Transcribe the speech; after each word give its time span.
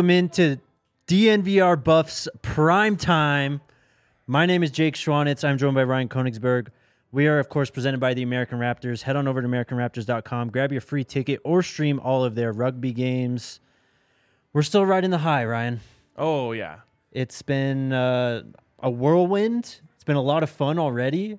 Welcome 0.00 0.10
into 0.12 0.58
DNVR 1.08 1.84
Buffs 1.84 2.26
Prime 2.40 2.96
Time. 2.96 3.60
My 4.26 4.46
name 4.46 4.62
is 4.62 4.70
Jake 4.70 4.94
Schwanitz. 4.94 5.46
I'm 5.46 5.58
joined 5.58 5.74
by 5.74 5.84
Ryan 5.84 6.08
Koenigsberg. 6.08 6.68
We 7.12 7.26
are, 7.26 7.38
of 7.38 7.50
course, 7.50 7.68
presented 7.68 8.00
by 8.00 8.14
the 8.14 8.22
American 8.22 8.58
Raptors. 8.58 9.02
Head 9.02 9.14
on 9.14 9.28
over 9.28 9.42
to 9.42 9.46
AmericanRaptors.com, 9.46 10.48
grab 10.48 10.72
your 10.72 10.80
free 10.80 11.04
ticket, 11.04 11.40
or 11.44 11.62
stream 11.62 12.00
all 12.00 12.24
of 12.24 12.34
their 12.34 12.50
rugby 12.50 12.94
games. 12.94 13.60
We're 14.54 14.62
still 14.62 14.86
riding 14.86 15.10
the 15.10 15.18
high, 15.18 15.44
Ryan. 15.44 15.80
Oh 16.16 16.52
yeah. 16.52 16.76
It's 17.12 17.42
been 17.42 17.92
uh, 17.92 18.44
a 18.78 18.88
whirlwind. 18.88 19.80
It's 19.96 20.04
been 20.04 20.16
a 20.16 20.22
lot 20.22 20.42
of 20.42 20.48
fun 20.48 20.78
already. 20.78 21.38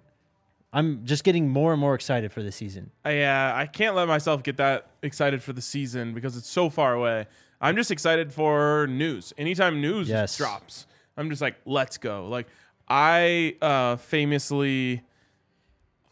I'm 0.71 1.03
just 1.03 1.23
getting 1.23 1.49
more 1.49 1.71
and 1.71 1.81
more 1.81 1.95
excited 1.95 2.31
for 2.31 2.43
the 2.43 2.51
season. 2.51 2.91
I 3.03 3.23
uh, 3.23 3.53
I 3.55 3.65
can't 3.65 3.95
let 3.95 4.07
myself 4.07 4.43
get 4.43 4.57
that 4.57 4.91
excited 5.01 5.41
for 5.41 5.51
the 5.51 5.63
season 5.63 6.13
because 6.13 6.37
it's 6.37 6.47
so 6.47 6.69
far 6.69 6.93
away. 6.93 7.25
I'm 7.61 7.75
just 7.75 7.91
excited 7.91 8.33
for 8.33 8.87
news. 8.87 9.33
Anytime 9.37 9.79
news 9.81 10.09
Yes. 10.09 10.35
drops, 10.35 10.87
I'm 11.15 11.29
just 11.29 11.41
like, 11.41 11.55
let's 11.65 11.97
go. 11.97 12.27
Like 12.27 12.47
I 12.87 13.55
uh, 13.61 13.95
famously 13.97 15.03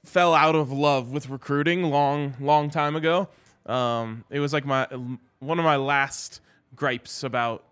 fell 0.06 0.34
out 0.34 0.56
of 0.56 0.72
love 0.72 1.12
with 1.12 1.30
recruiting 1.30 1.84
long, 1.84 2.36
long 2.40 2.70
time 2.70 2.96
ago. 2.96 3.28
Um, 3.66 4.24
it 4.30 4.40
was 4.40 4.54
like 4.54 4.66
my 4.66 4.88
one 5.40 5.60
of 5.60 5.66
my 5.66 5.76
last 5.76 6.42
gripes 6.76 7.24
about 7.24 7.64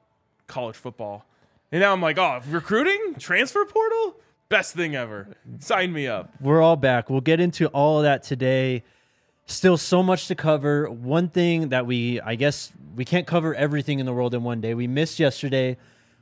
college 0.48 0.76
football, 0.76 1.26
and 1.72 1.82
now 1.82 1.94
I'm 1.94 2.02
like, 2.02 2.18
oh, 2.18 2.40
recruiting, 2.50 3.16
transfer 3.20 3.66
portal, 3.66 4.16
best 4.50 4.76
thing 4.76 4.96
ever. 4.96 5.28
Sign 5.60 5.94
me 5.94 6.08
up. 6.08 6.32
We're 6.42 6.62
all 6.62 6.76
back. 6.76 7.10
We'll 7.10 7.22
get 7.22 7.40
into 7.40 7.68
all 7.68 7.98
of 8.00 8.04
that 8.04 8.24
today. 8.24 8.84
Still 9.50 9.78
so 9.78 10.04
much 10.04 10.28
to 10.28 10.36
cover. 10.36 10.90
One 10.90 11.30
thing 11.30 11.70
that 11.70 11.86
we, 11.86 12.20
I 12.20 12.36
guess, 12.36 12.72
we 12.96 13.06
can't 13.06 13.26
cover 13.26 13.56
everything 13.56 14.00
in 14.00 14.06
the 14.06 14.14
world 14.14 14.34
in 14.34 14.44
one 14.44 14.60
day. 14.60 14.74
We 14.74 14.88
missed 14.88 15.20
yesterday 15.20 15.78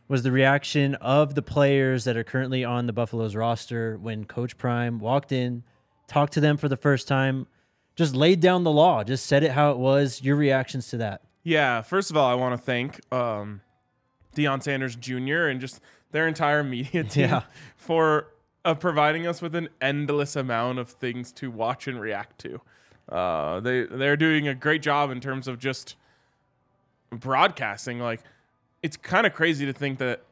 was 0.07 0.21
the 0.21 0.31
reaction 0.31 0.93
of 0.95 1.33
the 1.33 1.41
players 1.41 2.03
that 2.03 2.15
are 2.15 2.23
currently 2.23 2.63
on 2.63 2.85
the 2.85 2.93
Buffaloes 2.93 3.35
roster 3.35 3.97
when 3.97 4.25
Coach 4.25 4.55
Prime 4.59 4.99
walked 4.99 5.31
in, 5.31 5.63
talked 6.07 6.33
to 6.33 6.39
them 6.39 6.57
for 6.57 6.69
the 6.69 6.77
first 6.77 7.07
time, 7.07 7.47
just 7.95 8.13
laid 8.15 8.39
down 8.41 8.63
the 8.63 8.69
law, 8.71 9.03
just 9.03 9.25
said 9.25 9.41
it 9.43 9.51
how 9.51 9.71
it 9.71 9.77
was. 9.77 10.21
Your 10.21 10.35
reactions 10.35 10.89
to 10.89 10.97
that? 10.97 11.21
Yeah, 11.41 11.81
first 11.81 12.11
of 12.11 12.17
all, 12.17 12.29
I 12.29 12.35
want 12.35 12.53
to 12.59 12.63
thank 12.63 13.01
um, 13.11 13.61
Deion 14.35 14.61
Sanders 14.61 14.95
Jr. 14.95 15.47
and 15.47 15.59
just 15.59 15.81
their 16.11 16.27
entire 16.27 16.63
media 16.63 17.03
team 17.05 17.29
Yeah. 17.29 17.41
for 17.75 18.27
uh, 18.63 18.75
providing 18.75 19.25
us 19.25 19.41
with 19.41 19.55
an 19.55 19.69
endless 19.81 20.35
amount 20.35 20.77
of 20.77 20.89
things 20.91 21.31
to 21.33 21.49
watch 21.49 21.87
and 21.87 21.99
react 21.99 22.37
to. 22.41 22.61
Uh, 23.09 23.59
they 23.59 23.83
they're 23.83 24.17
doing 24.17 24.47
a 24.47 24.55
great 24.55 24.81
job 24.81 25.11
in 25.11 25.19
terms 25.19 25.47
of 25.47 25.59
just 25.59 25.95
broadcasting. 27.11 27.99
Like, 27.99 28.21
it's 28.81 28.97
kind 28.97 29.27
of 29.27 29.33
crazy 29.33 29.65
to 29.65 29.73
think 29.73 29.99
that 29.99 30.23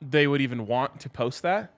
they 0.00 0.26
would 0.26 0.40
even 0.40 0.66
want 0.66 1.00
to 1.00 1.10
post 1.10 1.42
that, 1.42 1.72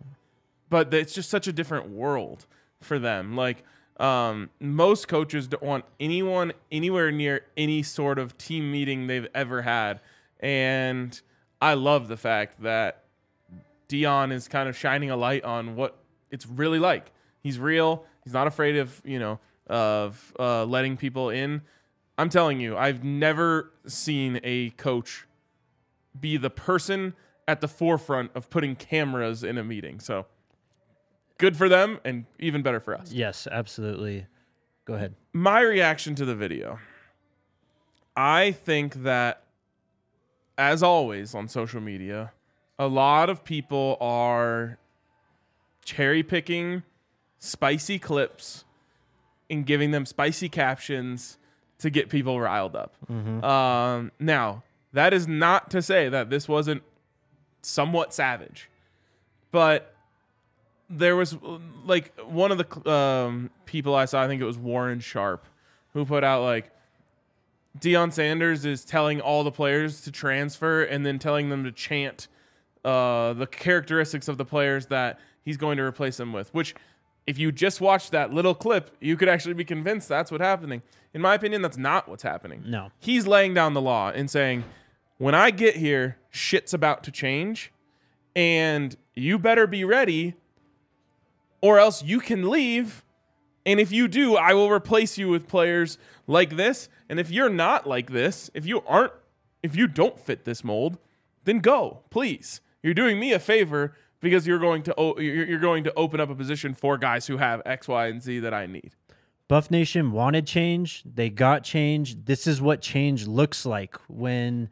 but 0.71 0.93
it's 0.95 1.13
just 1.13 1.29
such 1.29 1.47
a 1.47 1.53
different 1.53 1.91
world 1.91 2.47
for 2.81 2.99
them. 2.99 3.37
Like, 3.37 3.65
um, 3.99 4.51
most 4.61 5.09
coaches 5.09 5.47
don't 5.49 5.63
want 5.63 5.85
anyone 6.01 6.53
anywhere 6.71 7.13
near 7.13 7.45
any 7.57 7.83
sort 7.83 8.19
of 8.19 8.39
team 8.39 8.71
meeting 8.73 9.07
they've 9.07 9.29
ever 9.35 9.63
had, 9.63 10.01
and 10.41 11.21
I 11.61 11.75
love 11.75 12.09
the 12.09 12.17
fact 12.17 12.63
that 12.63 13.05
Deion 13.89 14.33
is 14.33 14.49
kind 14.49 14.69
of 14.69 14.77
shining 14.77 15.11
a 15.11 15.17
light 15.17 15.45
on 15.45 15.77
what 15.77 15.99
it's 16.31 16.47
really 16.47 16.79
like. 16.79 17.13
He's 17.43 17.59
real. 17.59 18.05
He's 18.25 18.33
not 18.33 18.47
afraid 18.47 18.77
of 18.77 19.03
you 19.05 19.19
know 19.19 19.39
of 19.67 20.35
uh, 20.39 20.65
letting 20.65 20.97
people 20.97 21.31
in. 21.31 21.63
I'm 22.19 22.29
telling 22.29 22.61
you, 22.61 22.77
I've 22.77 23.03
never 23.03 23.73
seen 23.87 24.41
a 24.45 24.71
coach 24.71 25.27
be 26.19 26.37
the 26.37 26.51
person 26.51 27.15
at 27.49 27.61
the 27.61 27.69
forefront 27.69 28.31
of 28.35 28.51
putting 28.51 28.77
cameras 28.77 29.43
in 29.43 29.59
a 29.59 29.65
meeting. 29.65 29.99
So 29.99 30.27
good 31.39 31.57
for 31.57 31.69
them, 31.69 31.99
and 32.05 32.27
even 32.39 32.63
better 32.63 32.81
for 32.81 32.95
us. 32.95 33.13
Yes, 33.13 33.49
absolutely. 33.51 34.27
Go 34.85 34.95
ahead. 34.95 35.15
My 35.33 35.61
reaction 35.61 36.15
to 36.17 36.25
the 36.25 36.35
video. 36.35 36.79
I 38.17 38.53
think 38.53 39.03
that, 39.05 39.45
as 40.59 40.83
always 40.83 41.35
on 41.35 41.49
social 41.49 41.81
media, 41.81 42.33
a 42.79 42.87
lot 42.87 43.31
of 43.31 43.43
people 43.43 43.97
are 44.01 44.79
cherry 45.85 46.23
picking 46.23 46.83
spicy 47.39 47.99
clips 47.99 48.65
and 49.53 49.65
giving 49.67 49.93
them 49.93 50.07
spicy 50.07 50.49
captions 50.49 51.39
to 51.79 51.91
get 51.91 52.09
people 52.09 52.41
riled 52.41 52.75
up. 52.75 52.97
Um, 53.45 54.11
now, 54.19 54.63
that 54.93 55.13
is 55.13 55.29
not 55.29 55.71
to 55.71 55.83
say 55.83 56.09
that 56.09 56.31
this 56.31 56.49
wasn't 56.49 56.83
somewhat 57.61 58.13
savage, 58.15 58.69
but 59.51 59.95
there 60.89 61.17
was 61.17 61.37
like 61.85 62.19
one 62.21 62.51
of 62.53 62.59
the 62.59 62.91
um, 62.91 63.51
people 63.67 63.95
I 63.95 64.05
saw, 64.07 64.23
I 64.23 64.27
think 64.27 64.43
it 64.43 64.45
was 64.45 64.59
Warren 64.59 65.01
Sharp, 65.01 65.47
who 65.93 66.05
put 66.05 66.25
out 66.25 66.43
like 66.43 66.71
Deion 67.79 68.13
Sanders 68.13 68.65
is 68.65 68.85
telling 68.85 69.21
all 69.21 69.45
the 69.45 69.53
players 69.53 70.03
to 70.03 70.11
transfer 70.11 70.83
and 70.83 71.07
then 71.07 71.19
telling 71.19 71.49
them 71.49 71.65
to 71.65 71.73
chant 71.73 72.29
uh, 72.85 73.33
the 73.33 73.47
characteristics 73.47 74.29
of 74.29 74.37
the 74.39 74.45
players 74.45 74.87
that 74.87 75.19
he's 75.45 75.57
going 75.57 75.77
to 75.79 75.83
replace 75.83 76.17
them 76.17 76.33
with. 76.33 76.53
Which, 76.53 76.75
if 77.27 77.39
you 77.39 77.53
just 77.53 77.81
watch 77.81 78.11
that 78.11 78.33
little 78.33 78.55
clip, 78.55 78.97
you 79.01 79.17
could 79.17 79.29
actually 79.29 79.55
be 79.55 79.65
convinced 79.65 80.09
that's 80.09 80.31
what's 80.31 80.43
happening. 80.43 80.83
In 81.15 81.21
my 81.21 81.35
opinion, 81.35 81.63
that's 81.63 81.77
not 81.77 82.09
what's 82.09 82.23
happening. 82.23 82.65
No. 82.67 82.91
He's 82.99 83.27
laying 83.27 83.55
down 83.55 83.75
the 83.75 83.81
law 83.81 84.11
and 84.11 84.31
saying, 84.31 84.65
when 85.19 85.35
I 85.35 85.51
get 85.51 85.77
here, 85.77 86.17
shit's 86.31 86.75
about 86.75 87.05
to 87.05 87.11
change, 87.11 87.71
and 88.35 88.97
you 89.15 89.39
better 89.39 89.67
be 89.67 89.85
ready, 89.85 90.35
or 91.61 91.79
else 91.79 92.03
you 92.03 92.19
can 92.19 92.51
leave. 92.51 93.05
And 93.65 93.79
if 93.79 93.93
you 93.93 94.09
do, 94.09 94.37
I 94.37 94.55
will 94.55 94.71
replace 94.71 95.19
you 95.19 95.29
with 95.29 95.47
players 95.47 95.99
like 96.27 96.57
this. 96.57 96.89
And 97.09 97.21
if 97.21 97.31
you're 97.31 97.51
not 97.51 97.87
like 97.87 98.11
this, 98.11 98.51
if 98.55 98.67
you 98.67 98.83
aren't, 98.87 99.13
if 99.63 99.77
you 99.77 99.87
don't 99.87 100.19
fit 100.19 100.45
this 100.45 100.65
mold, 100.65 100.99
then 101.45 101.61
go, 101.61 102.01
please. 102.11 102.61
You're 102.83 102.95
doing 102.95 103.21
me 103.21 103.33
a 103.33 103.39
favor 103.39 103.95
because 104.23 104.47
you're 104.47 104.59
going 104.59 104.83
to 104.85 104.95
o- 104.99 105.19
you're 105.19 105.59
going 105.59 105.85
to 105.85 105.93
open 105.95 106.21
up 106.21 106.31
a 106.31 106.35
position 106.35 106.73
for 106.73 106.97
guys 106.97 107.27
who 107.27 107.37
have 107.37 107.61
X, 107.67 107.87
Y, 107.89 108.07
and 108.07 108.23
Z 108.23 108.39
that 108.39 108.55
I 108.55 108.65
need. 108.67 108.93
Buff 109.49 109.71
Nation 109.71 110.13
wanted 110.13 110.47
change. 110.47 111.03
They 111.05 111.29
got 111.29 111.63
change. 111.65 112.25
This 112.25 112.47
is 112.47 112.63
what 112.63 112.81
change 112.81 113.27
looks 113.27 113.67
like 113.67 113.97
when 114.09 114.71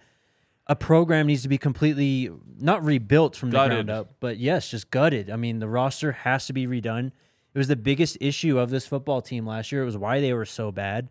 a 0.67 0.77
program 0.77 1.27
needs 1.27 1.43
to 1.43 1.49
be 1.49 1.59
completely 1.59 2.31
not 2.59 2.83
rebuilt 2.83 3.37
from 3.37 3.51
the 3.51 3.57
Gutted. 3.57 3.87
ground 3.87 3.91
up, 3.91 4.15
but 4.21 4.39
yes, 4.39 4.71
just 4.71 4.91
gutted. 4.91 5.29
I 5.29 5.37
mean, 5.37 5.59
the 5.59 5.69
roster 5.69 6.13
has 6.13 6.47
to 6.47 6.53
be 6.55 6.67
redone. 6.67 7.09
It 7.53 7.59
was 7.59 7.67
the 7.69 7.77
biggest 7.77 8.17
issue 8.21 8.59
of 8.59 8.71
this 8.71 8.87
football 8.87 9.21
team 9.21 9.45
last 9.45 9.73
year. 9.73 9.83
It 9.83 9.87
was 9.87 9.99
why 9.99 10.21
they 10.21 10.33
were 10.33 10.47
so 10.47 10.71
bad. 10.71 11.09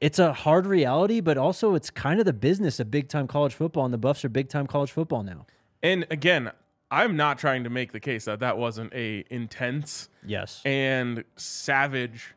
It's 0.00 0.18
a 0.18 0.32
hard 0.32 0.66
reality, 0.66 1.20
but 1.20 1.36
also 1.38 1.74
it's 1.74 1.90
kind 1.90 2.18
of 2.18 2.26
the 2.26 2.32
business 2.32 2.80
of 2.80 2.90
big 2.90 3.08
time 3.08 3.28
college 3.28 3.54
football, 3.54 3.84
and 3.84 3.94
the 3.94 3.98
Buffs 3.98 4.24
are 4.24 4.28
big 4.30 4.48
time 4.48 4.66
college 4.66 4.90
football 4.90 5.22
now. 5.22 5.46
And 5.82 6.06
again, 6.10 6.50
I'm 6.90 7.16
not 7.16 7.38
trying 7.38 7.64
to 7.64 7.70
make 7.70 7.92
the 7.92 8.00
case 8.00 8.26
that 8.26 8.40
that 8.40 8.58
wasn't 8.58 8.92
a 8.94 9.24
intense 9.30 10.08
Yes. 10.24 10.62
and 10.64 11.24
savage 11.36 12.34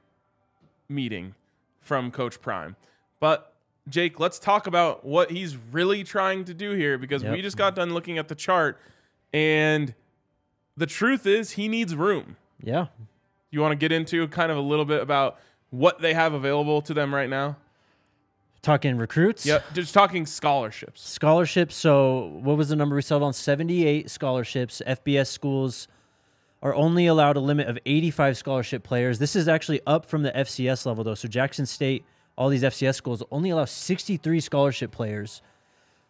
meeting 0.88 1.36
from 1.81 2.10
Coach 2.12 2.42
Prime. 2.42 2.75
But 3.19 3.54
Jake, 3.88 4.19
let's 4.19 4.40
talk 4.40 4.68
about 4.68 5.06
what 5.06 5.31
he's 5.31 5.56
really 5.72 6.04
trying 6.04 6.46
to 6.46 6.54
do 6.54 6.72
here 6.72 6.98
because 6.98 7.24
we 7.24 7.42
just 7.42 7.57
got 7.57 7.75
done 7.75 7.94
looking 7.94 8.18
at 8.18 8.28
the 8.28 8.36
chart 8.36 8.80
and 9.34 9.94
the 10.78 10.86
truth 10.86 11.25
is 11.28 11.51
he 11.51 11.68
needs 11.68 11.96
room. 11.96 12.36
Yeah. 12.63 12.88
You 13.51 13.62
want 13.62 13.72
to 13.72 13.75
get 13.75 13.92
into 13.92 14.28
kind 14.30 14.51
of 14.51 14.57
a 14.57 14.62
little 14.62 14.86
bit 14.86 15.01
about 15.01 15.40
what 15.72 16.01
they 16.01 16.13
have 16.13 16.34
available 16.34 16.81
to 16.84 16.94
them 16.94 17.13
right 17.13 17.30
now? 17.30 17.57
Talking 18.62 18.98
recruits. 18.98 19.46
Yep, 19.46 19.74
just 19.74 19.94
talking 19.94 20.26
scholarships. 20.26 21.08
Scholarships. 21.10 21.76
So, 21.76 22.40
what 22.44 22.58
was 22.58 22.70
the 22.70 22.76
number 22.76 22.96
we 22.96 23.02
settled 23.02 23.24
on? 23.24 23.34
78 23.34 24.10
scholarships. 24.10 24.82
FBS 24.86 25.28
schools 25.28 25.88
are 26.62 26.76
only 26.76 27.06
allowed 27.08 27.38
a 27.38 27.40
limit 27.40 27.68
of 27.70 27.80
85 27.86 28.36
scholarship 28.38 28.84
players. 28.84 29.18
This 29.18 29.36
is 29.38 29.48
actually 29.48 29.80
up 29.88 30.06
from 30.06 30.24
the 30.24 30.32
FCS 30.32 30.86
level, 30.86 31.06
though. 31.06 31.16
So, 31.16 31.30
Jackson 31.30 31.66
State, 31.66 32.04
all 32.38 32.50
these 32.50 32.64
FCS 32.64 32.96
schools 32.96 33.24
only 33.32 33.50
allow 33.50 33.64
63 33.64 34.40
scholarship 34.42 34.92
players. 34.92 35.42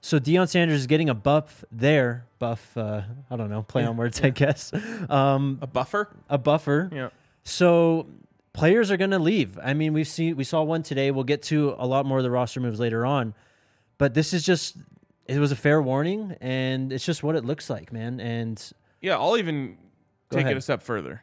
So, 0.02 0.20
Deion 0.20 0.50
Sanders 0.50 0.80
is 0.80 0.88
getting 0.88 1.10
a 1.10 1.14
buff 1.14 1.64
there. 1.72 2.26
Buff, 2.40 2.76
uh, 2.76 3.02
I 3.30 3.36
don't 3.36 3.52
know, 3.52 3.62
play 3.62 3.84
on 3.86 3.96
words, 3.96 4.22
I 4.24 4.30
guess. 4.32 4.72
Um, 5.08 5.60
A 5.62 5.68
buffer? 5.68 6.10
a 6.30 6.38
buffer. 6.40 6.90
Yeah. 6.92 7.10
So 7.44 8.08
players 8.54 8.92
are 8.92 8.98
going 8.98 9.12
to 9.12 9.20
leave. 9.20 9.58
I 9.64 9.74
mean, 9.74 9.94
we've 9.94 10.08
seen 10.08 10.36
we 10.36 10.44
saw 10.44 10.62
one 10.64 10.84
today. 10.84 11.12
We'll 11.12 11.24
get 11.24 11.42
to 11.44 11.76
a 11.78 11.86
lot 11.88 12.06
more 12.06 12.18
of 12.18 12.24
the 12.24 12.32
roster 12.32 12.60
moves 12.60 12.80
later 12.80 13.06
on, 13.06 13.34
but 13.98 14.14
this 14.14 14.34
is 14.34 14.46
just 14.46 14.78
it 15.28 15.40
was 15.40 15.52
a 15.52 15.56
fair 15.56 15.82
warning, 15.82 16.36
and 16.42 16.92
it's 16.92 17.06
just 17.06 17.22
what 17.24 17.36
it 17.36 17.46
looks 17.46 17.70
like, 17.70 17.94
man. 17.94 18.20
And 18.20 18.62
Yeah, 19.02 19.18
I'll 19.18 19.38
even 19.38 19.78
take 20.32 20.42
ahead. 20.42 20.54
it 20.54 20.58
a 20.58 20.62
step 20.62 20.82
further. 20.82 21.22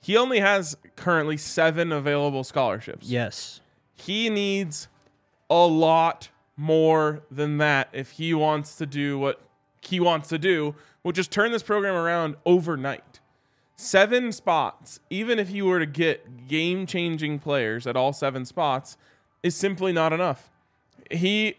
He 0.00 0.16
only 0.16 0.40
has 0.40 0.76
currently 0.96 1.36
seven 1.36 1.92
available 1.92 2.44
scholarships. 2.44 3.06
yes, 3.08 3.60
He 3.94 4.30
needs 4.30 4.88
a 5.50 5.66
lot 5.66 6.28
more 6.56 7.22
than 7.30 7.58
that 7.58 7.88
if 7.92 8.12
he 8.12 8.32
wants 8.32 8.76
to 8.76 8.86
do 8.86 9.18
what 9.18 9.40
he 9.82 9.98
wants 10.00 10.28
to 10.28 10.38
do, 10.38 10.74
which 11.02 11.18
is 11.18 11.26
turn 11.28 11.52
this 11.52 11.62
program 11.62 11.94
around 11.94 12.36
overnight. 12.46 13.02
Seven 13.80 14.32
spots, 14.32 14.98
even 15.08 15.38
if 15.38 15.52
you 15.52 15.64
were 15.64 15.78
to 15.78 15.86
get 15.86 16.48
game 16.48 16.84
changing 16.84 17.38
players 17.38 17.86
at 17.86 17.94
all 17.94 18.12
seven 18.12 18.44
spots, 18.44 18.96
is 19.44 19.54
simply 19.54 19.92
not 19.92 20.12
enough. 20.12 20.50
He 21.12 21.54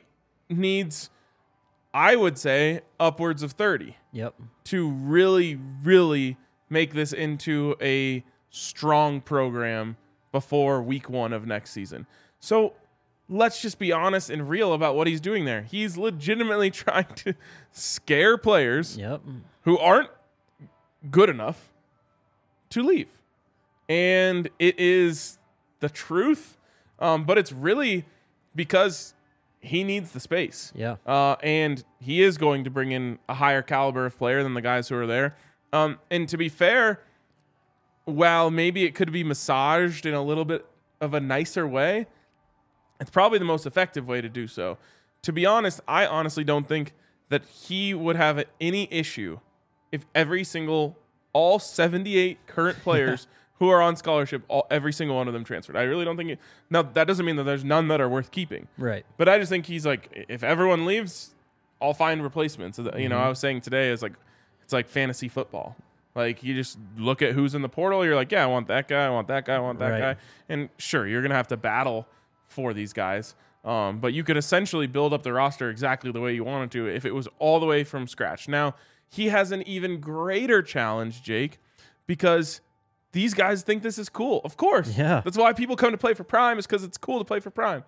needs, 0.50 1.10
I 1.94 2.18
would 2.18 2.38
say, 2.38 2.82
upwards 3.00 3.42
of 3.42 3.54
30 3.54 3.96
yep, 4.12 4.36
to 4.66 4.90
really, 4.90 5.58
really 5.82 6.36
make 6.70 6.94
this 6.94 7.14
into 7.14 7.78
a 7.82 8.22
strong 8.50 9.22
program 9.22 9.96
before 10.34 10.82
week 10.82 11.10
one 11.10 11.32
of 11.32 11.48
next 11.48 11.72
season. 11.72 12.06
So 12.42 12.74
let's 13.30 13.62
just 13.62 13.80
be 13.80 13.94
honest 13.94 14.30
and 14.30 14.50
real 14.50 14.74
about 14.74 14.98
what 14.98 15.08
he's 15.08 15.22
doing 15.22 15.46
there. 15.46 15.62
He's 15.62 15.96
legitimately 15.96 16.70
trying 16.72 17.14
to 17.16 17.34
scare 17.72 18.38
players 18.38 18.98
yep, 18.98 19.22
who 19.62 19.78
aren't 19.78 20.10
good 21.10 21.30
enough 21.30 21.70
to 22.72 22.84
leave. 22.84 23.08
And 23.88 24.50
it 24.60 24.80
is 24.80 25.38
the 25.80 25.90
truth, 25.90 26.58
um, 27.00 27.24
but 27.24 27.38
it's 27.38 27.52
really 27.52 28.06
because 28.56 29.14
he 29.62 29.84
needs 29.84 30.12
the 30.12 30.20
space. 30.20 30.72
yeah, 30.76 30.96
Uh, 31.06 31.36
and 31.44 31.84
he 32.00 32.22
is 32.22 32.38
going 32.38 32.64
to 32.64 32.70
bring 32.70 32.92
in 32.92 33.20
a 33.28 33.34
higher 33.34 33.62
caliber 33.62 34.06
of 34.06 34.18
player 34.18 34.44
than 34.44 34.54
the 34.54 34.62
guys 34.62 34.88
who 34.90 34.96
are 34.96 35.08
there. 35.08 35.36
Um, 35.74 36.00
and 36.10 36.30
to 36.30 36.38
be 36.38 36.50
fair, 36.50 37.02
while 38.06 38.50
maybe 38.50 38.86
it 38.86 38.96
could 38.96 39.12
be 39.12 39.24
massaged 39.24 40.06
in 40.06 40.14
a 40.14 40.22
little 40.24 40.46
bit 40.46 40.66
of 41.02 41.14
a 41.14 41.20
nicer 41.20 41.68
way, 41.68 42.08
it's 43.00 43.10
probably 43.10 43.40
the 43.40 43.46
most 43.46 43.66
effective 43.66 44.08
way 44.08 44.22
to 44.22 44.30
do 44.30 44.48
so. 44.48 44.78
To 45.24 45.34
be 45.34 45.46
honest, 45.46 45.82
I 45.88 46.06
honestly 46.06 46.44
don't 46.44 46.68
think 46.68 46.94
that 47.30 47.46
he 47.46 47.94
would 47.94 48.16
have 48.16 48.44
any 48.60 48.88
issue 48.92 49.40
if 49.92 50.06
every 50.16 50.44
single, 50.44 50.98
all 51.34 51.60
78 51.60 52.38
current 52.48 52.80
players 52.84 53.28
who 53.60 53.70
are 53.70 53.82
on 53.82 53.96
scholarship, 53.96 54.42
all, 54.48 54.66
every 54.72 54.94
single 54.94 55.18
one 55.18 55.28
of 55.28 55.34
them 55.34 55.44
transferred. 55.44 55.76
I 55.76 55.82
really 55.84 56.06
don't 56.06 56.16
think 56.18 56.30
it. 56.32 56.40
Now, 56.70 56.82
that 56.82 57.08
doesn't 57.08 57.26
mean 57.26 57.36
that 57.36 57.44
there's 57.44 57.64
none 57.66 57.90
that 57.90 58.00
are 58.00 58.08
worth 58.10 58.32
keeping. 58.32 58.68
right, 58.78 59.06
But 59.18 59.28
I 59.28 59.38
just 59.38 59.50
think 59.50 59.66
he's 59.66 59.86
like, 59.86 60.26
if 60.30 60.44
everyone 60.44 60.86
leaves, 60.86 61.36
I'll 61.82 61.94
find 61.94 62.24
replacements. 62.24 62.80
You 62.98 63.10
know, 63.10 63.20
I 63.20 63.28
was 63.28 63.40
saying 63.40 63.62
today 63.62 63.90
is 63.90 64.02
like, 64.02 64.14
it's 64.64 64.72
like 64.74 64.88
fantasy 64.88 65.28
football. 65.28 65.76
Like 66.16 66.42
you 66.44 66.54
just 66.56 66.78
look 66.98 67.22
at 67.22 67.34
who's 67.34 67.54
in 67.54 67.62
the 67.62 67.70
portal. 67.70 68.04
You're 68.06 68.16
like, 68.16 68.32
yeah, 68.32 68.44
I 68.44 68.48
want 68.48 68.68
that 68.68 68.88
guy. 68.88 69.06
I 69.06 69.10
want 69.10 69.28
that 69.28 69.46
guy. 69.46 69.56
I 69.56 69.60
want 69.60 69.80
that 69.80 69.90
Right. 69.90 70.00
guy. 70.00 70.16
And 70.50 70.70
sure, 70.78 71.08
you're 71.08 71.22
gonna 71.22 71.36
have 71.36 71.48
to 71.50 71.58
battle 71.58 72.08
for 72.48 72.74
these 72.74 72.92
guys. 72.94 73.36
Um, 73.64 74.00
but 74.00 74.14
you 74.14 74.24
could 74.24 74.38
essentially 74.38 74.88
build 74.88 75.14
up 75.14 75.24
the 75.24 75.32
roster 75.34 75.70
exactly 75.70 76.12
the 76.12 76.20
way 76.22 76.34
you 76.34 76.44
wanted 76.44 76.72
to 76.72 76.88
if 76.88 77.06
it 77.06 77.14
was 77.14 77.28
all 77.40 77.60
the 77.60 77.66
way 77.66 77.84
from 77.84 78.08
scratch. 78.08 78.48
Now 78.48 78.76
he 79.10 79.30
has 79.30 79.52
an 79.52 79.62
even 79.68 80.00
greater 80.00 80.62
challenge, 80.62 81.22
Jake, 81.24 81.58
because 82.08 82.62
these 83.12 83.34
guys 83.34 83.64
think 83.64 83.82
this 83.84 83.98
is 83.98 84.08
cool. 84.10 84.42
Of 84.46 84.56
course, 84.56 84.96
Yeah. 84.98 85.22
That's 85.26 85.38
why 85.38 85.54
people 85.54 85.76
come 85.76 85.92
to 85.92 85.98
play 85.98 86.14
for 86.14 86.24
Prime 86.24 86.60
is 86.60 86.68
because 86.68 86.84
it's 86.84 86.98
cool 86.98 87.20
to 87.20 87.26
play 87.26 87.40
for 87.40 87.50
Prime. 87.50 87.84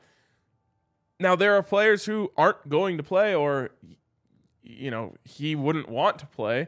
Now 1.20 1.36
there 1.36 1.56
are 1.56 1.62
players 1.62 2.06
who 2.06 2.32
aren't 2.36 2.68
going 2.68 2.98
to 2.98 3.04
play, 3.04 3.36
or 3.36 3.70
you 4.64 4.90
know 4.90 5.14
he 5.24 5.56
wouldn't 5.56 5.88
want 5.90 6.18
to 6.20 6.26
play, 6.26 6.68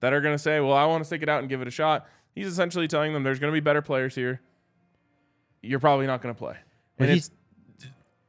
that 0.00 0.12
are 0.12 0.20
going 0.20 0.34
to 0.34 0.38
say, 0.42 0.58
"Well, 0.58 0.72
I 0.72 0.84
want 0.86 1.02
to 1.02 1.04
stick 1.06 1.22
it 1.22 1.28
out 1.28 1.38
and 1.40 1.48
give 1.48 1.62
it 1.62 1.68
a 1.68 1.70
shot." 1.70 2.08
He's 2.34 2.46
essentially 2.48 2.88
telling 2.88 3.12
them, 3.12 3.22
"There's 3.22 3.38
going 3.38 3.52
to 3.52 3.54
be 3.54 3.60
better 3.60 3.82
players 3.82 4.14
here. 4.16 4.40
You're 5.62 5.78
probably 5.78 6.06
not 6.08 6.20
going 6.20 6.34
to 6.34 6.38
play." 6.38 6.56
But 6.98 7.10
And 7.10 7.30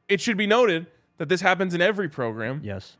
it 0.08 0.20
should 0.20 0.36
be 0.36 0.46
noted 0.46 0.86
that 1.18 1.28
this 1.28 1.40
happens 1.40 1.74
in 1.74 1.80
every 1.80 2.08
program. 2.08 2.60
yes. 2.62 2.96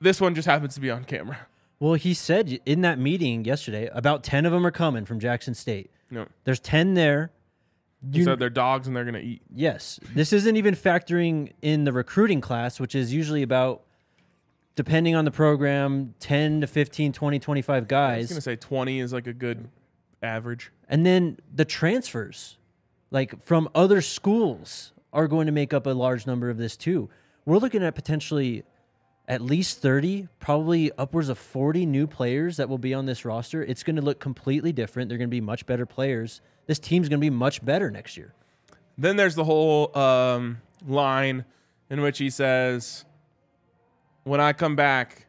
This 0.00 0.20
one 0.20 0.34
just 0.34 0.46
happens 0.46 0.74
to 0.74 0.80
be 0.80 0.90
on 0.90 1.04
camera. 1.04 1.38
Well, 1.78 1.94
he 1.94 2.14
said 2.14 2.60
in 2.64 2.80
that 2.82 2.98
meeting 2.98 3.44
yesterday, 3.44 3.88
about 3.92 4.24
ten 4.24 4.46
of 4.46 4.52
them 4.52 4.66
are 4.66 4.70
coming 4.70 5.04
from 5.04 5.20
Jackson 5.20 5.54
State. 5.54 5.90
No, 6.10 6.26
There's 6.44 6.60
ten 6.60 6.94
there. 6.94 7.32
he 8.12 8.18
You- 8.18 8.24
said 8.24 8.38
they're 8.38 8.48
dogs 8.50 8.86
and 8.86 8.96
they're 8.96 9.04
going 9.04 9.14
to 9.14 9.20
eat. 9.22 9.42
Yes. 9.54 9.98
This 10.14 10.32
isn't 10.32 10.56
even 10.56 10.74
factoring 10.74 11.52
in 11.62 11.84
the 11.84 11.92
recruiting 11.92 12.40
class, 12.40 12.78
which 12.80 12.94
is 12.94 13.12
usually 13.12 13.42
about, 13.42 13.82
depending 14.76 15.14
on 15.14 15.24
the 15.24 15.30
program, 15.30 16.14
10 16.20 16.60
to 16.60 16.66
15, 16.66 17.12
20, 17.12 17.38
25 17.38 17.88
guys 17.88 18.14
I 18.14 18.18
was 18.18 18.28
going 18.30 18.36
to 18.36 18.42
say 18.42 18.56
20 18.56 19.00
is 19.00 19.12
like 19.12 19.26
a 19.26 19.32
good 19.32 19.68
average. 20.22 20.70
And 20.88 21.04
then 21.04 21.38
the 21.52 21.64
transfers, 21.64 22.58
like 23.10 23.42
from 23.44 23.68
other 23.74 24.00
schools, 24.00 24.92
are 25.12 25.26
going 25.28 25.46
to 25.46 25.52
make 25.52 25.72
up 25.74 25.86
a 25.86 25.90
large 25.90 26.26
number 26.26 26.48
of 26.50 26.58
this 26.58 26.76
too. 26.76 27.08
We're 27.44 27.58
looking 27.58 27.82
at 27.82 27.94
potentially 27.94 28.62
at 29.28 29.40
least 29.40 29.80
30, 29.80 30.28
probably 30.38 30.92
upwards 30.96 31.28
of 31.28 31.36
40 31.38 31.84
new 31.86 32.06
players 32.06 32.56
that 32.58 32.68
will 32.68 32.78
be 32.78 32.94
on 32.94 33.06
this 33.06 33.24
roster. 33.24 33.62
It's 33.62 33.82
going 33.82 33.96
to 33.96 34.02
look 34.02 34.20
completely 34.20 34.72
different. 34.72 35.08
They're 35.08 35.18
going 35.18 35.28
to 35.28 35.34
be 35.34 35.40
much 35.40 35.66
better 35.66 35.84
players. 35.86 36.40
This 36.66 36.78
team's 36.78 37.08
going 37.08 37.20
to 37.20 37.24
be 37.24 37.30
much 37.30 37.64
better 37.64 37.90
next 37.90 38.16
year. 38.16 38.34
Then 38.98 39.16
there's 39.16 39.34
the 39.34 39.44
whole 39.44 39.96
um, 39.98 40.58
line 40.86 41.44
in 41.90 42.00
which 42.02 42.18
he 42.18 42.30
says, 42.30 43.04
"When 44.24 44.40
I 44.40 44.52
come 44.52 44.74
back, 44.76 45.26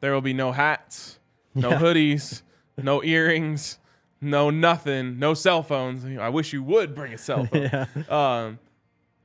there 0.00 0.12
will 0.12 0.20
be 0.20 0.32
no 0.32 0.52
hats, 0.52 1.18
no 1.54 1.70
Yeah. 1.70 1.78
hoodies, 1.80 2.42
no 2.78 3.02
earrings, 3.02 3.78
no 4.20 4.50
nothing, 4.50 5.18
no 5.18 5.34
cell 5.34 5.62
phones. 5.62 6.04
I 6.18 6.28
wish 6.28 6.52
you 6.52 6.62
would 6.62 6.94
bring 6.94 7.12
a 7.14 7.18
cell 7.18 7.44
phone." 7.52 7.86
um, 8.08 8.58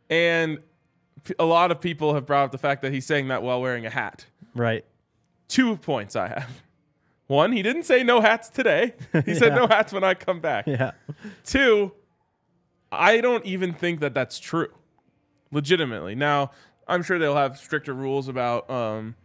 and 0.09 0.59
a 1.39 1.45
lot 1.45 1.71
of 1.71 1.81
people 1.81 2.13
have 2.13 2.25
brought 2.25 2.45
up 2.45 2.51
the 2.51 2.57
fact 2.57 2.81
that 2.81 2.93
he's 2.93 3.05
saying 3.05 3.29
that 3.29 3.43
while 3.43 3.61
wearing 3.61 3.85
a 3.85 3.89
hat. 3.89 4.25
Right. 4.53 4.85
Two 5.47 5.77
points 5.77 6.15
I 6.15 6.27
have. 6.29 6.61
One, 7.27 7.51
he 7.51 7.63
didn't 7.63 7.83
say 7.83 8.03
no 8.03 8.21
hats 8.21 8.49
today. 8.49 8.93
He 9.25 9.33
said 9.33 9.55
no 9.55 9.67
hats 9.67 9.91
when 9.91 10.03
I 10.03 10.13
come 10.13 10.39
back. 10.39 10.67
Yeah. 10.67 10.91
Two, 11.43 11.91
I 12.91 13.19
don't 13.21 13.45
even 13.45 13.73
think 13.73 13.99
that 14.01 14.13
that's 14.13 14.39
true. 14.39 14.71
Legitimately. 15.51 16.15
Now, 16.15 16.51
I'm 16.87 17.01
sure 17.01 17.17
they'll 17.17 17.35
have 17.35 17.57
stricter 17.57 17.93
rules 17.93 18.27
about 18.27 18.69
um, 18.69 19.15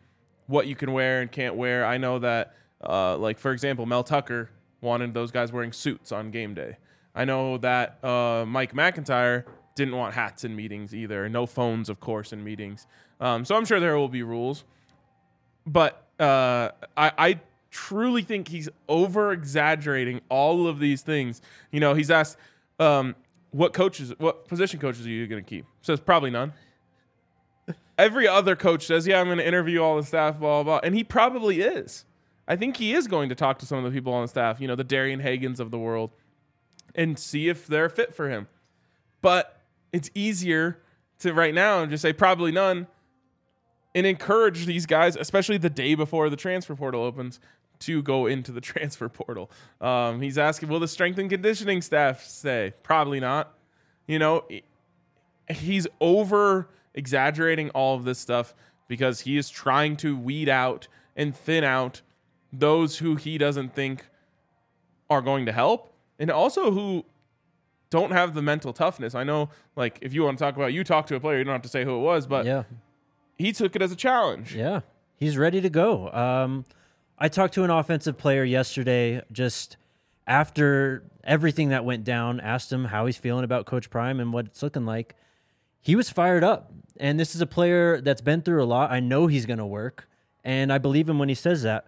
what 0.46 0.66
you 0.66 0.74
can 0.76 0.92
wear 0.92 1.20
and 1.20 1.30
can't 1.30 1.56
wear. 1.56 1.84
I 1.84 1.98
know 1.98 2.18
that, 2.20 2.54
uh, 2.82 3.16
like 3.18 3.38
for 3.38 3.52
example, 3.52 3.84
Mel 3.84 4.04
Tucker 4.04 4.50
wanted 4.80 5.12
those 5.12 5.30
guys 5.30 5.52
wearing 5.52 5.72
suits 5.72 6.12
on 6.12 6.30
game 6.30 6.54
day. 6.54 6.78
I 7.14 7.24
know 7.24 7.58
that 7.58 8.02
uh, 8.04 8.44
Mike 8.46 8.74
MacIntyre 8.74 9.44
didn't 9.74 9.96
want 9.96 10.14
hats 10.14 10.44
in 10.44 10.54
meetings 10.54 10.94
either. 10.94 11.28
No 11.28 11.46
phones, 11.46 11.88
of 11.88 12.00
course, 12.00 12.32
in 12.32 12.42
meetings. 12.44 12.86
Um, 13.20 13.44
so 13.44 13.56
I'm 13.56 13.64
sure 13.64 13.80
there 13.80 13.96
will 13.96 14.08
be 14.08 14.22
rules 14.22 14.64
but 15.66 16.06
uh, 16.18 16.70
I, 16.96 17.12
I 17.18 17.40
truly 17.70 18.22
think 18.22 18.48
he's 18.48 18.68
over 18.88 19.32
exaggerating 19.32 20.20
all 20.28 20.66
of 20.66 20.78
these 20.78 21.02
things. 21.02 21.40
You 21.70 21.80
know, 21.80 21.94
he's 21.94 22.10
asked, 22.10 22.36
um, 22.78 23.14
"What 23.50 23.72
coaches, 23.72 24.12
what 24.18 24.48
position 24.48 24.80
coaches 24.80 25.06
are 25.06 25.10
you 25.10 25.26
going 25.26 25.42
to 25.42 25.48
keep?" 25.48 25.66
Says 25.82 26.00
probably 26.00 26.30
none. 26.30 26.52
Every 27.98 28.26
other 28.26 28.56
coach 28.56 28.86
says, 28.86 29.06
"Yeah, 29.06 29.20
I'm 29.20 29.26
going 29.26 29.38
to 29.38 29.46
interview 29.46 29.80
all 29.80 29.96
the 29.96 30.02
staff, 30.02 30.38
blah 30.38 30.62
blah,", 30.62 30.78
blah. 30.78 30.80
and 30.82 30.94
he 30.94 31.04
probably 31.04 31.60
is. 31.60 32.04
I 32.48 32.56
think 32.56 32.76
he 32.76 32.94
is 32.94 33.06
going 33.06 33.28
to 33.28 33.34
talk 33.34 33.58
to 33.60 33.66
some 33.66 33.78
of 33.78 33.84
the 33.84 33.96
people 33.96 34.12
on 34.12 34.22
the 34.22 34.28
staff, 34.28 34.60
you 34.60 34.66
know, 34.66 34.74
the 34.74 34.82
Darian 34.82 35.20
Hagans 35.20 35.60
of 35.60 35.70
the 35.70 35.78
world, 35.78 36.10
and 36.96 37.16
see 37.16 37.48
if 37.48 37.66
they're 37.66 37.88
fit 37.88 38.12
for 38.12 38.28
him. 38.28 38.48
But 39.22 39.59
it's 39.92 40.10
easier 40.14 40.78
to 41.20 41.32
right 41.32 41.54
now 41.54 41.82
and 41.82 41.90
just 41.90 42.02
say 42.02 42.12
probably 42.12 42.52
none 42.52 42.86
and 43.94 44.06
encourage 44.06 44.66
these 44.66 44.86
guys, 44.86 45.16
especially 45.16 45.58
the 45.58 45.70
day 45.70 45.94
before 45.94 46.30
the 46.30 46.36
transfer 46.36 46.74
portal 46.74 47.02
opens, 47.02 47.40
to 47.80 48.02
go 48.02 48.26
into 48.26 48.52
the 48.52 48.60
transfer 48.60 49.08
portal. 49.08 49.50
Um, 49.80 50.20
he's 50.20 50.38
asking, 50.38 50.68
will 50.68 50.80
the 50.80 50.88
strength 50.88 51.18
and 51.18 51.28
conditioning 51.28 51.82
staff 51.82 52.24
say? 52.24 52.74
Probably 52.82 53.20
not. 53.20 53.54
You 54.06 54.18
know, 54.18 54.44
he's 55.48 55.86
over 56.00 56.68
exaggerating 56.94 57.70
all 57.70 57.96
of 57.96 58.04
this 58.04 58.18
stuff 58.18 58.54
because 58.88 59.20
he 59.20 59.36
is 59.36 59.48
trying 59.50 59.96
to 59.98 60.16
weed 60.16 60.48
out 60.48 60.88
and 61.16 61.36
thin 61.36 61.64
out 61.64 62.02
those 62.52 62.98
who 62.98 63.14
he 63.16 63.38
doesn't 63.38 63.74
think 63.74 64.06
are 65.08 65.22
going 65.22 65.46
to 65.46 65.52
help 65.52 65.92
and 66.18 66.30
also 66.30 66.70
who 66.72 67.04
don't 67.90 68.12
have 68.12 68.34
the 68.34 68.42
mental 68.42 68.72
toughness. 68.72 69.14
I 69.14 69.24
know, 69.24 69.50
like, 69.76 69.98
if 70.00 70.14
you 70.14 70.22
want 70.22 70.38
to 70.38 70.44
talk 70.44 70.56
about, 70.56 70.72
you 70.72 70.84
talk 70.84 71.06
to 71.08 71.16
a 71.16 71.20
player, 71.20 71.38
you 71.38 71.44
don't 71.44 71.52
have 71.52 71.62
to 71.62 71.68
say 71.68 71.84
who 71.84 71.96
it 71.96 72.00
was, 72.00 72.26
but 72.26 72.46
Yeah. 72.46 72.62
he 73.36 73.52
took 73.52 73.74
it 73.76 73.82
as 73.82 73.90
a 73.92 73.96
challenge. 73.96 74.54
Yeah, 74.54 74.80
he's 75.16 75.36
ready 75.36 75.60
to 75.60 75.68
go. 75.70 76.10
Um, 76.12 76.64
I 77.18 77.28
talked 77.28 77.52
to 77.54 77.64
an 77.64 77.70
offensive 77.70 78.16
player 78.16 78.44
yesterday, 78.44 79.22
just 79.32 79.76
after 80.26 81.02
everything 81.24 81.68
that 81.70 81.84
went 81.84 82.04
down. 82.04 82.40
Asked 82.40 82.72
him 82.72 82.86
how 82.86 83.06
he's 83.06 83.16
feeling 83.16 83.44
about 83.44 83.66
Coach 83.66 83.90
Prime 83.90 84.20
and 84.20 84.32
what 84.32 84.46
it's 84.46 84.62
looking 84.62 84.86
like. 84.86 85.16
He 85.82 85.96
was 85.96 86.10
fired 86.10 86.44
up, 86.44 86.72
and 86.98 87.18
this 87.18 87.34
is 87.34 87.40
a 87.40 87.46
player 87.46 88.00
that's 88.00 88.20
been 88.20 88.42
through 88.42 88.62
a 88.62 88.66
lot. 88.66 88.90
I 88.90 89.00
know 89.00 89.26
he's 89.26 89.46
going 89.46 89.58
to 89.58 89.66
work, 89.66 90.08
and 90.44 90.72
I 90.72 90.78
believe 90.78 91.08
him 91.08 91.18
when 91.18 91.28
he 91.28 91.34
says 91.34 91.62
that. 91.62 91.86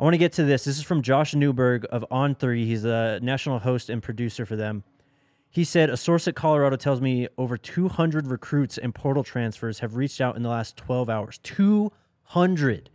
I 0.00 0.04
want 0.04 0.14
to 0.14 0.18
get 0.18 0.32
to 0.34 0.44
this. 0.44 0.64
This 0.64 0.76
is 0.76 0.82
from 0.82 1.00
Josh 1.00 1.34
Newberg 1.34 1.86
of 1.90 2.04
On 2.10 2.34
Three. 2.34 2.66
He's 2.66 2.84
a 2.84 3.18
national 3.22 3.60
host 3.60 3.88
and 3.88 4.02
producer 4.02 4.44
for 4.44 4.56
them. 4.56 4.84
He 5.56 5.64
said, 5.64 5.88
A 5.88 5.96
source 5.96 6.28
at 6.28 6.34
Colorado 6.34 6.76
tells 6.76 7.00
me 7.00 7.28
over 7.38 7.56
200 7.56 8.26
recruits 8.26 8.76
and 8.76 8.94
portal 8.94 9.24
transfers 9.24 9.78
have 9.78 9.96
reached 9.96 10.20
out 10.20 10.36
in 10.36 10.42
the 10.42 10.50
last 10.50 10.76
12 10.76 11.08
hours. 11.08 11.40
200. 11.44 12.90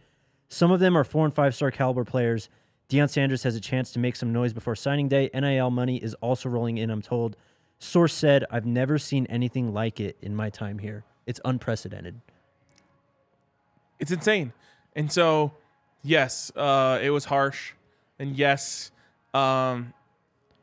Some 0.47 0.71
of 0.71 0.79
them 0.79 0.95
are 0.95 1.03
four 1.03 1.25
and 1.25 1.33
five 1.33 1.55
star 1.55 1.71
caliber 1.71 2.05
players. 2.05 2.49
Deion 2.87 3.09
Sanders 3.09 3.41
has 3.41 3.55
a 3.55 3.59
chance 3.59 3.89
to 3.93 3.99
make 3.99 4.15
some 4.15 4.31
noise 4.31 4.53
before 4.53 4.75
signing 4.75 5.09
day. 5.09 5.31
NIL 5.33 5.71
money 5.71 5.97
is 5.97 6.13
also 6.21 6.49
rolling 6.49 6.77
in, 6.77 6.91
I'm 6.91 7.01
told. 7.01 7.35
Source 7.79 8.13
said, 8.13 8.45
I've 8.51 8.67
never 8.67 8.99
seen 8.99 9.25
anything 9.25 9.73
like 9.73 9.99
it 9.99 10.15
in 10.21 10.35
my 10.35 10.51
time 10.51 10.77
here. 10.77 11.03
It's 11.25 11.39
unprecedented. 11.43 12.21
It's 13.99 14.11
insane. 14.11 14.53
And 14.95 15.11
so, 15.11 15.53
yes, 16.03 16.51
uh, 16.55 16.99
it 17.01 17.09
was 17.09 17.25
harsh. 17.25 17.71
And 18.19 18.37
yes, 18.37 18.91
um, 19.33 19.95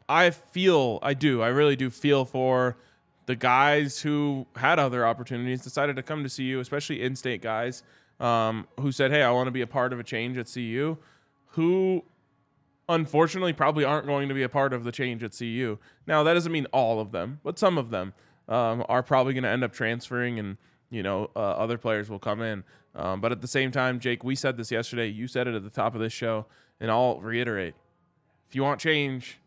I 0.09 0.31
feel, 0.31 0.99
I 1.03 1.15
do, 1.15 1.43
I 1.43 1.49
really 1.49 1.77
do 1.77 1.91
feel 1.91 2.25
for 2.25 2.77
the 3.27 3.37
guys 3.37 4.01
who 4.01 4.47
had 4.57 4.79
other 4.79 5.07
opportunities, 5.07 5.63
decided 5.63 5.97
to 5.97 6.03
come 6.03 6.27
to 6.27 6.35
CU, 6.35 6.61
especially 6.61 7.03
in 7.03 7.15
state 7.15 7.43
guys 7.43 7.83
um, 8.21 8.67
who 8.81 8.91
said, 8.91 9.11
Hey, 9.11 9.23
I 9.23 9.31
want 9.31 9.49
to 9.49 9.51
be 9.51 9.61
a 9.61 9.67
part 9.67 9.93
of 9.93 10.01
a 10.01 10.03
change 10.03 10.39
at 10.39 10.51
CU, 10.53 10.97
who 11.49 12.05
unfortunately 12.89 13.53
probably 13.53 13.85
aren't 13.85 14.07
going 14.07 14.29
to 14.29 14.35
be 14.35 14.43
a 14.43 14.49
part 14.49 14.73
of 14.73 14.85
the 14.85 14.93
change 14.93 15.23
at 15.23 15.37
CU. 15.37 15.79
Now, 16.07 16.23
that 16.23 16.35
doesn't 16.35 16.51
mean 16.51 16.67
all 16.73 17.01
of 17.01 17.13
them, 17.13 17.41
but 17.45 17.59
some 17.59 17.77
of 17.77 17.91
them 17.91 18.15
um, 18.49 18.85
are 18.89 19.03
probably 19.03 19.35
going 19.35 19.45
to 19.45 19.51
end 19.51 19.63
up 19.63 19.73
transferring 19.75 20.39
and, 20.39 20.57
you 20.89 21.03
know, 21.03 21.31
uh, 21.37 21.39
other 21.39 21.77
players 21.77 22.09
will 22.09 22.19
come 22.19 22.41
in. 22.41 22.65
Um, 22.95 23.21
but 23.21 23.31
at 23.31 23.43
the 23.43 23.49
same 23.49 23.71
time, 23.71 24.01
Jake, 24.01 24.25
we 24.25 24.35
said 24.35 24.57
this 24.57 24.71
yesterday. 24.71 25.07
You 25.07 25.29
said 25.29 25.47
it 25.47 25.55
at 25.55 25.63
the 25.63 25.71
top 25.71 25.95
of 25.95 26.01
this 26.01 26.15
show, 26.15 26.47
and 26.81 26.91
I'll 26.91 27.21
reiterate 27.21 27.75
if 28.49 28.55
you 28.55 28.63
want 28.63 28.81
change, 28.81 29.39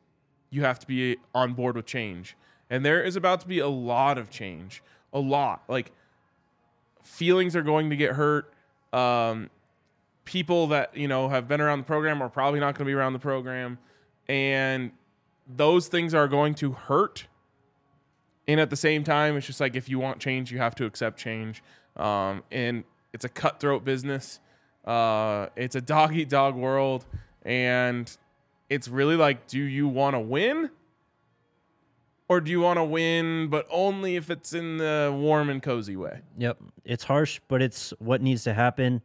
you 0.51 0.63
have 0.63 0.77
to 0.79 0.87
be 0.87 1.17
on 1.33 1.53
board 1.53 1.75
with 1.75 1.87
change. 1.87 2.37
And 2.69 2.85
there 2.85 3.03
is 3.03 3.15
about 3.15 3.41
to 3.41 3.47
be 3.47 3.59
a 3.59 3.67
lot 3.67 4.19
of 4.19 4.29
change. 4.29 4.83
A 5.11 5.19
lot. 5.19 5.63
Like, 5.67 5.91
feelings 7.03 7.55
are 7.55 7.63
going 7.63 7.89
to 7.89 7.95
get 7.95 8.11
hurt. 8.11 8.53
Um, 8.93 9.49
people 10.25 10.67
that 10.67 10.95
you 10.95 11.07
know 11.07 11.29
have 11.29 11.47
been 11.47 11.61
around 11.61 11.79
the 11.79 11.85
program 11.85 12.21
are 12.21 12.29
probably 12.29 12.59
not 12.59 12.75
going 12.75 12.85
to 12.85 12.89
be 12.89 12.93
around 12.93 13.13
the 13.13 13.19
program 13.19 13.77
and 14.27 14.91
those 15.47 15.87
things 15.87 16.13
are 16.13 16.27
going 16.27 16.53
to 16.53 16.71
hurt 16.71 17.27
and 18.47 18.59
at 18.59 18.69
the 18.69 18.75
same 18.75 19.03
time 19.03 19.35
it's 19.35 19.47
just 19.47 19.59
like 19.59 19.75
if 19.75 19.89
you 19.89 19.99
want 19.99 20.19
change 20.19 20.51
you 20.51 20.57
have 20.57 20.75
to 20.75 20.85
accept 20.85 21.17
change 21.17 21.63
um, 21.97 22.43
and 22.51 22.83
it's 23.13 23.25
a 23.25 23.29
cutthroat 23.29 23.83
business 23.83 24.39
uh, 24.85 25.47
it's 25.55 25.75
a 25.75 25.81
dog 25.81 26.15
eat 26.15 26.29
dog 26.29 26.55
world 26.55 27.05
and 27.43 28.17
it's 28.71 28.87
really 28.87 29.15
like 29.15 29.47
do 29.47 29.59
you 29.59 29.87
want 29.87 30.15
to 30.15 30.19
win 30.19 30.69
or 32.27 32.39
do 32.39 32.49
you 32.49 32.61
want 32.61 32.77
to 32.77 32.83
win 32.83 33.47
but 33.49 33.67
only 33.69 34.15
if 34.15 34.29
it's 34.29 34.53
in 34.53 34.77
the 34.77 35.13
warm 35.15 35.49
and 35.49 35.61
cozy 35.61 35.95
way 35.95 36.21
Yep. 36.37 36.57
It's 36.85 37.03
harsh, 37.03 37.39
but 37.47 37.61
it's 37.61 37.93
what 37.99 38.21
needs 38.21 38.43
to 38.45 38.53
happen. 38.53 39.01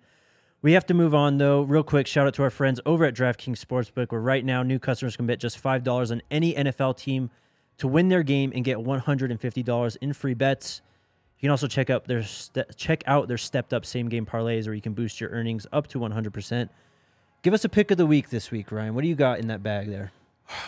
We 0.62 0.72
have 0.72 0.86
to 0.86 0.94
move 0.94 1.14
on, 1.14 1.38
though. 1.38 1.62
Real 1.62 1.82
quick, 1.82 2.06
shout 2.06 2.26
out 2.26 2.34
to 2.34 2.42
our 2.42 2.50
friends 2.50 2.80
over 2.86 3.04
at 3.04 3.14
DraftKings 3.14 3.62
Sportsbook, 3.62 4.10
where 4.10 4.20
right 4.20 4.44
now 4.44 4.62
new 4.62 4.78
customers 4.78 5.16
can 5.16 5.26
bet 5.26 5.38
just 5.38 5.62
$5 5.62 6.10
on 6.10 6.22
any 6.30 6.54
NFL 6.54 6.96
team 6.96 7.30
to 7.78 7.86
win 7.86 8.08
their 8.08 8.22
game 8.22 8.52
and 8.54 8.64
get 8.64 8.78
$150 8.78 9.96
in 10.00 10.12
free 10.14 10.34
bets. 10.34 10.80
You 11.38 11.42
can 11.42 11.50
also 11.50 11.68
check 11.68 11.90
out 11.90 12.06
their 12.06 12.22
ste- 12.22 12.74
check 12.76 13.04
out 13.06 13.28
their 13.28 13.36
stepped 13.36 13.74
up 13.74 13.84
same 13.84 14.08
game 14.08 14.24
parlays, 14.24 14.64
where 14.64 14.74
you 14.74 14.80
can 14.80 14.94
boost 14.94 15.20
your 15.20 15.30
earnings 15.30 15.66
up 15.72 15.86
to 15.88 15.98
100%. 15.98 16.70
Give 17.42 17.54
us 17.54 17.64
a 17.64 17.68
pick 17.68 17.90
of 17.90 17.96
the 17.96 18.06
week 18.06 18.30
this 18.30 18.50
week, 18.50 18.72
Ryan. 18.72 18.94
What 18.94 19.02
do 19.02 19.08
you 19.08 19.14
got 19.14 19.38
in 19.38 19.46
that 19.48 19.62
bag 19.62 19.88
there? 19.88 20.12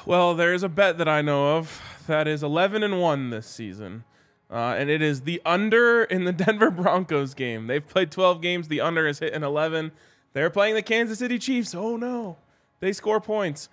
Well, 0.07 0.35
there 0.35 0.55
is 0.55 0.63
a 0.63 0.69
bet 0.69 0.99
that 0.99 1.09
I 1.09 1.23
know 1.23 1.57
of 1.57 1.81
that 2.07 2.27
is 2.29 2.43
11 2.43 2.83
and 2.83 3.01
1 3.01 3.31
this 3.31 3.47
season. 3.47 4.05
Uh, 4.51 4.75
and 4.79 4.89
it 4.89 5.03
is 5.03 5.23
the 5.23 5.43
under 5.45 6.05
in 6.05 6.25
the 6.25 6.33
Denver 6.45 6.71
Broncos 6.71 7.35
game. 7.35 7.67
They've 7.67 7.87
played 7.87 8.11
12 8.11 8.41
games. 8.41 8.69
The 8.69 8.81
under 8.81 9.07
is 9.07 9.19
hit 9.19 9.33
in 9.35 9.43
11. 9.43 9.93
They're 10.33 10.51
playing 10.51 10.75
the 10.75 10.83
Kansas 10.83 11.19
City 11.19 11.39
Chiefs. 11.39 11.75
Oh, 11.75 11.97
no. 11.97 12.37
They 12.81 12.93
score 12.93 13.21
points. 13.21 13.69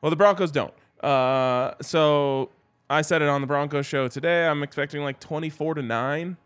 Well, 0.00 0.10
the 0.10 0.16
Broncos 0.16 0.50
don't. 0.50 0.74
Uh, 1.02 1.74
so 1.82 2.50
I 2.90 3.02
said 3.02 3.22
it 3.22 3.28
on 3.28 3.40
the 3.40 3.46
Broncos 3.46 3.86
show 3.86 4.08
today. 4.08 4.46
I'm 4.46 4.62
expecting 4.62 5.02
like 5.02 5.20
24 5.20 5.74
to 5.74 5.82
9 5.82 6.36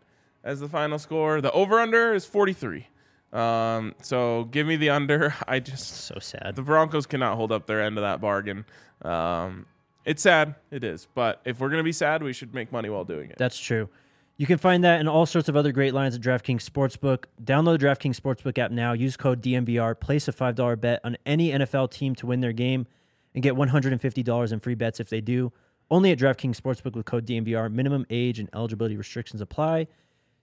as 0.43 0.59
the 0.59 0.67
final 0.67 0.99
score. 0.99 1.39
The 1.41 1.51
over 1.51 1.79
under 1.79 2.13
is 2.13 2.25
43. 2.25 2.87
Um, 3.33 3.95
so 4.01 4.45
give 4.45 4.67
me 4.67 4.75
the 4.75 4.91
under. 4.91 5.33
I 5.47 5.59
just 5.59 5.87
So 6.05 6.15
sad. 6.19 6.55
the 6.55 6.61
Broncos 6.61 7.05
cannot 7.05 7.35
hold 7.35 7.51
up 7.51 7.65
their 7.67 7.81
end 7.81 7.97
of 7.97 8.03
that 8.03 8.21
bargain. 8.21 8.65
Um, 9.01 9.65
it's 10.05 10.21
sad, 10.21 10.55
it 10.71 10.83
is. 10.83 11.07
But 11.15 11.41
if 11.45 11.59
we're 11.59 11.69
gonna 11.69 11.83
be 11.83 11.91
sad, 11.91 12.23
we 12.23 12.33
should 12.33 12.53
make 12.53 12.71
money 12.71 12.89
while 12.89 13.05
doing 13.05 13.29
it. 13.29 13.37
That's 13.37 13.57
true. 13.57 13.89
You 14.37 14.47
can 14.47 14.57
find 14.57 14.83
that 14.83 14.99
and 14.99 15.07
all 15.07 15.25
sorts 15.25 15.47
of 15.47 15.55
other 15.55 15.71
great 15.71 15.93
lines 15.93 16.15
at 16.15 16.21
DraftKings 16.21 16.67
Sportsbook. 16.67 17.25
Download 17.43 17.79
the 17.79 17.85
DraftKings 17.85 18.19
Sportsbook 18.19 18.57
app 18.57 18.71
now. 18.71 18.93
Use 18.93 19.15
code 19.15 19.41
DNVR. 19.41 19.99
Place 19.99 20.27
a 20.27 20.33
$5 20.33 20.79
bet 20.81 20.99
on 21.03 21.17
any 21.25 21.51
NFL 21.51 21.91
team 21.91 22.15
to 22.15 22.25
win 22.25 22.39
their 22.39 22.51
game 22.51 22.87
and 23.35 23.43
get 23.43 23.53
$150 23.53 24.51
in 24.51 24.59
free 24.59 24.75
bets 24.75 24.99
if 24.99 25.09
they 25.09 25.21
do. 25.21 25.51
Only 25.91 26.11
at 26.11 26.17
DraftKings 26.17 26.59
Sportsbook 26.59 26.95
with 26.95 27.05
code 27.05 27.27
DNVR. 27.27 27.71
Minimum 27.71 28.07
age 28.09 28.39
and 28.39 28.49
eligibility 28.55 28.97
restrictions 28.97 29.39
apply. 29.39 29.87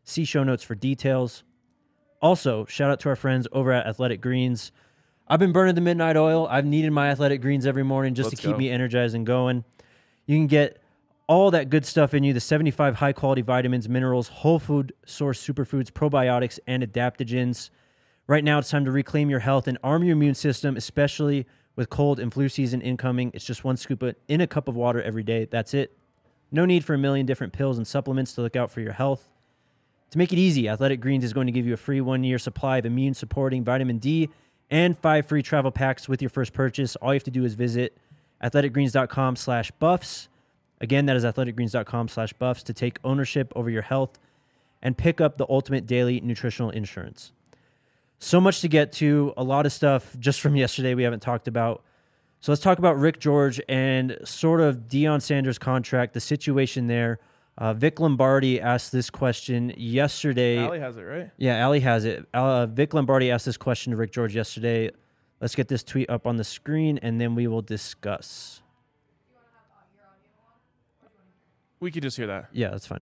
See 0.04 0.24
show 0.24 0.44
notes 0.44 0.62
for 0.62 0.76
details. 0.76 1.42
Also, 2.20 2.66
shout 2.66 2.90
out 2.90 3.00
to 3.00 3.08
our 3.08 3.16
friends 3.16 3.48
over 3.52 3.72
at 3.72 3.86
Athletic 3.86 4.20
Greens. 4.20 4.72
I've 5.26 5.40
been 5.40 5.52
burning 5.52 5.74
the 5.74 5.80
midnight 5.80 6.16
oil. 6.16 6.46
I've 6.50 6.66
needed 6.66 6.90
my 6.90 7.08
Athletic 7.08 7.40
Greens 7.40 7.66
every 7.66 7.84
morning 7.84 8.14
just 8.14 8.30
Let's 8.30 8.40
to 8.40 8.46
keep 8.48 8.56
go. 8.56 8.58
me 8.58 8.68
energized 8.70 9.14
and 9.14 9.24
going. 9.24 9.64
You 10.26 10.36
can 10.36 10.46
get 10.46 10.80
all 11.26 11.52
that 11.52 11.70
good 11.70 11.86
stuff 11.86 12.12
in 12.12 12.24
you 12.24 12.32
the 12.32 12.40
75 12.40 12.96
high 12.96 13.12
quality 13.12 13.40
vitamins, 13.40 13.88
minerals, 13.88 14.28
whole 14.28 14.58
food 14.58 14.92
source 15.06 15.40
superfoods, 15.40 15.90
probiotics, 15.92 16.58
and 16.66 16.82
adaptogens. 16.82 17.70
Right 18.26 18.42
now, 18.42 18.58
it's 18.58 18.70
time 18.70 18.84
to 18.84 18.90
reclaim 18.90 19.30
your 19.30 19.38
health 19.38 19.68
and 19.68 19.78
arm 19.82 20.02
your 20.02 20.14
immune 20.14 20.34
system, 20.34 20.76
especially 20.76 21.46
with 21.76 21.88
cold 21.88 22.18
and 22.20 22.32
flu 22.32 22.48
season 22.48 22.82
incoming. 22.82 23.30
It's 23.32 23.44
just 23.44 23.64
one 23.64 23.76
scoop 23.76 24.02
in 24.28 24.40
a 24.40 24.46
cup 24.46 24.68
of 24.68 24.76
water 24.76 25.00
every 25.00 25.22
day. 25.22 25.46
That's 25.46 25.72
it. 25.72 25.96
No 26.50 26.64
need 26.64 26.84
for 26.84 26.94
a 26.94 26.98
million 26.98 27.26
different 27.26 27.52
pills 27.52 27.78
and 27.78 27.86
supplements 27.86 28.34
to 28.34 28.42
look 28.42 28.56
out 28.56 28.70
for 28.70 28.80
your 28.80 28.92
health. 28.92 29.28
To 30.10 30.18
make 30.18 30.32
it 30.32 30.38
easy, 30.38 30.68
Athletic 30.68 31.00
Greens 31.00 31.22
is 31.22 31.32
going 31.32 31.46
to 31.46 31.52
give 31.52 31.66
you 31.66 31.74
a 31.74 31.76
free 31.76 32.00
one 32.00 32.24
year 32.24 32.38
supply 32.38 32.78
of 32.78 32.86
immune 32.86 33.14
supporting 33.14 33.62
vitamin 33.62 33.98
D 33.98 34.28
and 34.68 34.98
five 34.98 35.26
free 35.26 35.42
travel 35.42 35.70
packs 35.70 36.08
with 36.08 36.20
your 36.20 36.28
first 36.28 36.52
purchase. 36.52 36.96
All 36.96 37.12
you 37.12 37.16
have 37.16 37.24
to 37.24 37.30
do 37.30 37.44
is 37.44 37.54
visit 37.54 37.96
athleticgreens.com 38.42 39.36
slash 39.36 39.70
buffs. 39.72 40.28
Again, 40.80 41.06
that 41.06 41.16
is 41.16 41.24
athleticgreens.com 41.24 42.08
slash 42.08 42.32
buffs 42.32 42.62
to 42.64 42.72
take 42.72 42.98
ownership 43.04 43.52
over 43.54 43.70
your 43.70 43.82
health 43.82 44.18
and 44.82 44.96
pick 44.96 45.20
up 45.20 45.36
the 45.36 45.46
ultimate 45.48 45.86
daily 45.86 46.20
nutritional 46.20 46.70
insurance. 46.70 47.32
So 48.18 48.40
much 48.40 48.60
to 48.62 48.68
get 48.68 48.92
to, 48.94 49.32
a 49.36 49.44
lot 49.44 49.64
of 49.64 49.72
stuff 49.72 50.16
just 50.18 50.40
from 50.40 50.56
yesterday 50.56 50.94
we 50.94 51.04
haven't 51.04 51.20
talked 51.20 51.46
about. 51.46 51.84
So 52.40 52.50
let's 52.50 52.62
talk 52.62 52.78
about 52.78 52.98
Rick 52.98 53.20
George 53.20 53.60
and 53.68 54.16
sort 54.24 54.60
of 54.60 54.88
Deion 54.88 55.20
Sanders' 55.20 55.58
contract, 55.58 56.14
the 56.14 56.20
situation 56.20 56.86
there. 56.86 57.20
Uh, 57.58 57.74
Vic 57.74 58.00
Lombardi 58.00 58.60
asked 58.60 58.90
this 58.92 59.10
question 59.10 59.72
yesterday. 59.76 60.58
Allie 60.58 60.80
has 60.80 60.96
it 60.96 61.02
right. 61.02 61.30
Yeah, 61.36 61.64
Ali 61.64 61.80
has 61.80 62.04
it. 62.04 62.26
Uh, 62.32 62.66
Vic 62.66 62.94
Lombardi 62.94 63.30
asked 63.30 63.44
this 63.44 63.56
question 63.56 63.90
to 63.90 63.96
Rick 63.96 64.12
George 64.12 64.34
yesterday. 64.34 64.90
Let's 65.40 65.54
get 65.54 65.68
this 65.68 65.82
tweet 65.82 66.08
up 66.08 66.26
on 66.26 66.36
the 66.36 66.44
screen 66.44 66.98
and 67.02 67.20
then 67.20 67.34
we 67.34 67.46
will 67.46 67.62
discuss. 67.62 68.62
We 71.80 71.90
could 71.90 72.02
just 72.02 72.16
hear 72.16 72.26
that. 72.26 72.48
Yeah, 72.52 72.70
that's 72.70 72.86
fine. 72.86 73.00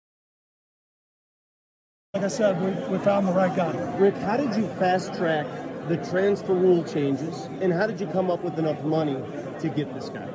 Like 2.15 2.25
I 2.25 2.29
said, 2.29 2.61
we, 2.63 2.71
we 2.97 3.05
found 3.05 3.29
the 3.29 3.33
right 3.33 3.55
guy. 3.55 3.73
Rick, 3.99 4.17
how 4.17 4.37
did 4.37 4.55
you 4.57 4.67
fast 4.79 5.15
track 5.15 5.47
the 5.89 5.97
transfer 5.97 6.53
rule 6.55 6.85
changes, 6.85 7.47
and 7.61 7.73
how 7.73 7.87
did 7.87 8.01
you 8.01 8.07
come 8.07 8.31
up 8.31 8.45
with 8.45 8.59
enough 8.59 8.83
money 8.83 9.17
to 9.59 9.69
get 9.69 9.93
this 9.95 10.09
guy? 10.11 10.29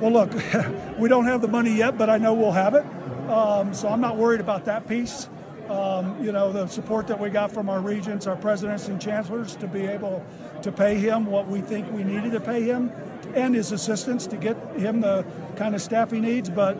Well, 0.00 0.10
look, 0.10 0.32
we 0.98 1.08
don't 1.08 1.26
have 1.26 1.42
the 1.42 1.48
money 1.48 1.72
yet, 1.72 1.96
but 1.96 2.10
I 2.10 2.18
know 2.18 2.34
we'll 2.34 2.52
have 2.52 2.74
it. 2.74 2.84
Um, 3.30 3.72
so 3.74 3.88
I'm 3.88 4.00
not 4.00 4.16
worried 4.16 4.40
about 4.40 4.64
that 4.64 4.88
piece. 4.88 5.28
Um, 5.68 6.20
you 6.20 6.32
know, 6.32 6.52
the 6.52 6.66
support 6.66 7.06
that 7.06 7.20
we 7.20 7.30
got 7.30 7.52
from 7.52 7.68
our 7.68 7.80
regents, 7.80 8.26
our 8.26 8.34
presidents, 8.34 8.88
and 8.88 9.00
chancellors 9.00 9.54
to 9.56 9.68
be 9.68 9.86
able 9.86 10.24
to 10.62 10.72
pay 10.72 10.96
him 10.96 11.26
what 11.26 11.46
we 11.46 11.60
think 11.60 11.92
we 11.92 12.02
needed 12.02 12.32
to 12.32 12.40
pay 12.40 12.62
him 12.62 12.90
and 13.36 13.54
his 13.54 13.70
assistants 13.70 14.26
to 14.26 14.36
get 14.36 14.56
him 14.76 15.00
the 15.00 15.24
kind 15.54 15.76
of 15.76 15.80
staff 15.80 16.10
he 16.10 16.18
needs. 16.18 16.50
But, 16.50 16.76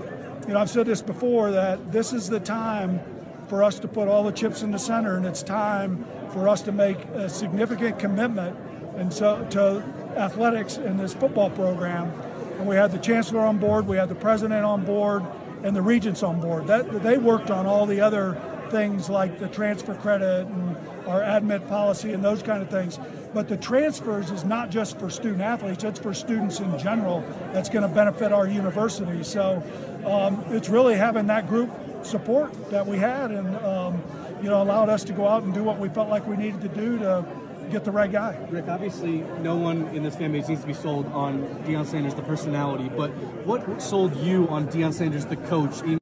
you 0.49 0.55
know, 0.55 0.59
I've 0.59 0.71
said 0.71 0.87
this 0.87 1.03
before 1.03 1.53
that 1.53 1.93
this 1.93 2.13
is 2.13 2.29
the 2.29 2.41
time 2.41 2.99
for 3.47 3.63
us 3.63 3.79
to 3.79 3.87
put 3.87 4.09
all 4.09 4.25
the 4.25 4.33
chips 4.33 4.63
in 4.63 4.73
the 4.73 4.79
center, 4.79 5.17
and 5.17 5.25
it's 5.25 5.45
time 5.45 6.05
for 6.33 6.49
us 6.49 6.63
to 6.63 6.73
make 6.73 6.99
a 7.15 7.29
significant 7.29 8.01
commitment 8.01 8.59
and 8.97 9.13
so 9.13 9.47
to 9.51 9.85
athletics 10.17 10.79
in 10.79 10.97
this 10.97 11.15
football 11.15 11.51
program. 11.51 12.11
And 12.59 12.67
we 12.67 12.75
had 12.75 12.91
the 12.91 12.99
chancellor 12.99 13.41
on 13.41 13.59
board, 13.59 13.87
we 13.87 13.97
had 13.97 14.09
the 14.09 14.17
president 14.17 14.65
on 14.65 14.85
board, 14.85 15.25
and 15.63 15.75
the 15.75 15.83
regents 15.83 16.23
on 16.23 16.41
board. 16.41 16.67
That 16.67 17.03
they 17.03 17.19
worked 17.19 17.51
on 17.51 17.67
all 17.67 17.87
the 17.87 18.01
other 18.01 18.41
things 18.71 19.11
like 19.11 19.39
the 19.39 19.49
transfer 19.49 19.95
credit 19.95 20.47
and 20.47 20.77
our 21.07 21.23
admit 21.23 21.67
policy 21.69 22.13
and 22.13 22.25
those 22.25 22.43
kind 22.43 22.63
of 22.63 22.71
things. 22.71 22.99
But 23.35 23.49
the 23.49 23.57
transfers 23.57 24.31
is 24.31 24.45
not 24.45 24.71
just 24.71 24.99
for 24.99 25.11
student 25.11 25.43
athletes; 25.43 25.85
it's 25.85 26.01
for 26.01 26.15
students 26.15 26.61
in 26.61 26.79
general. 26.79 27.25
That's 27.53 27.69
going 27.69 27.89
to 27.89 27.95
benefit 27.95 28.33
our 28.33 28.47
university. 28.47 29.23
So 29.23 29.63
um, 30.05 30.45
it's 30.49 30.69
really 30.69 30.97
having 30.97 31.27
that 31.27 31.49
group 31.49 31.71
support 32.03 32.53
that 32.71 32.87
we 32.87 32.99
had, 32.99 33.31
and 33.31 33.57
um, 33.59 34.03
you 34.43 34.49
know, 34.49 34.63
allowed 34.63 34.89
us 34.89 35.05
to 35.05 35.13
go 35.13 35.29
out 35.29 35.43
and 35.43 35.53
do 35.53 35.63
what 35.63 35.79
we 35.79 35.89
felt 35.89 36.09
like 36.09 36.27
we 36.27 36.37
needed 36.37 36.61
to 36.63 36.69
do 36.69 36.99
to 36.99 37.25
get 37.71 37.85
the 37.85 37.91
right 37.93 38.11
guy. 38.11 38.37
Rick, 38.51 38.69
obviously, 38.69 39.19
no 39.41 39.57
one 39.57 39.87
in 39.95 40.03
this 40.03 40.17
fan 40.17 40.33
base 40.33 40.49
needs 40.49 40.61
to 40.63 40.67
be 40.67 40.75
sold 40.75 41.07
on 41.07 41.43
Deion 41.65 41.87
Sanders, 41.87 42.15
the 42.15 42.23
personality, 42.23 42.89
but 42.97 43.11
what 43.47 43.81
sold 43.81 44.15
you 44.17 44.49
on 44.49 44.67
Deion 44.69 44.93
Sanders, 44.93 45.25
the 45.27 45.37
coach? 45.37 45.81
In- 45.83 45.99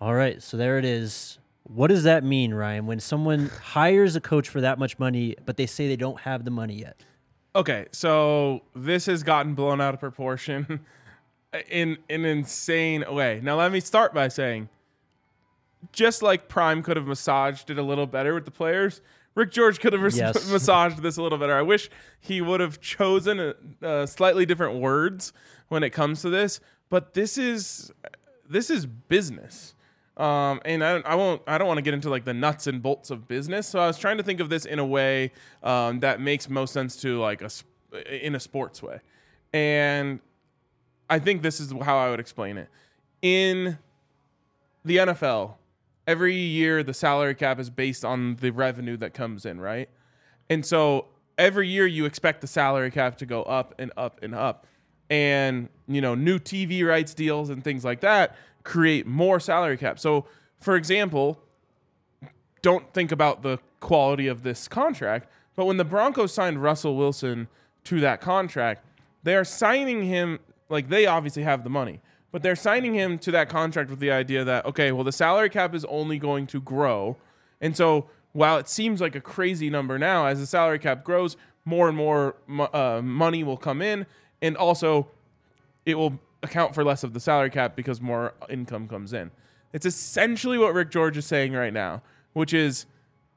All 0.00 0.14
right, 0.14 0.42
so 0.42 0.56
there 0.56 0.78
it 0.78 0.84
is. 0.84 1.38
What 1.62 1.86
does 1.86 2.02
that 2.02 2.24
mean, 2.24 2.52
Ryan, 2.52 2.86
when 2.86 3.00
someone 3.00 3.48
hires 3.62 4.16
a 4.16 4.20
coach 4.20 4.48
for 4.48 4.60
that 4.60 4.78
much 4.78 4.98
money, 4.98 5.36
but 5.46 5.56
they 5.56 5.66
say 5.66 5.88
they 5.88 5.96
don't 5.96 6.20
have 6.20 6.44
the 6.44 6.50
money 6.50 6.74
yet? 6.74 7.02
Okay, 7.56 7.86
so 7.92 8.62
this 8.74 9.06
has 9.06 9.22
gotten 9.22 9.54
blown 9.54 9.80
out 9.80 9.94
of 9.94 10.00
proportion 10.00 10.80
in 11.70 11.96
an 12.10 12.24
insane 12.24 13.04
way. 13.08 13.40
Now, 13.42 13.56
let 13.56 13.70
me 13.72 13.80
start 13.80 14.12
by 14.12 14.28
saying, 14.28 14.68
just 15.92 16.22
like 16.22 16.48
Prime 16.48 16.82
could 16.82 16.96
have 16.96 17.06
massaged 17.06 17.70
it 17.70 17.78
a 17.78 17.82
little 17.82 18.06
better 18.06 18.34
with 18.34 18.44
the 18.44 18.50
players, 18.50 19.00
Rick 19.34 19.50
George 19.50 19.80
could 19.80 19.92
have 19.92 20.02
res- 20.02 20.16
Yes. 20.16 20.48
massaged 20.52 21.02
this 21.02 21.16
a 21.16 21.22
little 21.22 21.38
better. 21.38 21.54
I 21.54 21.62
wish 21.62 21.90
he 22.20 22.40
would 22.40 22.60
have 22.60 22.80
chosen 22.80 23.40
a, 23.40 23.54
uh, 23.82 24.06
slightly 24.06 24.46
different 24.46 24.80
words 24.80 25.32
when 25.68 25.82
it 25.82 25.90
comes 25.90 26.22
to 26.22 26.30
this, 26.30 26.60
but 26.88 27.14
this 27.14 27.36
is 27.38 27.90
this 28.48 28.70
is 28.70 28.86
business. 28.86 29.74
Um, 30.16 30.60
and 30.64 30.84
I, 30.84 30.98
I 31.00 31.14
won't. 31.16 31.42
I 31.48 31.58
don't 31.58 31.66
want 31.66 31.78
to 31.78 31.82
get 31.82 31.94
into 31.94 32.08
like 32.10 32.24
the 32.24 32.34
nuts 32.34 32.68
and 32.68 32.80
bolts 32.80 33.10
of 33.10 33.26
business. 33.26 33.66
So 33.66 33.80
I 33.80 33.88
was 33.88 33.98
trying 33.98 34.18
to 34.18 34.22
think 34.22 34.38
of 34.38 34.48
this 34.48 34.64
in 34.64 34.78
a 34.78 34.86
way 34.86 35.32
um, 35.64 35.98
that 36.00 36.20
makes 36.20 36.48
most 36.48 36.72
sense 36.72 36.94
to 37.02 37.18
like 37.18 37.42
a 37.42 37.50
in 38.24 38.36
a 38.36 38.40
sports 38.40 38.80
way, 38.80 39.00
and 39.52 40.20
I 41.10 41.18
think 41.18 41.42
this 41.42 41.58
is 41.58 41.72
how 41.82 41.98
I 41.98 42.10
would 42.10 42.20
explain 42.20 42.58
it. 42.58 42.68
In 43.22 43.78
the 44.84 44.98
NFL, 44.98 45.54
every 46.06 46.34
year 46.34 46.82
the 46.82 46.94
salary 46.94 47.34
cap 47.34 47.58
is 47.58 47.70
based 47.70 48.04
on 48.04 48.36
the 48.36 48.50
revenue 48.50 48.96
that 48.98 49.14
comes 49.14 49.44
in, 49.46 49.60
right? 49.60 49.88
And 50.50 50.64
so 50.64 51.06
every 51.38 51.68
year 51.68 51.86
you 51.86 52.04
expect 52.04 52.40
the 52.40 52.46
salary 52.46 52.90
cap 52.90 53.18
to 53.18 53.26
go 53.26 53.42
up 53.44 53.74
and 53.78 53.92
up 53.96 54.20
and 54.22 54.34
up. 54.34 54.66
And, 55.10 55.68
you 55.86 56.00
know, 56.00 56.14
new 56.14 56.38
TV 56.38 56.86
rights 56.86 57.14
deals 57.14 57.50
and 57.50 57.62
things 57.62 57.84
like 57.84 58.00
that 58.00 58.36
create 58.64 59.06
more 59.06 59.38
salary 59.38 59.76
cap. 59.76 59.98
So, 59.98 60.26
for 60.58 60.74
example, 60.76 61.38
don't 62.62 62.92
think 62.94 63.12
about 63.12 63.42
the 63.42 63.58
quality 63.80 64.26
of 64.26 64.42
this 64.42 64.66
contract, 64.66 65.28
but 65.54 65.66
when 65.66 65.76
the 65.76 65.84
Broncos 65.84 66.32
signed 66.32 66.62
Russell 66.62 66.96
Wilson 66.96 67.48
to 67.84 68.00
that 68.00 68.20
contract, 68.22 68.84
they 69.22 69.36
are 69.36 69.44
signing 69.44 70.04
him 70.04 70.40
like 70.70 70.88
they 70.88 71.04
obviously 71.06 71.42
have 71.42 71.62
the 71.62 71.70
money, 71.70 72.00
but 72.34 72.42
they're 72.42 72.56
signing 72.56 72.94
him 72.94 73.16
to 73.16 73.30
that 73.30 73.48
contract 73.48 73.88
with 73.88 74.00
the 74.00 74.10
idea 74.10 74.42
that 74.42 74.66
okay, 74.66 74.90
well 74.90 75.04
the 75.04 75.12
salary 75.12 75.48
cap 75.48 75.72
is 75.72 75.84
only 75.84 76.18
going 76.18 76.48
to 76.48 76.60
grow. 76.60 77.16
And 77.60 77.76
so 77.76 78.10
while 78.32 78.58
it 78.58 78.68
seems 78.68 79.00
like 79.00 79.14
a 79.14 79.20
crazy 79.20 79.70
number 79.70 80.00
now 80.00 80.26
as 80.26 80.40
the 80.40 80.46
salary 80.46 80.80
cap 80.80 81.04
grows, 81.04 81.36
more 81.64 81.86
and 81.86 81.96
more 81.96 82.34
uh, 82.72 83.00
money 83.04 83.44
will 83.44 83.56
come 83.56 83.80
in 83.80 84.04
and 84.42 84.56
also 84.56 85.06
it 85.86 85.94
will 85.94 86.20
account 86.42 86.74
for 86.74 86.82
less 86.82 87.04
of 87.04 87.14
the 87.14 87.20
salary 87.20 87.50
cap 87.50 87.76
because 87.76 88.00
more 88.00 88.34
income 88.50 88.88
comes 88.88 89.12
in. 89.12 89.30
It's 89.72 89.86
essentially 89.86 90.58
what 90.58 90.74
Rick 90.74 90.90
George 90.90 91.16
is 91.16 91.26
saying 91.26 91.52
right 91.52 91.72
now, 91.72 92.02
which 92.32 92.52
is 92.52 92.86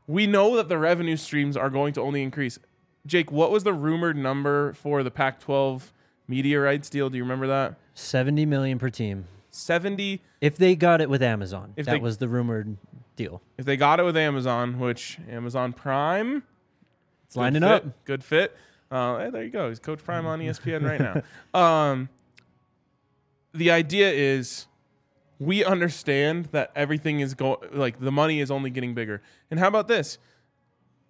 we 0.08 0.26
know 0.26 0.56
that 0.56 0.70
the 0.70 0.80
revenue 0.80 1.18
streams 1.18 1.56
are 1.56 1.70
going 1.70 1.94
to 1.94 2.02
only 2.02 2.24
increase. 2.24 2.58
Jake, 3.06 3.32
what 3.32 3.52
was 3.52 3.64
the 3.64 3.74
rumored 3.74 4.18
number 4.18 4.74
for 4.74 5.04
the 5.04 5.12
Pac 5.12 5.40
12 5.40 5.94
media 6.28 6.60
rights 6.60 6.90
deal? 6.90 7.12
Do 7.12 7.18
you 7.18 7.24
remember 7.24 7.46
that? 7.46 7.76
70 7.98 8.46
million 8.46 8.78
per 8.80 8.90
team. 8.90 9.26
70 9.50 10.22
If 10.40 10.58
they 10.58 10.76
got 10.76 11.02
it 11.02 11.10
with 11.10 11.24
Amazon. 11.24 11.74
If 11.76 11.86
that 11.88 11.94
they- 11.94 12.00
was 12.00 12.18
the 12.18 12.28
rumored 12.28 12.78
deal. 13.16 13.42
if 13.58 13.66
they 13.66 13.76
got 13.78 14.00
it 14.00 14.04
with 14.04 14.16
Amazon, 14.16 14.78
which 14.80 15.18
Amazon 15.30 15.74
Prime 15.74 16.44
It's 17.26 17.36
lining 17.36 17.62
good 17.64 17.72
up. 17.72 18.06
Good 18.06 18.24
fit. 18.24 18.56
Uh, 18.92 19.18
hey, 19.18 19.30
there 19.32 19.44
you 19.44 19.50
go. 19.50 19.68
He's 19.70 19.80
Coach 19.80 20.04
Prime 20.04 20.26
on 20.28 20.40
ESPN 20.40 20.84
right 20.88 21.00
now. 21.00 21.22
Um, 21.60 22.10
the 23.54 23.72
idea 23.72 24.12
is 24.12 24.68
we 25.40 25.64
understand 25.66 26.46
that 26.52 26.72
everything 26.76 27.20
is 27.20 27.34
going 27.34 27.58
like 27.74 28.00
the 28.00 28.12
money 28.12 28.40
is 28.40 28.52
only 28.52 28.70
getting 28.70 28.94
bigger. 28.94 29.22
And 29.50 29.60
how 29.60 29.68
about 29.68 29.88
this? 29.88 30.20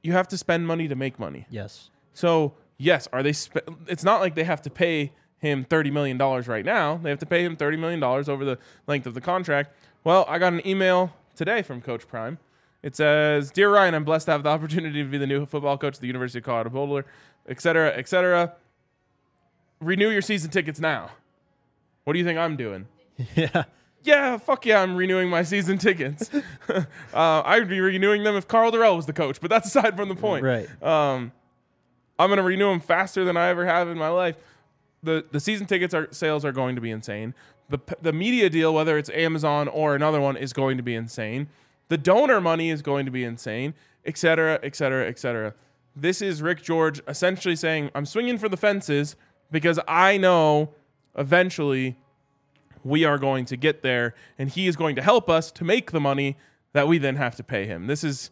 You 0.02 0.13
have 0.13 0.28
to 0.30 0.38
spend 0.38 0.65
money 0.65 0.88
to 0.88 0.95
make 0.95 1.19
money. 1.19 1.45
Yes. 1.50 1.89
So 2.13 2.54
yes, 2.78 3.08
are 3.12 3.21
they? 3.21 3.34
Spe- 3.34 3.67
it's 3.88 4.04
not 4.06 4.21
like 4.21 4.36
they 4.36 4.45
have 4.45 4.62
to 4.62 4.69
pay 4.69 5.12
him 5.39 5.65
thirty 5.65 5.91
million 5.91 6.17
dollars 6.17 6.47
right 6.47 6.65
now. 6.65 6.97
They 6.97 7.10
have 7.10 7.19
to 7.19 7.26
pay 7.26 7.43
him 7.43 7.56
thirty 7.56 7.78
million 7.78 8.00
dollars 8.00 8.28
over 8.30 8.43
the 8.43 8.58
length 8.88 9.06
of 9.08 9.13
the 9.13 9.21
contract. 9.21 9.73
Well, 10.04 10.26
I 10.28 10.39
got 10.39 10.54
an 10.54 10.65
email 10.67 11.13
today 11.36 11.62
from 11.62 11.82
Coach 11.82 12.08
Prime. 12.08 12.39
It 12.84 12.95
says, 12.95 13.52
"Dear 13.52 13.71
Ryan, 13.73 13.95
I'm 13.95 14.04
blessed 14.04 14.26
to 14.28 14.32
have 14.32 14.43
the 14.43 14.50
opportunity 14.50 15.04
to 15.04 15.10
be 15.10 15.17
the 15.17 15.28
new 15.28 15.45
football 15.45 15.78
coach 15.78 15.95
at 15.95 16.02
the 16.02 16.08
University 16.08 16.39
of 16.39 16.45
Colorado 16.45 16.69
Boulder, 16.69 17.06
et 17.47 17.62
cetera, 17.62 17.89
et 17.95 18.08
cetera. 18.08 18.54
Renew 19.80 20.10
your 20.10 20.21
season 20.21 20.50
tickets 20.50 20.80
now. 20.80 21.12
What 22.04 22.13
do 22.13 22.19
you 22.19 22.26
think 22.26 22.39
I'm 22.39 22.56
doing? 22.56 22.88
Yeah. 23.36 23.63
yeah, 24.04 24.38
fuck 24.38 24.63
yeah, 24.67 24.80
I'm 24.82 24.95
renewing 24.95 25.28
my 25.28 25.41
season 25.41 25.80
tickets. 25.80 26.30
uh, 26.69 26.84
I'd 27.13 27.67
be 27.67 27.80
renewing 27.80 28.23
them 28.23 28.36
if 28.36 28.47
Karl 28.47 28.71
Dorrell 28.71 28.95
was 28.95 29.08
the 29.08 29.13
coach, 29.13 29.41
but 29.41 29.50
that's 29.50 29.67
aside 29.67 29.97
from 29.97 30.08
the 30.08 30.15
point. 30.15 30.43
Right. 30.43 30.84
Um, 30.84 31.32
I'm 32.19 32.30
going 32.30 32.38
to 32.38 32.43
renew 32.43 32.69
them 32.69 32.80
faster 32.80 33.26
than 33.26 33.36
I 33.36 33.50
ever 33.50 33.65
have 33.65 33.89
in 33.89 33.97
my 33.97 34.10
life. 34.10 34.36
The 35.08 35.26
the 35.32 35.39
season 35.39 35.65
tickets 35.65 35.93
are 35.93 36.10
sales 36.12 36.43
are 36.43 36.52
going 36.52 36.76
to 36.76 36.82
be 36.82 36.91
insane. 36.91 37.34
The 37.70 37.80
the 38.02 38.12
media 38.12 38.50
deal, 38.50 38.74
whether 38.74 38.98
it's 38.98 39.10
Amazon 39.12 39.70
or 39.70 39.96
another 39.96 40.20
one, 40.20 40.36
is 40.36 40.52
going 40.52 40.76
to 40.76 40.84
be 40.84 40.96
insane. 40.96 41.48
The 41.88 41.98
donor 41.98 42.41
money 42.41 42.70
is 42.70 42.82
going 42.82 43.06
to 43.06 43.12
be 43.12 43.24
insane, 43.24 43.74
et 44.06 44.17
cetera, 44.17 44.60
et 44.62 44.76
cetera, 44.76 45.08
et 45.08 45.17
cetera. 45.17 45.54
This 45.96 46.22
is 46.22 46.41
Rick 46.41 46.62
George 46.62 47.02
essentially 47.08 47.56
saying, 47.56 47.89
I'm 47.96 48.06
swinging 48.06 48.38
for 48.38 48.50
the 48.50 48.58
fences 48.58 49.15
because 49.50 49.80
I 49.88 50.17
know 50.17 50.74
eventually 51.17 51.96
we 52.84 53.06
are 53.06 53.17
going 53.17 53.46
to 53.46 53.56
get 53.56 53.82
there 53.84 54.13
and 54.38 54.50
he 54.50 54.67
is 54.67 54.76
going 54.76 54.98
to 54.98 55.02
help 55.02 55.30
us 55.30 55.50
to 55.54 55.63
make 55.63 55.91
the 55.91 56.02
money 56.02 56.36
that 56.74 56.89
we 56.89 56.98
then 56.98 57.15
have 57.15 57.38
to 57.38 57.43
pay 57.43 57.65
him. 57.65 57.88
This 57.88 58.04
is 58.04 58.30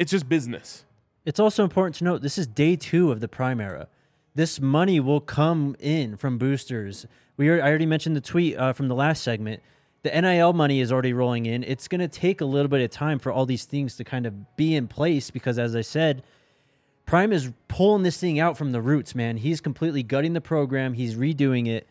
it's 0.00 0.10
just 0.10 0.28
business. 0.28 0.84
It's 1.24 1.38
also 1.38 1.62
important 1.62 1.94
to 1.96 2.04
note 2.04 2.22
this 2.22 2.38
is 2.38 2.48
day 2.48 2.74
two 2.74 3.12
of 3.12 3.20
the 3.20 3.28
prime 3.28 3.60
era. 3.60 3.86
This 4.38 4.60
money 4.60 5.00
will 5.00 5.20
come 5.20 5.74
in 5.80 6.16
from 6.16 6.38
boosters. 6.38 7.08
We 7.36 7.48
are, 7.48 7.60
I 7.60 7.66
already 7.70 7.86
mentioned 7.86 8.14
the 8.14 8.20
tweet 8.20 8.56
uh, 8.56 8.72
from 8.72 8.86
the 8.86 8.94
last 8.94 9.24
segment. 9.24 9.64
The 10.04 10.10
NIL 10.10 10.52
money 10.52 10.80
is 10.80 10.92
already 10.92 11.12
rolling 11.12 11.46
in. 11.46 11.64
It's 11.64 11.88
going 11.88 12.02
to 12.02 12.06
take 12.06 12.40
a 12.40 12.44
little 12.44 12.68
bit 12.68 12.80
of 12.80 12.88
time 12.92 13.18
for 13.18 13.32
all 13.32 13.46
these 13.46 13.64
things 13.64 13.96
to 13.96 14.04
kind 14.04 14.26
of 14.26 14.56
be 14.56 14.76
in 14.76 14.86
place 14.86 15.32
because, 15.32 15.58
as 15.58 15.74
I 15.74 15.80
said, 15.80 16.22
Prime 17.04 17.32
is 17.32 17.50
pulling 17.66 18.04
this 18.04 18.20
thing 18.20 18.38
out 18.38 18.56
from 18.56 18.70
the 18.70 18.80
roots, 18.80 19.12
man. 19.12 19.38
He's 19.38 19.60
completely 19.60 20.04
gutting 20.04 20.34
the 20.34 20.40
program. 20.40 20.94
He's 20.94 21.16
redoing 21.16 21.66
it. 21.66 21.88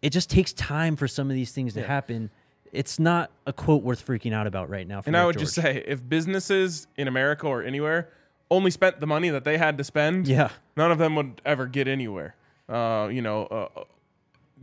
It 0.00 0.14
just 0.14 0.30
takes 0.30 0.54
time 0.54 0.96
for 0.96 1.06
some 1.06 1.28
of 1.28 1.36
these 1.36 1.52
things 1.52 1.74
to 1.74 1.86
happen. 1.86 2.30
It's 2.72 2.98
not 2.98 3.30
a 3.46 3.52
quote 3.52 3.82
worth 3.82 4.06
freaking 4.06 4.32
out 4.32 4.46
about 4.46 4.70
right 4.70 4.88
now. 4.88 5.02
For 5.02 5.10
And 5.10 5.16
I 5.18 5.26
would 5.26 5.38
just 5.38 5.54
say 5.54 5.84
if 5.86 6.08
businesses 6.08 6.86
in 6.96 7.06
America 7.06 7.46
or 7.46 7.62
anywhere 7.62 8.08
only 8.52 8.70
spent 8.70 9.00
the 9.00 9.06
money 9.06 9.28
that 9.30 9.44
they 9.44 9.58
had 9.58 9.78
to 9.78 9.84
spend, 9.84 10.28
Yeah. 10.28 10.50
none 10.76 10.92
of 10.92 10.98
them 10.98 11.16
would 11.16 11.40
ever 11.44 11.66
get 11.66 11.88
anywhere. 11.88 12.36
Uh, 12.68 13.08
you 13.10 13.20
know, 13.22 13.46
uh, 13.46 13.84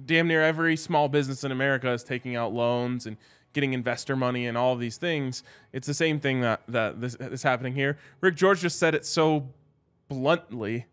damn 0.06 0.28
near 0.28 0.42
every 0.42 0.76
small 0.78 1.10
business 1.10 1.44
in 1.44 1.52
America 1.52 1.92
is 1.92 2.04
taking 2.04 2.36
out 2.36 2.54
loans 2.54 3.06
and 3.06 3.18
getting 3.54 3.74
investor 3.74 4.16
money 4.16 4.46
and 4.48 4.58
all 4.58 4.74
of 4.74 4.80
these 4.80 4.98
things. 4.98 5.44
It's 5.74 5.88
the 5.88 5.94
same 5.94 6.20
thing 6.20 6.42
that 6.42 6.62
that 6.68 7.02
this 7.02 7.16
is 7.16 7.44
happening 7.44 7.74
here. 7.74 7.98
Rick 8.22 8.36
George 8.36 8.62
just 8.62 8.78
said 8.80 8.94
it 8.96 9.06
so 9.06 9.50
bluntly 10.08 10.86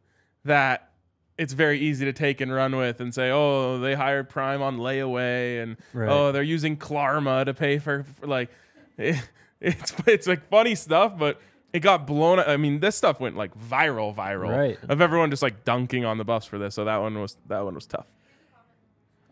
that 0.44 0.90
it's 1.38 1.52
very 1.52 1.78
easy 1.78 2.04
to 2.06 2.12
take 2.14 2.40
and 2.40 2.52
run 2.52 2.76
with 2.76 3.00
and 3.00 3.14
say, 3.14 3.30
"Oh, 3.30 3.78
they 3.78 3.94
hired 3.94 4.28
Prime 4.30 4.62
on 4.62 4.78
layaway," 4.78 5.62
and 5.62 5.76
Right. 5.92 6.08
"Oh, 6.08 6.32
they're 6.32 6.42
using 6.42 6.76
Klarna 6.78 7.44
to 7.44 7.52
pay 7.54 7.78
for, 7.78 8.04
for 8.04 8.26
like." 8.26 8.48
It, 8.96 9.16
it's 9.60 9.92
it's 10.06 10.26
like 10.26 10.48
funny 10.48 10.74
stuff, 10.74 11.18
but 11.18 11.40
it 11.72 11.80
got 11.80 12.06
blown. 12.06 12.38
I 12.40 12.56
mean, 12.56 12.80
this 12.80 12.96
stuff 12.96 13.20
went 13.20 13.36
like 13.36 13.56
viral, 13.58 14.14
viral 14.14 14.56
Right. 14.56 14.78
of 14.88 15.00
everyone 15.00 15.30
just 15.30 15.42
like 15.42 15.64
dunking 15.64 16.04
on 16.04 16.18
the 16.18 16.24
Buffs 16.24 16.46
for 16.46 16.58
this. 16.58 16.74
So 16.74 16.84
that 16.84 16.96
one 16.98 17.18
was 17.20 17.36
that 17.48 17.64
one 17.64 17.74
was 17.74 17.86
tough. 17.86 18.06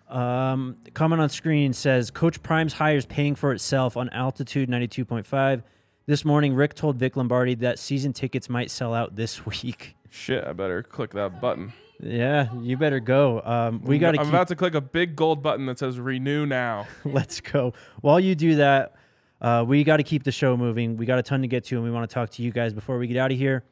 Um, 0.08 0.76
comment 0.92 1.20
on 1.22 1.28
screen 1.30 1.72
says 1.72 2.10
Coach 2.10 2.42
Prime's 2.42 2.74
hires 2.74 3.06
paying 3.06 3.34
for 3.34 3.52
itself 3.52 3.96
on 3.96 4.08
altitude 4.10 4.68
92.5. 4.68 5.62
This 6.06 6.24
morning, 6.24 6.54
Rick 6.54 6.74
told 6.74 6.96
Vic 6.96 7.16
Lombardi 7.16 7.54
that 7.56 7.78
season 7.78 8.12
tickets 8.12 8.50
might 8.50 8.70
sell 8.70 8.92
out 8.92 9.16
this 9.16 9.46
week. 9.46 9.96
Shit, 10.10 10.44
I 10.44 10.52
better 10.52 10.82
click 10.82 11.12
that 11.12 11.40
button. 11.40 11.72
Yeah, 12.00 12.52
you 12.60 12.76
better 12.76 13.00
go. 13.00 13.40
Um, 13.42 13.80
we 13.82 13.98
got 13.98 14.10
I'm 14.18 14.26
keep. 14.26 14.28
about 14.28 14.48
to 14.48 14.56
click 14.56 14.74
a 14.74 14.80
big 14.80 15.16
gold 15.16 15.42
button 15.42 15.64
that 15.66 15.78
says 15.78 15.98
renew 15.98 16.44
now. 16.44 16.86
Let's 17.04 17.40
go. 17.40 17.72
While 18.02 18.20
you 18.20 18.34
do 18.34 18.56
that, 18.56 18.94
uh, 19.40 19.64
we 19.66 19.84
got 19.84 19.98
to 19.98 20.02
keep 20.02 20.24
the 20.24 20.32
show 20.32 20.56
moving. 20.56 20.96
We 20.96 21.06
got 21.06 21.18
a 21.18 21.22
ton 21.22 21.42
to 21.42 21.48
get 21.48 21.64
to, 21.64 21.76
and 21.76 21.84
we 21.84 21.90
want 21.90 22.08
to 22.08 22.14
talk 22.14 22.30
to 22.30 22.42
you 22.42 22.50
guys 22.50 22.72
before 22.72 22.98
we 22.98 23.06
get 23.06 23.16
out 23.16 23.32
of 23.32 23.38
here. 23.38 23.64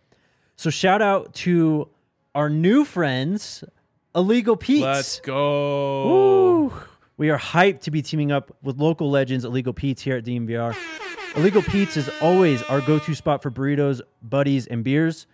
So, 0.57 0.71
shout 0.71 1.01
out 1.03 1.35
to 1.35 1.89
our 2.35 2.49
new 2.51 2.85
friends, 2.85 3.65
Illegal 4.15 4.57
Pete's. 4.57 4.83
Let's 4.83 5.21
go. 5.21 6.09
Woo! 6.09 6.73
We 7.17 7.31
are 7.31 7.39
hyped 7.39 7.81
to 7.83 7.91
be 7.91 8.03
teaming 8.03 8.33
up 8.33 8.57
with 8.63 8.79
local 8.79 9.11
legends 9.11 9.45
Illegal 9.45 9.73
Pete's 9.73 10.03
here 10.03 10.17
at 10.17 10.25
DNVR. 10.25 10.77
Illegal 11.37 11.63
Pete's 11.63 11.97
is 11.97 12.11
always 12.21 12.63
our 12.65 12.81
go-to 12.81 13.15
spot 13.15 13.43
for 13.43 13.51
burritos, 13.51 14.01
buddies, 14.23 14.67
and 14.67 14.85
beers. 14.85 15.27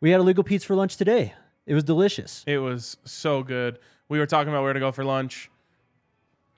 We 0.00 0.10
had 0.10 0.20
Illegal 0.20 0.42
Pete's 0.42 0.64
for 0.64 0.74
lunch 0.74 0.96
today. 0.96 1.34
It 1.66 1.74
was 1.74 1.84
delicious. 1.84 2.42
It 2.46 2.58
was 2.58 2.96
so 3.04 3.42
good. 3.42 3.78
We 4.08 4.18
were 4.18 4.26
talking 4.26 4.52
about 4.52 4.62
where 4.62 4.72
to 4.72 4.80
go 4.80 4.92
for 4.92 5.04
lunch. 5.04 5.50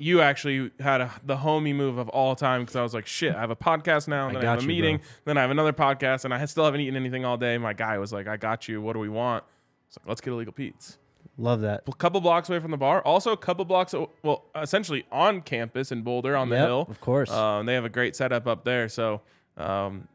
You 0.01 0.21
actually 0.21 0.71
had 0.79 1.01
a, 1.01 1.11
the 1.25 1.37
homie 1.37 1.75
move 1.75 1.99
of 1.99 2.09
all 2.11 2.37
time 2.37 2.63
because 2.63 2.77
I 2.77 2.83
was 2.83 2.95
like, 2.95 3.07
shit, 3.07 3.35
I 3.35 3.41
have 3.41 3.51
a 3.51 3.57
podcast 3.57 4.07
now, 4.07 4.29
and 4.29 4.37
then 4.37 4.47
I, 4.47 4.51
have 4.51 4.61
a 4.61 4.63
you, 4.63 4.69
meeting, 4.69 4.97
bro. 4.99 5.07
then 5.25 5.39
I 5.39 5.41
have 5.43 5.51
another 5.51 5.73
podcast, 5.73 6.25
and 6.25 6.33
I 6.33 6.45
still 6.47 6.65
haven't 6.65 6.81
eaten 6.81 6.95
anything 6.97 7.25
all 7.25 7.37
day. 7.37 7.59
My 7.59 7.73
guy 7.73 7.99
was 7.99 8.13
like, 8.13 8.29
I 8.29 8.37
got 8.37 8.69
you. 8.69 8.81
What 8.81 8.93
do 8.93 9.01
we 9.01 9.09
want? 9.09 9.43
It's 9.89 9.99
like, 9.99 10.07
let's 10.09 10.21
get 10.21 10.33
illegal 10.33 10.53
Pete's. 10.53 10.99
Love 11.37 11.61
that. 11.63 11.83
A 11.89 11.93
couple 11.93 12.21
blocks 12.21 12.49
away 12.49 12.61
from 12.61 12.71
the 12.71 12.77
bar. 12.77 13.01
Also, 13.03 13.33
a 13.33 13.37
couple 13.37 13.65
blocks, 13.65 13.95
well, 14.23 14.45
essentially 14.55 15.05
on 15.11 15.41
campus 15.41 15.91
in 15.93 16.03
Boulder 16.03 16.37
on 16.37 16.49
the 16.49 16.57
Yep, 16.57 16.67
hill. 16.67 16.87
of 16.91 17.01
course. 17.01 17.31
Um, 17.31 17.67
they 17.67 17.75
have 17.75 17.85
a 17.85 17.89
great 17.89 18.15
setup 18.17 18.47
up 18.47 18.65
there. 18.65 18.89
So, 18.89 19.23
um, 19.57 20.07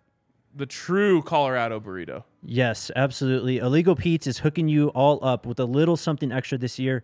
the 0.55 0.65
true 0.65 1.21
Colorado 1.23 1.79
burrito. 1.79 2.23
Yes, 2.43 2.91
absolutely. 2.95 3.57
Illegal 3.57 3.95
Pete's 3.95 4.27
is 4.27 4.39
hooking 4.39 4.67
you 4.67 4.89
all 4.89 5.19
up 5.23 5.45
with 5.45 5.59
a 5.59 5.65
little 5.65 5.97
something 5.97 6.31
extra 6.31 6.57
this 6.57 6.77
year. 6.77 7.03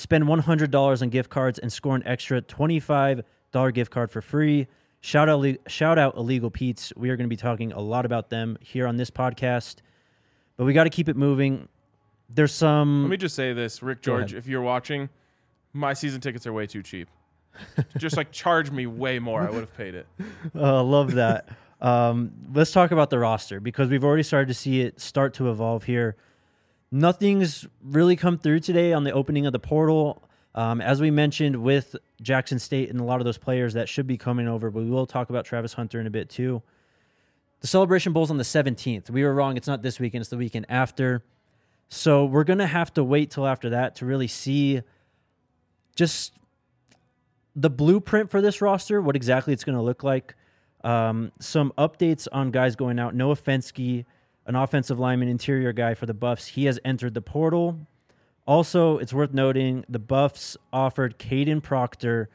Spend 0.00 0.24
$100 0.24 1.02
on 1.02 1.10
gift 1.10 1.28
cards 1.28 1.58
and 1.58 1.70
score 1.70 1.94
an 1.94 2.02
extra 2.06 2.40
$25 2.40 3.22
gift 3.74 3.90
card 3.90 4.10
for 4.10 4.22
free. 4.22 4.66
Shout 5.02 5.28
out, 5.28 5.44
shout 5.66 5.98
out 5.98 6.16
Illegal 6.16 6.50
Pete's. 6.50 6.90
We 6.96 7.10
are 7.10 7.18
going 7.18 7.26
to 7.26 7.28
be 7.28 7.36
talking 7.36 7.70
a 7.72 7.80
lot 7.80 8.06
about 8.06 8.30
them 8.30 8.56
here 8.62 8.86
on 8.86 8.96
this 8.96 9.10
podcast, 9.10 9.80
but 10.56 10.64
we 10.64 10.72
got 10.72 10.84
to 10.84 10.90
keep 10.90 11.10
it 11.10 11.18
moving. 11.18 11.68
There's 12.30 12.54
some. 12.54 13.02
Let 13.02 13.10
me 13.10 13.16
just 13.18 13.34
say 13.34 13.52
this, 13.52 13.82
Rick 13.82 14.00
George, 14.00 14.32
if 14.32 14.46
you're 14.46 14.62
watching, 14.62 15.10
my 15.74 15.92
season 15.92 16.22
tickets 16.22 16.46
are 16.46 16.52
way 16.54 16.66
too 16.66 16.82
cheap. 16.82 17.10
just 17.98 18.16
like 18.16 18.32
charge 18.32 18.70
me 18.70 18.86
way 18.86 19.18
more. 19.18 19.42
I 19.42 19.50
would 19.50 19.60
have 19.60 19.76
paid 19.76 19.94
it. 19.94 20.06
Uh, 20.54 20.82
love 20.82 21.12
that. 21.16 21.46
um, 21.82 22.32
let's 22.54 22.72
talk 22.72 22.90
about 22.90 23.10
the 23.10 23.18
roster 23.18 23.60
because 23.60 23.90
we've 23.90 24.02
already 24.02 24.22
started 24.22 24.48
to 24.48 24.54
see 24.54 24.80
it 24.80 24.98
start 24.98 25.34
to 25.34 25.50
evolve 25.50 25.84
here. 25.84 26.16
Nothing's 26.92 27.66
really 27.82 28.16
come 28.16 28.38
through 28.38 28.60
today 28.60 28.92
on 28.92 29.04
the 29.04 29.12
opening 29.12 29.46
of 29.46 29.52
the 29.52 29.60
portal. 29.60 30.22
Um, 30.54 30.80
as 30.80 31.00
we 31.00 31.12
mentioned 31.12 31.62
with 31.62 31.94
Jackson 32.20 32.58
State 32.58 32.90
and 32.90 33.00
a 33.00 33.04
lot 33.04 33.20
of 33.20 33.24
those 33.24 33.38
players 33.38 33.74
that 33.74 33.88
should 33.88 34.08
be 34.08 34.16
coming 34.16 34.48
over, 34.48 34.70
but 34.70 34.82
we 34.82 34.90
will 34.90 35.06
talk 35.06 35.30
about 35.30 35.44
Travis 35.44 35.74
Hunter 35.74 36.00
in 36.00 36.06
a 36.06 36.10
bit 36.10 36.28
too. 36.28 36.62
The 37.60 37.68
Celebration 37.68 38.12
Bowl's 38.12 38.30
on 38.30 38.38
the 38.38 38.44
17th. 38.44 39.10
We 39.10 39.22
were 39.22 39.32
wrong. 39.32 39.56
It's 39.56 39.68
not 39.68 39.82
this 39.82 40.00
weekend, 40.00 40.22
it's 40.22 40.30
the 40.30 40.36
weekend 40.36 40.66
after. 40.68 41.22
So 41.88 42.24
we're 42.24 42.44
going 42.44 42.58
to 42.58 42.66
have 42.66 42.92
to 42.94 43.04
wait 43.04 43.30
till 43.30 43.46
after 43.46 43.70
that 43.70 43.96
to 43.96 44.06
really 44.06 44.28
see 44.28 44.82
just 45.94 46.32
the 47.54 47.70
blueprint 47.70 48.30
for 48.30 48.40
this 48.40 48.60
roster, 48.60 49.00
what 49.00 49.16
exactly 49.16 49.52
it's 49.52 49.64
going 49.64 49.76
to 49.76 49.82
look 49.82 50.02
like. 50.02 50.34
Um, 50.82 51.30
some 51.40 51.72
updates 51.76 52.26
on 52.32 52.50
guys 52.50 52.74
going 52.74 52.98
out. 52.98 53.14
Noah 53.14 53.36
Fenske, 53.36 54.04
an 54.46 54.56
offensive 54.56 54.98
lineman, 54.98 55.28
interior 55.28 55.72
guy 55.72 55.94
for 55.94 56.06
the 56.06 56.14
Buffs, 56.14 56.48
he 56.48 56.64
has 56.64 56.78
entered 56.84 57.14
the 57.14 57.22
portal. 57.22 57.86
Also, 58.46 58.98
it's 58.98 59.12
worth 59.12 59.32
noting 59.32 59.84
the 59.88 59.98
Buffs 59.98 60.56
offered 60.72 61.18
Kadyn 61.18 61.62
Proctor, 61.62 62.28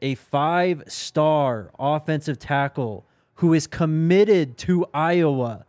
a 0.00 0.14
five 0.14 0.82
star 0.86 1.70
offensive 1.78 2.38
tackle 2.38 3.06
who 3.36 3.54
is 3.54 3.66
committed 3.66 4.58
to 4.58 4.86
Iowa. 4.92 5.64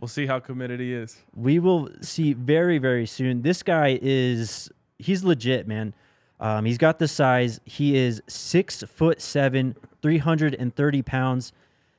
We'll 0.00 0.08
see 0.08 0.26
how 0.26 0.38
committed 0.38 0.80
he 0.80 0.92
is. 0.92 1.16
We 1.34 1.58
will 1.58 1.88
see 2.02 2.32
very, 2.32 2.78
very 2.78 3.06
soon. 3.06 3.42
This 3.42 3.62
guy 3.62 3.98
is 4.00 4.70
he's 4.98 5.24
legit, 5.24 5.66
man. 5.66 5.94
Um, 6.40 6.64
he's 6.64 6.78
got 6.78 6.98
the 7.00 7.08
size. 7.08 7.60
He 7.64 7.96
is 7.96 8.22
six 8.28 8.82
foot 8.82 9.20
seven, 9.20 9.74
three 10.02 10.18
hundred 10.18 10.54
and 10.54 10.74
thirty 10.74 11.02
pounds. 11.02 11.52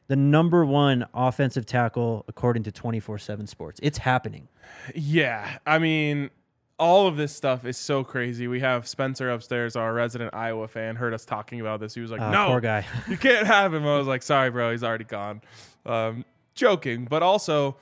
The 0.10 0.16
number 0.16 0.66
one 0.66 1.06
offensive 1.14 1.66
tackle 1.66 2.26
according 2.28 2.64
to 2.64 2.72
twenty 2.72 3.00
four 3.00 3.18
seven 3.18 3.48
Sports. 3.48 3.80
It's 3.82 4.00
happening. 4.00 4.48
Yeah. 4.94 5.60
I 5.66 5.80
mean, 5.80 6.30
all 6.78 7.08
of 7.08 7.16
this 7.16 7.36
stuff 7.36 7.64
is 7.66 7.78
so 7.78 8.04
crazy. 8.04 8.48
We 8.48 8.60
have 8.60 8.88
Spencer 8.88 9.30
upstairs, 9.30 9.76
our 9.76 9.94
resident 9.94 10.34
Iowa 10.34 10.68
fan, 10.68 10.96
heard 10.96 11.14
us 11.14 11.26
talking 11.26 11.62
about 11.62 11.80
this. 11.80 11.94
He 11.94 12.02
was 12.02 12.10
like, 12.12 12.22
Ah, 12.22 12.32
no, 12.32 12.48
poor 12.48 12.60
guy. 12.60 12.86
you 13.10 13.18
can't 13.18 13.46
have 13.46 13.74
him. 13.74 13.86
I 13.86 13.98
was 13.98 14.08
like, 14.08 14.24
sorry, 14.24 14.50
bro. 14.50 14.72
He's 14.72 14.84
already 14.84 15.04
gone. 15.04 15.42
Um, 15.86 16.26
joking. 16.56 17.06
But 17.06 17.24
also, 17.24 17.78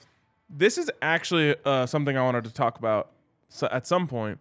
this 0.50 0.78
is 0.78 0.92
actually 1.02 1.56
uh, 1.66 1.86
something 1.86 2.18
I 2.18 2.24
wanted 2.24 2.44
to 2.44 2.54
talk 2.54 2.78
about 2.78 3.12
so 3.50 3.68
at 3.72 3.88
some 3.88 4.08
point. 4.08 4.40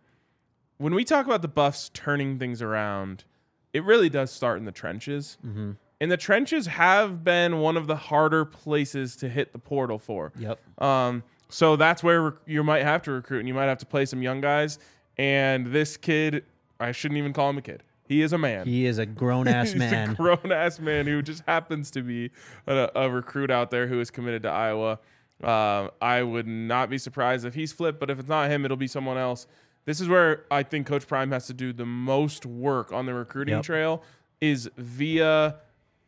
When 0.78 0.94
we 0.94 1.04
talk 1.04 1.24
about 1.24 1.40
the 1.40 1.48
Buffs 1.48 1.90
turning 1.94 2.38
things 2.38 2.60
around, 2.60 3.24
it 3.72 3.82
really 3.84 4.10
does 4.10 4.30
start 4.30 4.58
in 4.58 4.64
the 4.66 4.72
trenches. 4.72 5.38
Mm-hmm. 5.46 5.72
And 6.00 6.10
the 6.10 6.16
trenches 6.16 6.66
have 6.66 7.24
been 7.24 7.58
one 7.60 7.76
of 7.76 7.86
the 7.86 7.96
harder 7.96 8.44
places 8.44 9.16
to 9.16 9.28
hit 9.28 9.52
the 9.52 9.58
portal 9.58 9.98
for. 9.98 10.32
Yep. 10.38 10.60
Um, 10.82 11.22
so 11.48 11.76
that's 11.76 12.02
where 12.02 12.20
rec- 12.22 12.34
you 12.46 12.62
might 12.62 12.82
have 12.82 13.02
to 13.02 13.12
recruit, 13.12 13.38
and 13.40 13.48
you 13.48 13.54
might 13.54 13.64
have 13.66 13.78
to 13.78 13.86
play 13.86 14.04
some 14.04 14.20
young 14.22 14.40
guys. 14.40 14.78
And 15.16 15.68
this 15.68 15.96
kid, 15.96 16.44
I 16.78 16.92
shouldn't 16.92 17.16
even 17.18 17.32
call 17.32 17.48
him 17.50 17.58
a 17.58 17.62
kid. 17.62 17.82
He 18.08 18.20
is 18.22 18.32
a 18.32 18.38
man. 18.38 18.66
He 18.66 18.84
is 18.86 18.98
a 18.98 19.06
grown 19.06 19.48
ass 19.48 19.74
man. 19.76 20.10
a 20.10 20.14
grown 20.14 20.52
ass 20.52 20.78
man 20.78 21.06
who 21.06 21.22
just 21.22 21.42
happens 21.46 21.90
to 21.92 22.02
be 22.02 22.30
a, 22.66 22.90
a 22.94 23.10
recruit 23.10 23.50
out 23.50 23.70
there 23.70 23.86
who 23.86 23.98
is 24.00 24.10
committed 24.10 24.42
to 24.42 24.50
Iowa. 24.50 24.98
Uh, 25.42 25.88
I 26.00 26.22
would 26.22 26.46
not 26.46 26.88
be 26.90 26.98
surprised 26.98 27.44
if 27.46 27.54
he's 27.54 27.72
flipped, 27.72 27.98
but 28.00 28.10
if 28.10 28.18
it's 28.18 28.28
not 28.28 28.50
him, 28.50 28.64
it'll 28.64 28.76
be 28.76 28.86
someone 28.86 29.16
else. 29.18 29.46
This 29.86 30.00
is 30.00 30.08
where 30.08 30.44
I 30.50 30.62
think 30.62 30.86
Coach 30.86 31.06
Prime 31.06 31.30
has 31.32 31.46
to 31.46 31.54
do 31.54 31.72
the 31.72 31.86
most 31.86 32.44
work 32.46 32.92
on 32.92 33.06
the 33.06 33.14
recruiting 33.14 33.54
Yep. 33.56 33.64
trail 33.64 34.02
is 34.40 34.68
via 34.76 35.56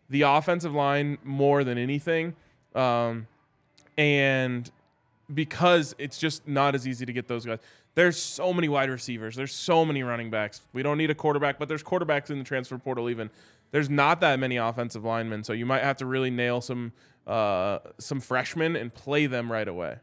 the 0.09 0.23
offensive 0.23 0.75
line 0.75 1.19
more 1.25 1.65
than 1.65 1.79
anything. 1.79 2.35
Um, 2.75 3.27
and 3.97 4.71
because 5.33 5.95
it's 5.99 6.19
just 6.19 6.47
not 6.49 6.75
as 6.75 6.87
easy 6.87 7.05
to 7.05 7.13
get 7.13 7.29
those 7.29 7.45
guys. 7.45 7.59
There's 7.95 8.17
so 8.17 8.53
many 8.53 8.69
wide 8.69 8.91
receivers. 8.91 9.35
There's 9.35 9.53
so 9.53 9.85
many 9.85 10.03
running 10.03 10.31
backs. 10.31 10.61
We 10.73 10.83
don't 10.83 10.99
need 10.99 11.11
a 11.11 11.15
quarterback, 11.15 11.59
but 11.59 11.69
there's 11.69 11.83
quarterbacks 11.83 12.31
in 12.31 12.39
the 12.39 12.45
transfer 12.45 12.79
portal. 12.79 13.11
Even 13.11 13.29
there's 13.73 13.91
not 13.91 14.21
that 14.21 14.39
many 14.39 14.57
offensive 14.57 15.05
linemen, 15.05 15.43
so 15.45 15.53
you 15.53 15.67
might 15.67 15.83
have 15.83 15.97
to 15.99 16.07
really 16.07 16.31
nail 16.31 16.61
some 16.61 16.93
uh, 17.27 17.81
some 17.99 18.21
freshmen 18.21 18.77
and 18.77 18.95
play 18.95 19.27
them 19.27 19.51
right 19.53 19.69
away. 19.69 19.97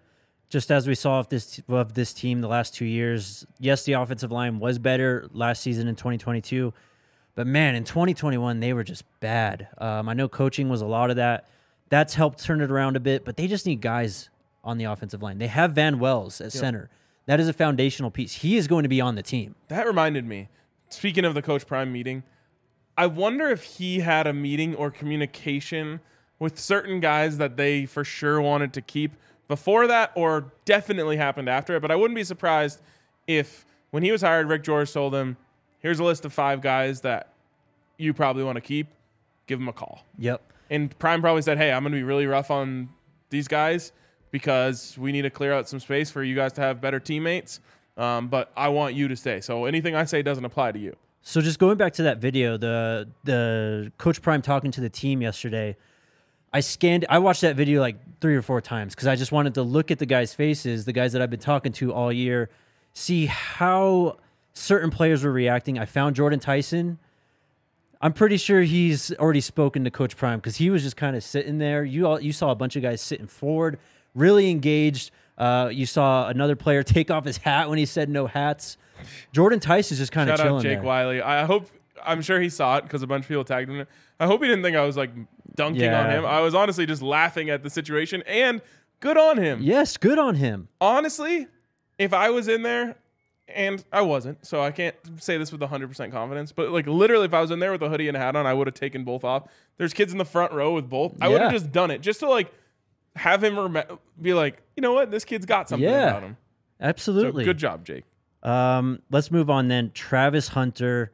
just 0.49 0.69
as 0.71 0.87
we 0.87 0.93
saw 0.93 1.19
of 1.19 1.29
this 1.29 1.59
of 1.69 1.93
this 1.93 2.13
team 2.13 2.41
the 2.41 2.47
last 2.47 2.75
two 2.75 2.85
years, 2.85 3.45
yes, 3.59 3.83
the 3.85 3.93
offensive 3.93 4.31
line 4.31 4.59
was 4.59 4.77
better 4.77 5.27
last 5.31 5.63
season 5.63 5.87
in 5.87 5.95
2022, 5.95 6.73
but 7.35 7.45
man, 7.47 7.75
in 7.75 7.83
2021 7.83 8.59
they 8.59 8.73
were 8.73 8.83
just 8.83 9.03
bad. 9.19 9.67
Um, 9.77 10.09
I 10.09 10.13
know 10.13 10.27
coaching 10.27 10.69
was 10.69 10.81
a 10.81 10.85
lot 10.85 11.09
of 11.09 11.17
that. 11.17 11.47
That's 11.89 12.15
helped 12.15 12.43
turn 12.43 12.61
it 12.61 12.71
around 12.71 12.95
a 12.95 12.99
bit, 12.99 13.25
but 13.25 13.37
they 13.37 13.47
just 13.47 13.65
need 13.65 13.81
guys 13.81 14.29
on 14.63 14.77
the 14.77 14.85
offensive 14.85 15.21
line. 15.21 15.37
They 15.37 15.47
have 15.47 15.73
Van 15.73 15.99
Wells 15.99 16.41
at 16.41 16.51
center. 16.51 16.89
That 17.27 17.39
is 17.39 17.47
a 17.47 17.53
foundational 17.53 18.11
piece. 18.11 18.33
He 18.33 18.57
is 18.57 18.67
going 18.67 18.83
to 18.83 18.89
be 18.89 19.01
on 19.01 19.15
the 19.15 19.23
team. 19.23 19.55
That 19.67 19.85
reminded 19.85 20.25
me. 20.25 20.49
Speaking 20.89 21.25
of 21.25 21.33
the 21.33 21.41
Coach 21.41 21.67
Prime 21.67 21.91
meeting, 21.91 22.23
I 22.97 23.07
wonder 23.07 23.49
if 23.49 23.63
he 23.63 23.99
had 23.99 24.25
a 24.27 24.33
meeting 24.33 24.75
or 24.75 24.89
communication 24.89 25.99
with 26.39 26.59
certain 26.59 26.99
guys 26.99 27.37
that 27.37 27.57
they 27.57 27.85
for 27.85 28.03
sure 28.03 28.41
wanted 28.41 28.73
to 28.73 28.81
keep 28.81 29.11
before 29.47 29.87
that, 29.87 30.11
or 30.15 30.51
definitely 30.65 31.17
happened 31.17 31.49
after 31.49 31.75
it. 31.75 31.81
But 31.81 31.91
I 31.91 31.95
wouldn't 31.95 32.15
be 32.15 32.23
surprised 32.23 32.81
if 33.27 33.65
when 33.91 34.03
he 34.03 34.11
was 34.11 34.21
hired, 34.21 34.47
Rick 34.47 34.63
George 34.63 34.91
told 34.91 35.13
him, 35.13 35.37
"Here's 35.85 35.99
a 35.99 36.03
list 36.03 36.25
of 36.25 36.33
five 36.33 36.61
guys 36.61 37.01
that 37.01 37.33
you 37.97 38.13
probably 38.13 38.43
want 38.43 38.55
to 38.55 38.61
keep." 38.61 38.87
give 39.47 39.59
them 39.59 39.67
a 39.67 39.73
call. 39.73 40.03
Yep. 40.17 40.41
And 40.69 40.97
Prime 40.97 41.21
probably 41.21 41.41
said, 41.41 41.57
"Hey, 41.57 41.71
I'm 41.71 41.83
going 41.83 41.93
to 41.93 41.97
be 41.97 42.03
really 42.03 42.25
rough 42.25 42.51
on 42.51 42.89
these 43.29 43.47
guys 43.47 43.91
because 44.31 44.97
we 44.97 45.11
need 45.11 45.21
to 45.21 45.29
clear 45.29 45.53
out 45.53 45.69
some 45.69 45.79
space 45.79 46.09
for 46.09 46.23
you 46.23 46.35
guys 46.35 46.53
to 46.53 46.61
have 46.61 46.81
better 46.81 46.99
teammates. 46.99 47.59
Um, 47.97 48.27
but 48.27 48.51
I 48.57 48.69
want 48.69 48.95
you 48.95 49.07
to 49.07 49.15
stay. 49.15 49.39
So 49.39 49.65
anything 49.65 49.95
I 49.95 50.05
say 50.05 50.21
doesn't 50.21 50.45
apply 50.45 50.71
to 50.71 50.79
you." 50.79 50.95
So 51.21 51.41
just 51.41 51.59
going 51.59 51.77
back 51.77 51.93
to 51.93 52.03
that 52.03 52.17
video, 52.17 52.57
the 52.57 53.07
the 53.23 53.91
Coach 53.97 54.21
Prime 54.21 54.41
talking 54.41 54.71
to 54.71 54.81
the 54.81 54.89
team 54.89 55.21
yesterday, 55.21 55.77
I 56.51 56.61
scanned. 56.61 57.05
I 57.09 57.19
watched 57.19 57.41
that 57.41 57.55
video 57.55 57.81
like 57.81 57.97
three 58.19 58.35
or 58.35 58.41
four 58.41 58.61
times 58.61 58.95
because 58.95 59.07
I 59.07 59.15
just 59.15 59.31
wanted 59.31 59.53
to 59.55 59.61
look 59.61 59.91
at 59.91 59.99
the 59.99 60.05
guys' 60.05 60.33
faces, 60.33 60.85
the 60.85 60.93
guys 60.93 61.13
that 61.13 61.21
I've 61.21 61.29
been 61.29 61.39
talking 61.39 61.71
to 61.73 61.93
all 61.93 62.11
year, 62.11 62.49
see 62.93 63.27
how 63.27 64.17
certain 64.55 64.89
players 64.89 65.23
were 65.23 65.31
reacting. 65.31 65.77
I 65.77 65.85
found 65.85 66.15
Jordan 66.15 66.39
Tyson. 66.39 66.97
I'm 68.01 68.13
pretty 68.13 68.37
sure 68.37 68.61
he's 68.61 69.13
already 69.15 69.41
spoken 69.41 69.83
to 69.83 69.91
Coach 69.91 70.17
Prime 70.17 70.39
because 70.39 70.57
he 70.57 70.69
was 70.69 70.83
just 70.83 70.97
kind 70.97 71.15
of 71.15 71.23
sitting 71.23 71.57
there. 71.59 71.83
You 71.83 72.07
all, 72.07 72.19
you 72.19 72.33
saw 72.33 72.51
a 72.51 72.55
bunch 72.55 72.75
of 72.75 72.81
guys 72.81 73.01
sitting 73.01 73.27
forward, 73.27 73.79
really 74.13 74.49
engaged. 74.49 75.11
Uh, 75.37 75.69
you 75.71 75.85
saw 75.85 76.27
another 76.27 76.55
player 76.55 76.83
take 76.83 77.11
off 77.11 77.25
his 77.25 77.37
hat 77.37 77.69
when 77.69 77.77
he 77.77 77.85
said 77.85 78.09
no 78.09 78.27
hats. 78.27 78.77
Jordan 79.33 79.59
Tyson's 79.59 79.99
just 79.99 80.11
kind 80.11 80.29
of 80.29 80.37
chilling 80.37 80.55
out 80.55 80.61
Jake 80.61 80.77
there. 80.77 80.83
Wiley. 80.83 81.21
I 81.21 81.45
hope 81.45 81.69
I'm 82.03 82.21
sure 82.21 82.39
he 82.39 82.49
saw 82.49 82.77
it 82.77 82.83
because 82.83 83.01
a 83.01 83.07
bunch 83.07 83.25
of 83.25 83.27
people 83.27 83.43
tagged 83.43 83.69
him. 83.69 83.85
I 84.19 84.25
hope 84.25 84.41
he 84.41 84.47
didn't 84.47 84.63
think 84.63 84.77
I 84.77 84.85
was 84.85 84.95
like 84.95 85.11
dunking 85.55 85.91
on 85.91 86.09
him. 86.09 86.25
I 86.25 86.39
was 86.39 86.55
honestly 86.55 86.85
just 86.85 87.01
laughing 87.01 87.49
at 87.49 87.63
the 87.63 87.69
situation 87.69 88.23
and 88.25 88.61
good 88.99 89.17
on 89.17 89.37
him. 89.37 89.59
Yes, 89.61 89.97
good 89.97 90.17
on 90.17 90.35
him. 90.35 90.69
Honestly, 90.79 91.47
if 91.97 92.13
I 92.13 92.29
was 92.29 92.47
in 92.47 92.61
there 92.63 92.95
and 93.47 93.83
I 93.91 94.01
wasn't, 94.01 94.45
so 94.45 94.61
I 94.61 94.71
can't 94.71 94.95
say 95.19 95.37
this 95.37 95.51
with 95.51 95.61
100% 95.61 96.11
confidence, 96.11 96.51
but 96.51 96.71
like 96.71 96.87
literally 96.87 97.25
if 97.25 97.33
I 97.33 97.41
was 97.41 97.51
in 97.51 97.59
there 97.59 97.71
with 97.71 97.81
a 97.83 97.89
hoodie 97.89 98.07
and 98.07 98.17
a 98.17 98.19
hat 98.19 98.35
on, 98.35 98.45
I 98.45 98.53
would 98.53 98.67
have 98.67 98.73
taken 98.73 99.03
both 99.03 99.23
off. 99.23 99.47
There's 99.77 99.93
kids 99.93 100.11
in 100.11 100.17
the 100.17 100.25
front 100.25 100.51
row 100.51 100.73
with 100.73 100.89
both. 100.89 101.13
I 101.21 101.27
would 101.29 101.41
have 101.41 101.51
Yeah. 101.51 101.57
just 101.59 101.71
done 101.71 101.91
it 101.91 102.01
just 102.01 102.19
to 102.21 102.29
like 102.29 102.51
have 103.15 103.43
him 103.43 103.57
rem- 103.57 103.99
be 104.21 104.33
like, 104.33 104.61
"You 104.75 104.81
know 104.81 104.93
what? 104.93 105.11
This 105.11 105.23
kid's 105.25 105.45
got 105.45 105.69
something 105.69 105.87
Yeah. 105.87 106.09
about 106.09 106.23
him." 106.23 106.37
So 106.79 106.85
Absolutely. 106.85 107.45
good 107.45 107.57
job, 107.57 107.85
Jake. 107.85 108.03
Um, 108.43 109.01
let's 109.09 109.31
move 109.31 109.49
on 109.49 109.67
then. 109.69 109.91
Travis 109.93 110.49
Hunter. 110.49 111.11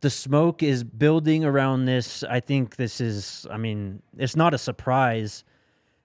The 0.00 0.10
smoke 0.10 0.62
is 0.62 0.84
building 0.84 1.44
around 1.44 1.86
this. 1.86 2.22
I 2.22 2.38
think 2.40 2.76
this 2.76 3.00
is, 3.00 3.46
I 3.50 3.56
mean, 3.56 4.00
it's 4.16 4.36
not 4.36 4.54
a 4.54 4.58
surprise 4.58 5.42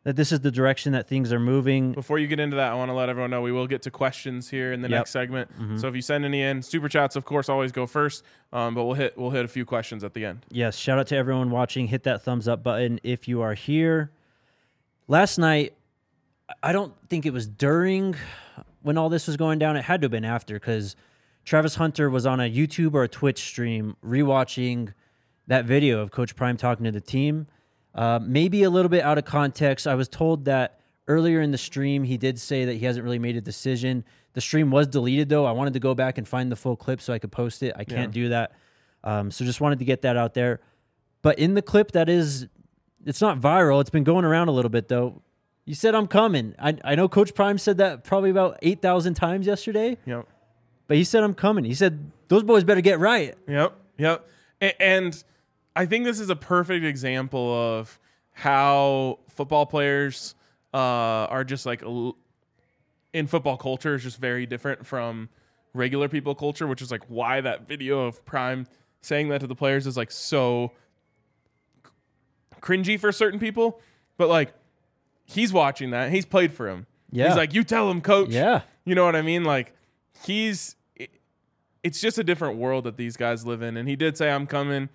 that 0.04 0.16
this 0.18 0.32
is 0.34 0.42
the 0.42 0.52
direction 0.52 0.92
that 0.92 1.08
things 1.08 1.32
are 1.32 1.40
moving. 1.40 1.94
Before 1.94 2.20
you 2.20 2.28
get 2.28 2.40
into 2.40 2.58
that, 2.58 2.72
I 2.72 2.76
want 2.76 2.90
to 2.90 2.94
let 2.94 3.08
everyone 3.08 3.32
know 3.32 3.42
we 3.42 3.54
will 3.54 3.68
get 3.68 3.82
to 3.84 3.92
questions 3.92 4.50
here 4.50 4.74
in 4.74 4.82
the 4.82 4.90
Yep. 4.90 4.98
next 5.00 5.12
segment. 5.12 5.50
So 5.80 5.88
if 5.88 5.96
you 5.96 6.02
send 6.02 6.26
any 6.26 6.42
in, 6.42 6.62
super 6.62 6.90
chats, 6.90 7.16
of 7.16 7.24
course, 7.24 7.48
always 7.48 7.72
go 7.72 7.88
first. 7.88 8.24
Um, 8.52 8.76
but 8.76 8.84
we'll 8.84 8.96
hit 8.96 9.18
we'll 9.18 9.30
hit 9.32 9.46
a 9.46 9.48
few 9.48 9.64
questions 9.66 10.04
at 10.04 10.14
the 10.14 10.26
end. 10.26 10.46
Yes, 10.52 10.76
shout 10.76 11.00
out 11.00 11.08
to 11.08 11.16
everyone 11.16 11.52
watching. 11.52 11.88
Hit 11.88 12.04
that 12.04 12.22
thumbs 12.22 12.48
up 12.48 12.64
button 12.64 13.00
if 13.04 13.28
you 13.28 13.42
are 13.42 13.54
here. 13.54 14.12
Last 15.08 15.38
night, 15.38 15.74
I 16.62 16.72
don't 16.74 16.94
think 17.10 17.26
it 17.26 17.32
was 17.34 17.48
during 17.48 18.16
when 18.82 18.98
all 18.98 19.10
this 19.10 19.28
was 19.28 19.38
going 19.38 19.60
down. 19.60 19.78
It 19.78 19.84
had 19.86 20.02
to 20.02 20.06
have 20.06 20.12
been 20.12 20.26
after 20.26 20.56
because 20.56 20.96
Travis 21.46 21.76
Hunter 21.76 22.10
was 22.10 22.26
on 22.26 22.40
a 22.42 22.52
YouTube 22.54 22.94
or 22.94 23.04
a 23.04 23.08
Twitch 23.08 23.40
stream 23.40 23.96
rewatching 24.06 24.94
that 25.48 25.66
video 25.66 26.00
of 26.02 26.12
Coach 26.12 26.36
Prime 26.36 26.58
talking 26.58 26.84
to 26.86 26.92
the 26.92 27.02
team. 27.02 27.48
Uh, 27.96 28.20
maybe 28.22 28.64
a 28.64 28.70
little 28.70 28.90
bit 28.90 29.04
out 29.04 29.18
of 29.18 29.26
context. 29.26 29.88
I 29.88 29.96
was 29.96 30.08
told 30.08 30.46
that 30.46 30.80
earlier 31.08 31.42
in 31.42 31.52
the 31.52 31.58
stream 31.58 32.04
he 32.04 32.18
did 32.18 32.40
say 32.40 32.66
that 32.66 32.74
he 32.74 32.86
hasn't 32.86 33.04
really 33.04 33.20
made 33.20 33.36
a 33.36 33.42
decision. 33.42 34.04
The 34.34 34.42
stream 34.42 34.72
was 34.72 34.88
deleted 34.88 35.30
though. 35.30 35.46
I 35.46 35.52
wanted 35.52 35.74
to 35.74 35.80
go 35.80 35.94
back 35.94 36.18
and 36.18 36.28
find 36.28 36.52
the 36.52 36.56
full 36.56 36.76
clip 36.76 37.02
so 37.02 37.14
I 37.14 37.20
could 37.20 37.32
post 37.32 37.62
it. 37.62 37.74
I 37.76 37.84
can't 37.84 38.12
do 38.12 38.30
that. 38.30 38.54
Um, 39.04 39.30
so 39.32 39.46
just 39.46 39.62
wanted 39.62 39.80
to 39.80 39.86
get 39.86 40.02
that 40.04 40.18
out 40.18 40.34
there. 40.34 40.60
But 41.22 41.38
in 41.38 41.54
the 41.54 41.62
clip 41.62 41.92
that 41.92 42.10
is, 42.10 42.48
it's 43.06 43.22
not 43.22 43.40
viral. 43.40 43.80
It's 43.82 43.90
been 43.90 44.04
going 44.04 44.26
around 44.26 44.48
a 44.48 44.52
little 44.52 44.70
bit 44.70 44.88
though. 44.88 45.22
You 45.66 45.76
said 45.76 45.94
I'm 45.94 46.08
coming. 46.08 46.56
I, 46.58 46.78
I 46.84 46.96
know 46.96 47.08
Coach 47.08 47.36
Prime 47.36 47.58
said 47.58 47.78
that 47.78 48.04
probably 48.04 48.30
about 48.30 48.58
eight 48.62 48.82
thousand 48.82 49.14
times 49.14 49.46
yesterday. 49.46 49.98
Yep. 50.06 50.28
But 50.88 50.98
he 50.98 51.04
said 51.04 51.24
I'm 51.24 51.34
coming. 51.34 51.64
He 51.64 51.74
said 51.74 52.12
those 52.28 52.44
boys 52.44 52.64
better 52.64 52.82
get 52.82 53.00
right. 53.00 53.36
Yep. 53.48 53.76
Yep. 53.98 54.28
And 54.80 55.24
I 55.76 55.86
think 55.86 56.06
this 56.06 56.20
is 56.20 56.30
a 56.30 56.36
perfect 56.36 56.86
example 56.86 57.52
of 57.54 58.00
how 58.32 59.20
football 59.30 59.66
players 59.66 60.36
uh, 60.74 60.78
are 60.78 61.44
just 61.44 61.66
like 61.66 61.84
in 63.14 63.28
football 63.28 63.58
culture 63.58 63.96
is 63.96 64.04
just 64.04 64.18
very 64.18 64.46
different 64.46 64.86
from 64.86 65.30
regular 65.74 66.08
people 66.08 66.36
culture, 66.36 66.68
which 66.68 66.82
is 66.82 66.92
like 66.92 67.04
why 67.08 67.42
that 67.42 67.68
video 67.68 68.02
of 68.06 68.24
Prime 68.26 68.68
saying 69.02 69.30
that 69.30 69.42
to 69.42 69.48
the 69.48 69.56
players 69.56 69.86
is 69.88 69.98
like 69.98 70.12
so 70.12 70.72
cringy 72.62 73.00
for 73.00 73.12
certain 73.12 73.40
people. 73.40 73.80
But 74.18 74.30
like 74.30 74.54
he's 75.26 75.52
watching 75.54 75.92
that. 75.92 76.12
He's 76.12 76.26
played 76.26 76.54
for 76.54 76.70
him. 76.70 76.86
Yeah. 77.12 77.28
He's 77.28 77.38
like, 77.38 77.54
you 77.54 77.64
tell 77.64 77.90
him, 77.90 78.02
coach. 78.02 78.30
Yeah. 78.30 78.62
You 78.86 78.96
know 78.96 79.06
what 79.06 79.16
I 79.16 79.22
mean? 79.22 79.44
Like 79.44 79.74
he's 80.26 80.76
it- 80.96 81.10
it's 81.84 82.00
just 82.00 82.18
a 82.18 82.24
different 82.24 82.58
world 82.58 82.86
that 82.86 82.96
these 82.98 83.18
guys 83.18 83.46
live 83.46 83.62
in. 83.62 83.76
And 83.78 83.88
he 83.90 83.96
did 83.96 84.18
say 84.18 84.32
I'm 84.32 84.48
coming. 84.48 84.90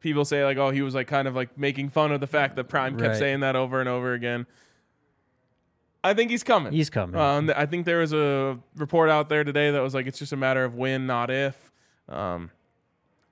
People 0.00 0.24
say 0.24 0.44
like, 0.44 0.56
oh, 0.58 0.70
he 0.70 0.82
was 0.82 0.94
like 0.94 1.06
kind 1.08 1.26
of 1.28 1.34
like 1.34 1.56
making 1.58 1.90
fun 1.90 2.12
of 2.12 2.20
the 2.20 2.26
fact 2.26 2.56
that 2.56 2.64
Prime 2.64 2.96
kept 2.96 3.08
Right. 3.10 3.18
saying 3.18 3.40
that 3.40 3.56
over 3.56 3.80
and 3.80 3.88
over 3.88 4.12
again. 4.12 4.46
I 6.04 6.14
think 6.14 6.30
he's 6.30 6.44
coming. 6.44 6.72
He's 6.72 6.90
coming. 6.90 7.16
Um, 7.20 7.50
I 7.54 7.66
think 7.66 7.84
there 7.84 7.98
was 7.98 8.12
a 8.12 8.58
report 8.76 9.10
out 9.10 9.28
there 9.28 9.42
today 9.42 9.72
that 9.72 9.80
was 9.82 9.94
like 9.94 10.06
it's 10.06 10.18
just 10.18 10.32
a 10.32 10.36
matter 10.36 10.64
of 10.64 10.74
when, 10.76 11.06
not 11.06 11.30
if. 11.30 11.72
Um, 12.08 12.50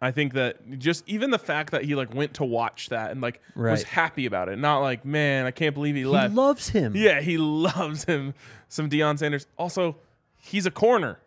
I 0.02 0.10
think 0.10 0.34
that 0.34 0.78
just 0.78 1.08
even 1.08 1.30
the 1.30 1.38
fact 1.38 1.70
that 1.70 1.84
he 1.84 1.94
like 1.94 2.12
went 2.12 2.34
to 2.34 2.44
watch 2.44 2.88
that 2.90 3.12
and 3.12 3.20
like 3.20 3.40
was 3.54 3.62
Right. 3.64 3.82
happy 3.84 4.26
about 4.26 4.48
it, 4.48 4.58
not 4.58 4.80
like 4.80 5.04
man, 5.04 5.46
I 5.46 5.52
can't 5.52 5.74
believe 5.74 5.94
he 5.94 6.00
he 6.02 6.06
left. 6.06 6.34
loves 6.34 6.68
him. 6.70 6.94
Yeah, 6.96 7.20
he 7.20 7.38
loves 7.38 8.04
him. 8.04 8.34
Some 8.68 8.90
Deion 8.90 9.18
Sanders. 9.18 9.46
Also, 9.56 9.96
he's 10.38 10.66
a 10.66 10.70
corner. 10.72 11.18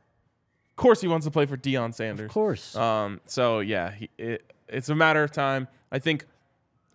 Of 0.72 0.76
course, 0.76 1.02
he 1.02 1.08
wants 1.08 1.26
to 1.26 1.32
play 1.32 1.46
for 1.46 1.58
Deion 1.58 1.94
Sanders. 1.94 2.26
Of 2.28 2.32
course. 2.34 2.76
Um. 2.76 3.22
So 3.26 3.60
yeah, 3.62 3.92
he, 3.92 4.10
it, 4.18 4.52
it's 4.72 4.90
a 4.90 4.96
matter 4.96 5.24
of 5.24 5.32
time. 5.32 5.68
I 5.92 6.00
think 6.00 6.26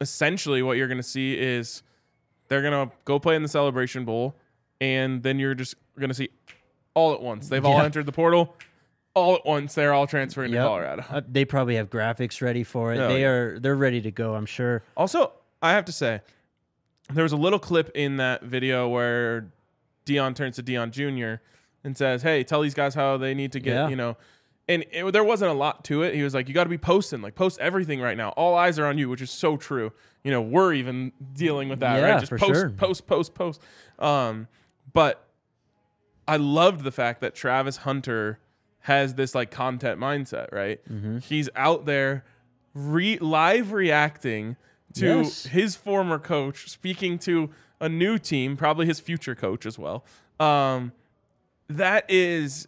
essentially 0.01 0.63
what 0.63 0.77
you're 0.77 0.89
going 0.89 0.99
to 0.99 1.03
see 1.03 1.39
is 1.39 1.83
they're 2.49 2.63
going 2.63 2.89
to 2.89 2.95
go 3.05 3.19
play 3.19 3.37
in 3.37 3.43
the 3.43 3.49
Celebration 3.49 4.05
Bowl, 4.05 4.35
and 4.81 5.23
then 5.23 5.39
you're 5.39 5.55
just 5.55 5.75
going 5.99 6.09
to 6.11 6.15
see 6.15 6.29
all 6.95 7.13
at 7.15 7.21
once. 7.23 7.49
They've 7.49 7.65
all 7.65 7.81
entered 7.81 8.07
the 8.07 8.13
portal. 8.13 8.55
All 9.15 9.37
at 9.37 9.47
once, 9.47 9.75
they're 9.75 9.93
all 9.93 10.07
transferring 10.09 10.53
Yep. 10.53 10.61
to 10.63 10.67
Colorado. 10.69 11.05
Uh, 11.09 11.21
they 11.29 11.45
probably 11.45 11.77
have 11.77 11.89
graphics 11.89 12.43
ready 12.43 12.65
for 12.65 12.93
it. 12.93 12.99
Oh, 12.99 13.09
they 13.09 13.21
yeah. 13.21 13.29
are 13.29 13.59
they're 13.61 13.77
ready 13.77 14.01
to 14.01 14.11
go, 14.11 14.35
I'm 14.35 14.47
sure. 14.47 14.83
Also, 14.97 15.33
I 15.63 15.71
have 15.73 15.85
to 15.85 15.93
say, 15.93 16.21
there 17.13 17.23
was 17.23 17.31
a 17.33 17.37
little 17.37 17.61
clip 17.61 17.91
in 17.95 18.17
that 18.17 18.43
video 18.43 18.89
where 18.89 19.47
Deion 20.05 20.35
turns 20.35 20.57
to 20.57 20.65
Deion 20.65 20.91
Jr. 20.91 21.41
and 21.85 21.97
says, 21.97 22.23
"Hey, 22.23 22.43
tell 22.43 22.61
these 22.63 22.75
guys 22.75 22.95
how 22.97 23.17
they 23.17 23.35
need 23.35 23.53
to 23.53 23.61
get, 23.61 23.75
Yeah. 23.75 23.89
you 23.89 23.95
know." 23.97 24.17
And 24.67 24.85
it, 24.93 25.13
there 25.13 25.25
wasn't 25.25 25.51
a 25.51 25.55
lot 25.55 25.85
to 25.85 26.03
it. 26.03 26.15
He 26.15 26.23
was 26.23 26.33
like, 26.35 26.49
"You 26.49 26.55
got 26.55 26.65
to 26.65 26.71
be 26.71 26.79
posting, 26.79 27.21
like 27.21 27.35
post 27.35 27.59
everything 27.61 28.01
right 28.01 28.17
now. 28.17 28.31
All 28.31 28.55
eyes 28.55 28.79
are 28.79 28.87
on 28.87 28.97
you," 28.97 29.11
which 29.11 29.21
is 29.21 29.31
so 29.31 29.57
true. 29.59 29.93
You 30.23 30.31
know, 30.31 30.41
we're 30.41 30.73
even 30.73 31.13
dealing 31.35 31.69
with 31.69 31.81
that, 31.81 32.01
Yeah, 32.01 32.13
right? 32.13 32.21
Just 32.21 32.33
post, 32.33 32.45
sure. 32.61 32.71
post, 32.71 33.07
post, 33.07 33.35
post. 33.35 33.61
Um, 33.99 34.49
but 34.95 35.27
I 36.27 36.37
loved 36.39 36.83
the 36.83 36.91
fact 36.93 37.21
that 37.21 37.35
Travis 37.35 37.79
Hunter 37.79 38.39
has 38.81 39.15
this 39.15 39.35
like 39.35 39.51
content 39.51 40.01
mindset, 40.01 40.51
right? 40.53 40.81
Mm-hmm. 40.91 41.19
He's 41.19 41.51
out 41.57 41.85
there 41.85 42.25
re- 42.75 43.19
live 43.19 43.73
reacting 43.73 44.57
to 44.95 45.19
Yes. 45.23 45.45
his 45.47 45.77
former 45.77 46.19
coach, 46.19 46.71
speaking 46.71 47.19
to 47.21 47.51
a 47.81 47.89
new 47.91 48.19
team, 48.19 48.57
probably 48.57 48.87
his 48.87 49.01
future 49.01 49.35
coach 49.35 49.67
as 49.67 49.79
well. 49.79 50.05
Um, 50.41 50.93
that 51.69 52.05
is 52.09 52.67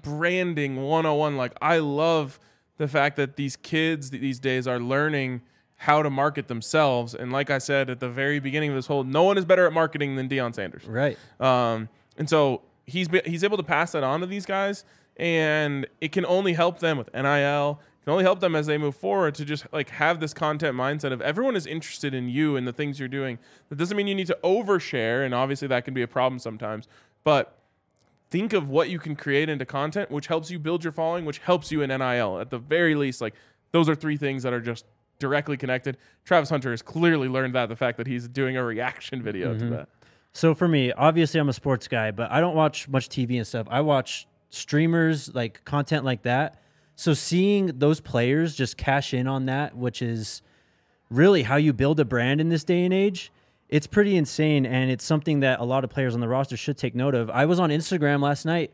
branding 0.00 0.82
101. 0.82 1.36
Like, 1.36 1.52
I 1.60 1.78
love 1.78 2.38
the 2.78 2.88
fact 2.88 3.16
that 3.16 3.36
these 3.36 3.56
kids 3.56 4.10
these 4.10 4.38
days 4.38 4.66
are 4.66 4.80
learning 4.80 5.42
how 5.76 6.02
to 6.02 6.10
market 6.10 6.46
themselves. 6.48 7.14
And 7.14 7.32
like 7.32 7.50
I 7.50 7.58
said 7.58 7.90
at 7.90 8.00
the 8.00 8.08
very 8.08 8.38
beginning 8.38 8.70
of 8.70 8.76
this 8.76 8.86
whole, 8.86 9.02
no 9.04 9.24
one 9.24 9.36
is 9.36 9.44
better 9.44 9.66
at 9.66 9.72
marketing 9.72 10.16
than 10.16 10.28
Deion 10.28 10.54
Sanders. 10.54 10.84
Right. 10.86 11.18
Um, 11.40 11.88
and 12.16 12.28
so 12.28 12.62
he's 12.86 13.08
be- 13.08 13.22
he's 13.24 13.42
able 13.42 13.56
to 13.56 13.62
pass 13.62 13.92
that 13.92 14.04
on 14.04 14.20
to 14.20 14.26
these 14.26 14.46
guys, 14.46 14.84
and 15.16 15.86
it 16.00 16.12
can 16.12 16.24
only 16.26 16.52
help 16.52 16.78
them 16.78 16.98
with 16.98 17.12
NIL. 17.12 17.80
It 17.80 18.04
Can 18.04 18.12
only 18.12 18.24
help 18.24 18.40
them 18.40 18.56
as 18.56 18.66
they 18.66 18.78
move 18.78 18.96
forward 18.96 19.34
to 19.36 19.44
just 19.44 19.66
like 19.72 19.90
have 19.90 20.20
this 20.20 20.34
content 20.34 20.76
mindset 20.76 21.12
of 21.12 21.20
everyone 21.20 21.56
is 21.56 21.66
interested 21.66 22.14
in 22.14 22.28
you 22.28 22.56
and 22.56 22.66
the 22.66 22.72
things 22.72 22.98
you're 22.98 23.08
doing. 23.08 23.38
That 23.68 23.76
doesn't 23.76 23.96
mean 23.96 24.08
you 24.08 24.14
need 24.14 24.26
to 24.28 24.38
overshare, 24.42 25.24
and 25.24 25.34
obviously 25.34 25.68
that 25.68 25.84
can 25.84 25.94
be 25.94 26.02
a 26.02 26.08
problem 26.08 26.38
sometimes. 26.38 26.88
But 27.24 27.56
think 28.32 28.54
of 28.54 28.70
what 28.70 28.88
you 28.88 28.98
can 28.98 29.14
create 29.14 29.50
into 29.50 29.66
content, 29.66 30.10
which 30.10 30.26
helps 30.26 30.50
you 30.50 30.58
build 30.58 30.82
your 30.82 30.92
following, 30.92 31.26
which 31.26 31.38
helps 31.38 31.70
you 31.70 31.82
in 31.82 31.90
NIL. 31.90 32.40
At 32.40 32.48
the 32.48 32.58
very 32.58 32.94
least, 32.94 33.20
like 33.20 33.34
those 33.72 33.90
are 33.90 33.94
three 33.94 34.16
things 34.16 34.42
that 34.42 34.54
are 34.54 34.60
just 34.60 34.86
directly 35.18 35.58
connected. 35.58 35.98
Travis 36.24 36.48
Hunter 36.48 36.70
has 36.70 36.80
clearly 36.80 37.28
learned 37.28 37.54
that 37.54 37.68
the 37.68 37.76
fact 37.76 37.98
that 37.98 38.06
he's 38.06 38.26
doing 38.26 38.56
a 38.56 38.64
reaction 38.64 39.22
video 39.22 39.52
to 39.52 39.60
mm-hmm. 39.60 39.74
that. 39.74 39.88
So 40.32 40.54
for 40.54 40.66
me, 40.66 40.92
obviously 40.92 41.38
I'm 41.40 41.50
a 41.50 41.52
sports 41.52 41.86
guy, 41.86 42.10
but 42.10 42.30
I 42.32 42.40
don't 42.40 42.56
watch 42.56 42.88
much 42.88 43.10
TV 43.10 43.36
and 43.36 43.46
stuff. 43.46 43.66
I 43.70 43.82
watch 43.82 44.26
streamers 44.48 45.34
like 45.34 45.62
content 45.66 46.04
like 46.06 46.22
that. 46.22 46.58
So 46.96 47.12
seeing 47.12 47.66
those 47.78 48.00
players 48.00 48.56
just 48.56 48.78
cash 48.78 49.12
in 49.12 49.28
on 49.28 49.44
that, 49.46 49.76
which 49.76 50.00
is 50.00 50.40
really 51.10 51.42
how 51.42 51.56
you 51.56 51.74
build 51.74 52.00
a 52.00 52.06
brand 52.06 52.40
in 52.40 52.48
this 52.48 52.64
day 52.64 52.84
and 52.84 52.94
age, 52.94 53.30
it's 53.72 53.86
pretty 53.86 54.16
insane. 54.16 54.66
And 54.66 54.90
it's 54.90 55.04
something 55.04 55.40
that 55.40 55.58
a 55.58 55.64
lot 55.64 55.82
of 55.82 55.88
players 55.88 56.14
on 56.14 56.20
the 56.20 56.28
roster 56.28 56.58
should 56.58 56.76
take 56.76 56.94
note 56.94 57.14
of. 57.14 57.30
I 57.30 57.46
was 57.46 57.58
on 57.58 57.70
Instagram 57.70 58.20
last 58.20 58.44
night. 58.44 58.70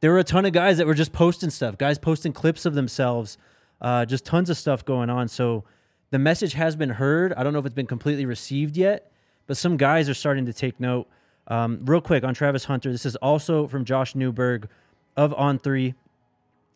There 0.00 0.12
were 0.12 0.18
a 0.18 0.24
ton 0.24 0.44
of 0.44 0.52
guys 0.52 0.76
that 0.76 0.86
were 0.86 0.94
just 0.94 1.14
posting 1.14 1.48
stuff, 1.48 1.78
guys 1.78 1.98
posting 1.98 2.34
clips 2.34 2.66
of 2.66 2.74
themselves, 2.74 3.38
uh, 3.80 4.04
just 4.04 4.26
tons 4.26 4.50
of 4.50 4.58
stuff 4.58 4.84
going 4.84 5.08
on. 5.08 5.28
So 5.28 5.64
the 6.10 6.18
message 6.18 6.52
has 6.52 6.76
been 6.76 6.90
heard. 6.90 7.32
I 7.32 7.42
don't 7.42 7.54
know 7.54 7.58
if 7.58 7.64
it's 7.64 7.74
been 7.74 7.86
completely 7.86 8.26
received 8.26 8.76
yet, 8.76 9.10
but 9.46 9.56
some 9.56 9.78
guys 9.78 10.10
are 10.10 10.14
starting 10.14 10.44
to 10.44 10.52
take 10.52 10.78
note. 10.78 11.08
Um, 11.48 11.80
real 11.86 12.02
quick 12.02 12.22
on 12.22 12.34
Travis 12.34 12.64
Hunter, 12.64 12.92
this 12.92 13.06
is 13.06 13.16
also 13.16 13.66
from 13.66 13.86
Josh 13.86 14.14
Newberg 14.14 14.68
of 15.16 15.32
On 15.34 15.58
Three. 15.58 15.94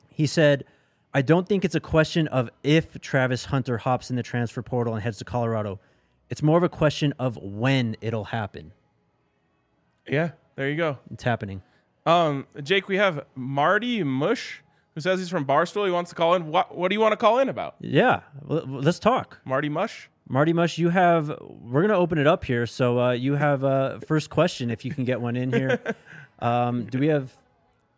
He 0.08 0.26
said, 0.26 0.64
I 1.12 1.20
don't 1.20 1.46
think 1.46 1.66
it's 1.66 1.74
a 1.74 1.80
question 1.80 2.28
of 2.28 2.48
if 2.62 2.98
Travis 3.02 3.46
Hunter 3.46 3.76
hops 3.76 4.08
in 4.08 4.16
the 4.16 4.22
transfer 4.22 4.62
portal 4.62 4.94
and 4.94 5.02
heads 5.02 5.18
to 5.18 5.24
Colorado. 5.24 5.80
It's 6.30 6.42
more 6.42 6.58
of 6.58 6.62
a 6.62 6.68
question 6.68 7.14
of 7.18 7.36
when 7.36 7.96
it'll 8.00 8.24
happen. 8.24 8.72
Yeah, 10.06 10.32
there 10.56 10.68
you 10.68 10.76
go. 10.76 10.98
It's 11.12 11.24
happening. 11.24 11.62
Um, 12.06 12.46
Jake, 12.62 12.88
we 12.88 12.96
have 12.96 13.24
Marty 13.34 14.02
Mush 14.02 14.62
who 14.98 15.02
says 15.02 15.20
he's 15.20 15.28
from 15.28 15.44
Barstool. 15.44 15.84
He 15.84 15.92
wants 15.92 16.10
to 16.10 16.16
call 16.16 16.34
in. 16.34 16.48
What 16.48 16.76
What 16.76 16.88
do 16.88 16.94
you 16.94 17.00
want 17.00 17.12
to 17.12 17.16
call 17.16 17.38
in 17.38 17.48
about? 17.48 17.76
Yeah, 17.80 18.22
let's 18.48 18.98
talk. 18.98 19.38
Marty 19.44 19.68
Mush. 19.68 20.10
Marty 20.28 20.52
Mush, 20.52 20.76
you 20.76 20.88
have. 20.88 21.38
We're 21.40 21.82
gonna 21.82 21.96
open 21.96 22.18
it 22.18 22.26
up 22.26 22.44
here, 22.44 22.66
so 22.66 22.98
uh, 22.98 23.10
you 23.12 23.36
have 23.36 23.62
uh, 23.62 24.00
first 24.00 24.28
question 24.28 24.70
if 24.70 24.84
you 24.84 24.92
can 24.92 25.04
get 25.04 25.20
one 25.20 25.36
in 25.36 25.52
here. 25.52 25.80
um, 26.40 26.86
do 26.86 26.98
we 26.98 27.06
have? 27.06 27.32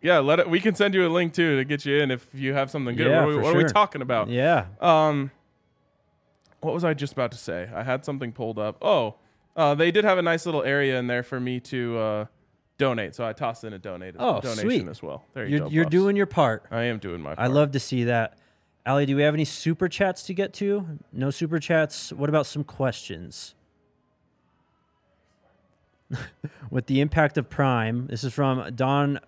Yeah, 0.02 0.18
let 0.18 0.40
it. 0.40 0.50
We 0.50 0.60
can 0.60 0.74
send 0.74 0.92
you 0.92 1.06
a 1.06 1.08
link 1.08 1.32
too 1.32 1.56
to 1.56 1.64
get 1.64 1.86
you 1.86 1.96
in 2.00 2.10
if 2.10 2.26
you 2.34 2.52
have 2.52 2.70
something 2.70 2.94
good. 2.94 3.06
Yeah, 3.06 3.24
what, 3.24 3.32
are 3.32 3.36
we, 3.36 3.42
what 3.42 3.54
are 3.54 3.58
we 3.58 3.64
talking 3.64 4.02
about? 4.02 4.28
Yeah, 4.28 4.66
Um, 4.80 5.30
what 6.60 6.74
was 6.74 6.84
I 6.84 6.94
just 6.94 7.12
about 7.12 7.32
to 7.32 7.38
say? 7.38 7.68
I 7.74 7.82
had 7.82 8.04
something 8.04 8.32
pulled 8.32 8.58
up. 8.58 8.78
Oh, 8.82 9.16
uh, 9.56 9.74
they 9.74 9.90
did 9.90 10.04
have 10.04 10.18
a 10.18 10.22
nice 10.22 10.46
little 10.46 10.62
area 10.62 10.98
in 10.98 11.06
there 11.06 11.22
for 11.22 11.40
me 11.40 11.60
to 11.60 11.98
uh, 11.98 12.24
donate, 12.78 13.14
so 13.14 13.26
I 13.26 13.32
tossed 13.32 13.64
in 13.64 13.72
a 13.72 13.78
donate 13.78 14.14
Oh, 14.18 14.40
donation 14.40 14.62
sweet. 14.62 14.88
as 14.88 15.02
well. 15.02 15.24
There 15.34 15.44
you 15.44 15.50
you're 15.50 15.60
go. 15.60 15.68
you're 15.70 15.84
doing 15.86 16.16
your 16.16 16.26
part. 16.26 16.64
I 16.70 16.84
am 16.84 16.98
doing 16.98 17.20
my. 17.20 17.34
Part. 17.34 17.38
I 17.40 17.46
love 17.52 17.72
to 17.72 17.80
see 17.80 18.04
that. 18.04 18.38
Ali, 18.86 19.04
do 19.06 19.14
we 19.16 19.22
have 19.22 19.34
any 19.34 19.44
super 19.44 19.88
chats 19.88 20.22
to 20.24 20.34
get 20.34 20.52
to? 20.54 20.86
No 21.12 21.30
super 21.30 21.58
chats. 21.58 22.12
What 22.12 22.28
about 22.30 22.46
some 22.46 22.64
questions? 22.64 23.54
With 26.70 26.86
the 26.86 27.00
impact 27.00 27.38
of 27.38 27.48
Prime, 27.48 28.06
this 28.08 28.24
is 28.24 28.32
from 28.32 28.74
Don 28.74 29.20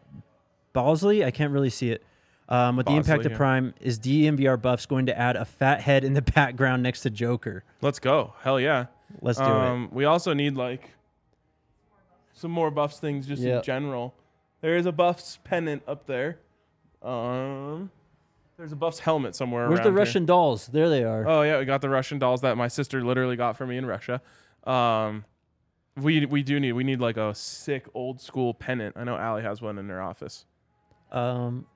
Balsley. 0.74 1.24
I 1.24 1.30
can't 1.30 1.52
really 1.52 1.70
see 1.70 1.90
it. 1.90 2.02
Um, 2.48 2.76
with 2.76 2.86
the 2.86 2.92
impact 2.92 3.24
of 3.24 3.32
yeah. 3.32 3.38
Prime, 3.38 3.74
is 3.80 3.98
DNVR 3.98 4.60
Buffs 4.60 4.84
going 4.84 5.06
to 5.06 5.18
add 5.18 5.36
a 5.36 5.44
fat 5.44 5.80
head 5.80 6.04
in 6.04 6.12
the 6.12 6.22
background 6.34 6.82
next 6.82 7.00
to 7.02 7.10
Joker? 7.10 7.64
Let's 7.80 7.98
go. 7.98 8.34
Hell 8.42 8.60
yeah. 8.60 8.86
Let's 9.20 9.38
do 9.38 9.44
it. 9.44 9.48
um, 9.50 9.88
We 9.92 10.04
also 10.04 10.32
need 10.34 10.54
like 10.54 10.90
some 12.32 12.50
more 12.50 12.70
buffs 12.70 12.98
things 12.98 13.26
just 13.26 13.42
Yep. 13.42 13.58
in 13.58 13.62
general. 13.62 14.14
There 14.60 14.76
is 14.76 14.86
a 14.86 14.92
buffs 14.92 15.38
pennant 15.44 15.82
up 15.86 16.06
there. 16.06 16.38
Um, 17.02 17.90
there's 18.56 18.72
a 18.72 18.76
buffs 18.76 19.00
helmet 19.00 19.34
somewhere. 19.34 19.64
it. 19.64 19.68
Where's 19.68 19.80
the 19.80 19.86
around 19.86 19.94
here. 19.94 19.98
Russian 19.98 20.26
dolls? 20.26 20.66
There 20.68 20.88
they 20.88 21.04
are. 21.04 21.26
Oh 21.26 21.42
yeah, 21.42 21.58
we 21.58 21.64
got 21.64 21.80
the 21.80 21.88
Russian 21.90 22.18
dolls 22.18 22.42
that 22.42 22.56
my 22.56 22.68
sister 22.68 23.02
literally 23.02 23.36
got 23.36 23.56
for 23.56 23.66
me 23.66 23.76
in 23.76 23.86
Russia. 23.86 24.20
Um, 24.64 25.24
we 25.96 26.24
we 26.26 26.42
do 26.42 26.60
need 26.60 26.72
we 26.72 26.84
need 26.84 27.00
like 27.00 27.16
a 27.16 27.34
sick 27.34 27.86
old 27.94 28.20
school 28.20 28.54
pennant. 28.54 28.96
I 28.96 29.04
know 29.04 29.16
Allie 29.16 29.42
has 29.42 29.60
one 29.60 29.78
in 29.78 29.88
her 29.88 30.00
office. 30.00 30.44
Um, 31.10 31.66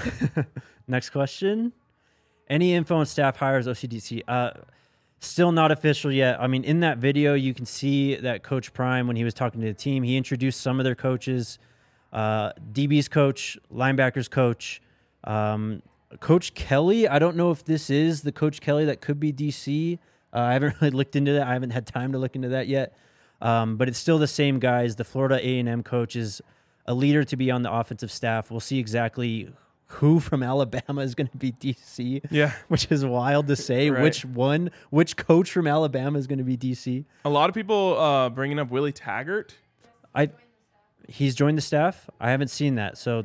next 0.88 1.10
question. 1.10 1.72
Any 2.48 2.74
info 2.74 2.96
on 2.96 3.06
staff 3.06 3.36
hires 3.36 3.66
OCDC? 3.66 4.22
Uh, 4.28 4.50
still 5.18 5.52
not 5.52 5.72
official 5.72 6.12
yet. 6.12 6.40
I 6.40 6.46
mean, 6.46 6.64
in 6.64 6.80
that 6.80 6.98
video, 6.98 7.34
you 7.34 7.54
can 7.54 7.66
see 7.66 8.16
that 8.16 8.42
Coach 8.42 8.72
Prime, 8.72 9.06
when 9.06 9.16
he 9.16 9.24
was 9.24 9.34
talking 9.34 9.60
to 9.60 9.66
the 9.66 9.74
team, 9.74 10.02
he 10.02 10.16
introduced 10.16 10.60
some 10.60 10.78
of 10.78 10.84
their 10.84 10.94
coaches 10.94 11.58
uh, 12.12 12.52
DB's 12.72 13.08
coach, 13.08 13.58
linebackers 13.72 14.30
coach, 14.30 14.80
um, 15.24 15.82
Coach 16.20 16.54
Kelly. 16.54 17.06
I 17.06 17.18
don't 17.18 17.36
know 17.36 17.50
if 17.50 17.64
this 17.64 17.90
is 17.90 18.22
the 18.22 18.32
Coach 18.32 18.60
Kelly 18.60 18.86
that 18.86 19.00
could 19.00 19.20
be 19.20 19.32
DC. 19.32 19.98
Uh, 20.32 20.38
I 20.38 20.52
haven't 20.54 20.76
really 20.80 20.92
looked 20.92 21.14
into 21.14 21.32
that. 21.34 21.46
I 21.46 21.52
haven't 21.52 21.70
had 21.70 21.86
time 21.86 22.12
to 22.12 22.18
look 22.18 22.34
into 22.34 22.48
that 22.48 22.68
yet. 22.68 22.96
Um, 23.42 23.76
but 23.76 23.88
it's 23.88 23.98
still 23.98 24.18
the 24.18 24.26
same 24.26 24.58
guys. 24.58 24.96
The 24.96 25.04
Florida 25.04 25.38
A&M 25.46 25.82
coach 25.82 26.16
is 26.16 26.40
a 26.86 26.94
leader 26.94 27.24
to 27.24 27.36
be 27.36 27.50
on 27.50 27.62
the 27.62 27.72
offensive 27.72 28.10
staff. 28.10 28.50
We'll 28.50 28.60
see 28.60 28.78
exactly 28.78 29.50
who 29.86 30.20
from 30.20 30.42
Alabama 30.42 31.02
is 31.02 31.14
going 31.14 31.28
to 31.28 31.36
be 31.36 31.52
DC. 31.52 32.24
Yeah. 32.30 32.52
Which 32.68 32.90
is 32.90 33.04
wild 33.04 33.46
to 33.48 33.56
say. 33.56 33.90
Right. 33.90 34.02
Which 34.02 34.24
one, 34.24 34.70
which 34.90 35.16
coach 35.16 35.50
from 35.50 35.66
Alabama 35.66 36.18
is 36.18 36.26
going 36.26 36.38
to 36.38 36.44
be 36.44 36.56
DC? 36.56 37.04
A 37.24 37.30
lot 37.30 37.48
of 37.48 37.54
people 37.54 37.98
uh, 37.98 38.28
bringing 38.30 38.58
up 38.58 38.70
Willie 38.70 38.92
Taggart. 38.92 39.54
I 40.14 40.30
he's 41.08 41.34
joined 41.34 41.58
the 41.58 41.62
staff. 41.62 42.08
I 42.20 42.30
haven't 42.30 42.48
seen 42.48 42.76
that. 42.76 42.98
So 42.98 43.24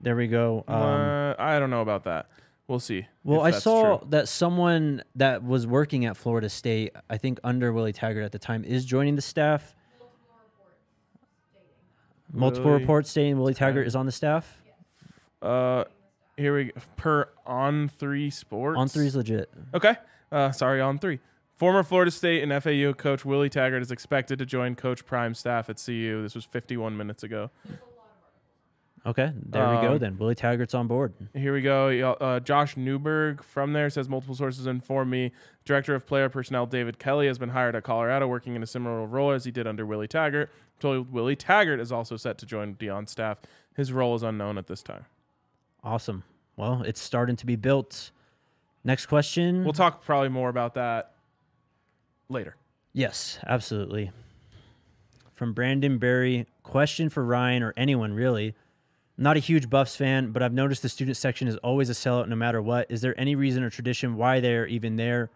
there 0.00 0.16
we 0.16 0.26
go. 0.26 0.64
Um, 0.66 0.76
uh, 0.76 1.34
I 1.38 1.58
don't 1.58 1.70
know 1.70 1.82
about 1.82 2.04
that. 2.04 2.28
We'll 2.66 2.78
see. 2.78 3.04
well, 3.24 3.40
I 3.40 3.50
saw 3.50 3.96
true. 3.98 4.08
that 4.10 4.28
someone 4.28 5.02
that 5.16 5.42
was 5.42 5.66
working 5.66 6.04
at 6.04 6.16
Florida 6.16 6.48
State, 6.48 6.94
I 7.08 7.16
think 7.16 7.40
under 7.42 7.72
Willie 7.72 7.92
Taggart 7.92 8.24
at 8.24 8.30
the 8.30 8.38
time, 8.38 8.62
is 8.62 8.84
joining 8.84 9.16
the 9.16 9.22
staff. 9.22 9.74
Multiple 12.40 12.70
Willie 12.70 12.80
reports 12.80 13.10
stating 13.10 13.38
Willie 13.38 13.54
Taggart 13.54 13.86
is 13.86 13.94
on 13.94 14.06
the 14.06 14.12
staff. 14.12 14.60
Uh, 15.42 15.84
here 16.36 16.56
we 16.56 16.64
go. 16.66 16.72
per 16.96 17.28
on 17.46 17.88
three 17.88 18.30
sports 18.30 18.78
On 18.78 18.88
three 18.88 19.06
is 19.06 19.16
legit. 19.16 19.50
Okay. 19.74 19.94
Uh, 20.32 20.50
sorry, 20.52 20.80
on 20.80 20.98
three. 20.98 21.18
Former 21.56 21.82
Florida 21.82 22.10
State 22.10 22.42
and 22.42 22.62
FAU 22.62 22.94
coach 22.94 23.24
Willie 23.24 23.50
Taggart 23.50 23.82
is 23.82 23.90
expected 23.90 24.38
to 24.38 24.46
join 24.46 24.74
Coach 24.74 25.04
Prime 25.04 25.34
staff 25.34 25.68
at 25.68 25.82
CU. 25.84 26.22
This 26.22 26.34
was 26.34 26.44
51 26.46 26.96
minutes 26.96 27.22
ago. 27.22 27.50
Okay, 29.06 29.32
there 29.34 29.66
we 29.66 29.76
go 29.80 29.92
Um, 29.92 29.98
then. 29.98 30.18
Willie 30.18 30.34
Taggart's 30.34 30.74
on 30.74 30.86
board. 30.86 31.14
Here 31.32 31.54
we 31.54 31.62
go. 31.62 31.88
Y'all- 31.88 32.18
Uh, 32.20 32.38
Josh 32.38 32.76
Newberg 32.76 33.42
from 33.42 33.72
there 33.72 33.88
says 33.88 34.10
multiple 34.10 34.34
sources 34.34 34.66
inform 34.66 35.08
me. 35.08 35.32
Director 35.64 35.94
of 35.94 36.06
Player 36.06 36.28
Personnel 36.28 36.66
David 36.66 36.98
Kelly 36.98 37.26
has 37.26 37.38
been 37.38 37.48
hired 37.50 37.74
at 37.74 37.82
Colorado, 37.82 38.28
working 38.28 38.54
in 38.56 38.62
a 38.62 38.66
similar 38.66 39.06
role 39.06 39.30
as 39.30 39.46
he 39.46 39.50
did 39.50 39.66
under 39.66 39.86
Willie 39.86 40.06
Taggart. 40.08 40.50
Told 40.80 41.12
Willie 41.12 41.34
Taggart 41.36 41.80
is 41.80 41.90
also 41.90 42.16
set 42.18 42.36
to 42.38 42.46
join 42.46 42.74
Deion's 42.74 43.10
staff. 43.10 43.38
His 43.74 43.90
role 43.90 44.14
is 44.14 44.22
unknown 44.22 44.58
at 44.58 44.66
this 44.66 44.82
time. 44.82 45.06
Awesome. 45.82 46.24
Well, 46.56 46.82
it's 46.82 47.00
starting 47.00 47.36
to 47.36 47.46
be 47.46 47.56
built. 47.56 48.10
Next 48.84 49.06
question. 49.06 49.64
We'll 49.64 49.72
talk 49.72 50.04
probably 50.04 50.28
more 50.28 50.50
about 50.50 50.74
that 50.74 51.14
later. 52.28 52.56
Yes, 52.92 53.38
absolutely. 53.46 54.10
From 55.32 55.54
Brandon 55.54 55.96
Berry, 55.96 56.46
question 56.62 57.08
for 57.08 57.24
Ryan 57.24 57.62
or 57.62 57.72
anyone 57.78 58.12
really. 58.12 58.54
Not 59.20 59.36
a 59.36 59.40
huge 59.40 59.68
Buffs 59.68 59.94
fan, 59.96 60.32
but 60.32 60.42
I've 60.42 60.54
noticed 60.54 60.80
the 60.80 60.88
student 60.88 61.14
section 61.16 61.46
is 61.46 61.56
always 61.58 61.90
a 61.90 61.92
sellout 61.92 62.26
no 62.26 62.36
matter 62.36 62.62
what. 62.62 62.90
Is 62.90 63.02
there 63.02 63.14
any 63.20 63.34
reason 63.34 63.62
or 63.62 63.68
tradition 63.68 64.16
why 64.16 64.40
they're 64.40 64.66
even 64.66 64.96
there? 64.96 65.28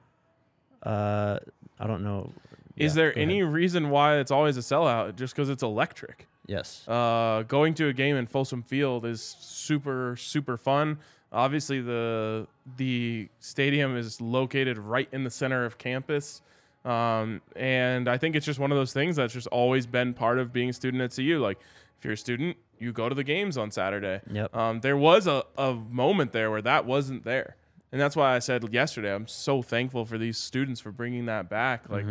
Uh, 0.83 1.38
I 1.79 1.87
don't 1.87 2.03
know. 2.03 2.33
Is 2.79 2.92
Yeah, 2.97 3.03
there 3.03 3.18
any 3.18 3.42
ahead. 3.42 3.53
reason 3.53 3.90
why 3.90 4.16
it's 4.16 4.31
always 4.31 4.57
a 4.57 4.61
sellout? 4.61 5.16
Just 5.16 5.35
because 5.37 5.51
it's 5.51 5.62
electric. 5.62 6.27
Yes. 6.47 6.88
Uh, 6.88 7.44
going 7.47 7.75
to 7.75 7.88
a 7.88 7.92
game 7.92 8.16
in 8.16 8.27
Folsom 8.27 8.62
Field 8.62 9.05
is 9.05 9.20
super 9.38 10.16
super 10.16 10.57
fun. 10.57 10.99
Obviously, 11.31 11.81
the 11.83 12.47
the 12.79 13.29
stadium 13.40 13.97
is 13.99 14.18
located 14.20 14.79
right 14.79 15.09
in 15.12 15.25
the 15.25 15.31
center 15.31 15.64
of 15.66 15.77
campus, 15.79 16.40
um, 16.85 17.40
and 17.57 18.09
I 18.09 18.18
think 18.18 18.37
it's 18.37 18.47
just 18.47 18.59
one 18.59 18.70
of 18.73 18.77
those 18.79 18.92
things 18.92 19.16
that's 19.16 19.33
just 19.33 19.47
always 19.49 19.87
been 19.87 20.14
part 20.14 20.38
of 20.38 20.53
being 20.53 20.68
a 20.68 20.73
student 20.73 21.03
at 21.03 21.14
CU. 21.14 21.38
Like, 21.38 21.59
if 21.99 22.05
you're 22.05 22.14
a 22.14 22.16
student, 22.16 22.57
you 22.79 22.92
go 22.92 23.09
to 23.09 23.14
the 23.14 23.25
games 23.25 23.57
on 23.57 23.70
Saturday. 23.70 24.20
Yep. 24.31 24.55
Um, 24.55 24.81
there 24.81 24.97
was 24.97 25.27
a, 25.27 25.44
a 25.57 25.73
moment 25.75 26.33
there 26.33 26.51
where 26.51 26.62
that 26.62 26.85
wasn't 26.85 27.25
there. 27.25 27.57
And 27.93 28.01
that's 28.01 28.16
why 28.16 28.35
I 28.35 28.41
said 28.41 28.70
yesterday, 28.72 29.14
I'm 29.14 29.28
so 29.28 29.62
thankful 29.62 30.05
for 30.05 30.18
these 30.18 30.37
students 30.37 30.80
for 30.80 30.91
bringing 30.91 31.26
that 31.26 31.49
back. 31.49 31.89
Like, 31.89 32.05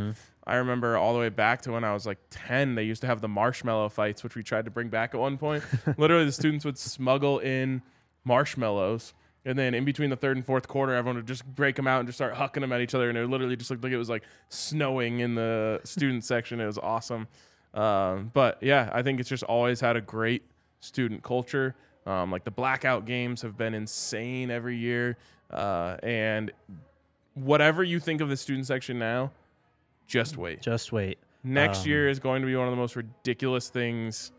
I 0.48 0.56
remember 0.56 0.96
all 0.98 1.14
the 1.14 1.20
way 1.20 1.28
back 1.30 1.62
to 1.64 1.74
when 1.74 1.84
I 1.84 1.94
was 1.94 2.06
like 2.06 2.20
10, 2.30 2.76
they 2.76 2.84
used 2.84 3.02
to 3.02 3.08
have 3.08 3.20
the 3.20 3.28
marshmallow 3.28 3.90
fights, 3.90 4.24
which 4.24 4.36
we 4.36 4.44
tried 4.44 4.64
to 4.66 4.72
bring 4.72 4.88
back 4.88 5.14
at 5.14 5.20
one 5.20 5.38
point. 5.38 5.62
Literally, 5.98 6.26
the 6.26 6.32
students 6.32 6.64
would 6.64 6.78
smuggle 6.78 7.40
in 7.40 7.82
marshmallows. 8.24 9.14
And 9.46 9.60
then 9.60 9.74
in 9.74 9.84
between 9.84 10.10
the 10.10 10.16
third 10.16 10.38
and 10.38 10.46
fourth 10.46 10.68
quarter, 10.70 10.94
everyone 10.94 11.18
would 11.18 11.28
just 11.28 11.46
break 11.46 11.76
them 11.76 11.86
out 11.88 12.00
and 12.00 12.08
just 12.08 12.18
start 12.18 12.34
hucking 12.34 12.62
them 12.62 12.72
at 12.72 12.80
each 12.80 12.96
other. 12.96 13.10
And 13.10 13.18
it 13.18 13.28
literally 13.28 13.58
just 13.58 13.70
looked 13.70 13.84
like 13.84 13.92
it 13.92 13.98
was 13.98 14.10
like 14.10 14.24
snowing 14.50 15.20
in 15.20 15.36
the 15.36 15.82
student 15.84 16.24
section. 16.24 16.62
It 16.62 16.66
was 16.66 16.78
awesome. 16.78 17.28
Um, 17.74 18.32
but 18.34 18.58
yeah, 18.62 18.90
I 18.94 19.02
think 19.02 19.20
it's 19.20 19.28
just 19.28 19.44
always 19.44 19.82
had 19.82 19.98
a 19.98 20.02
great 20.02 20.44
student 20.80 21.24
culture. 21.24 21.76
Um, 22.06 22.32
like 22.32 22.44
the 22.46 22.52
blackout 22.52 23.06
games 23.06 23.42
have 23.42 23.58
been 23.58 23.74
insane 23.74 24.50
every 24.50 24.78
year. 24.78 25.18
Uh, 25.50 25.98
and 26.04 26.52
whatever 27.34 27.84
you 27.84 28.00
think 28.00 28.22
of 28.22 28.30
the 28.30 28.38
student 28.38 28.66
section 28.66 28.98
now, 28.98 29.32
just 30.08 30.38
wait. 30.38 30.62
Just 30.62 30.92
wait. 30.94 31.18
Next 31.44 31.84
Um, 31.84 31.90
year 31.90 32.08
is 32.08 32.20
going 32.20 32.42
to 32.42 32.46
be 32.46 32.56
one 32.56 32.68
of 32.68 32.72
the 32.72 32.78
most 32.78 32.96
ridiculous 32.96 33.68
things 33.70 34.32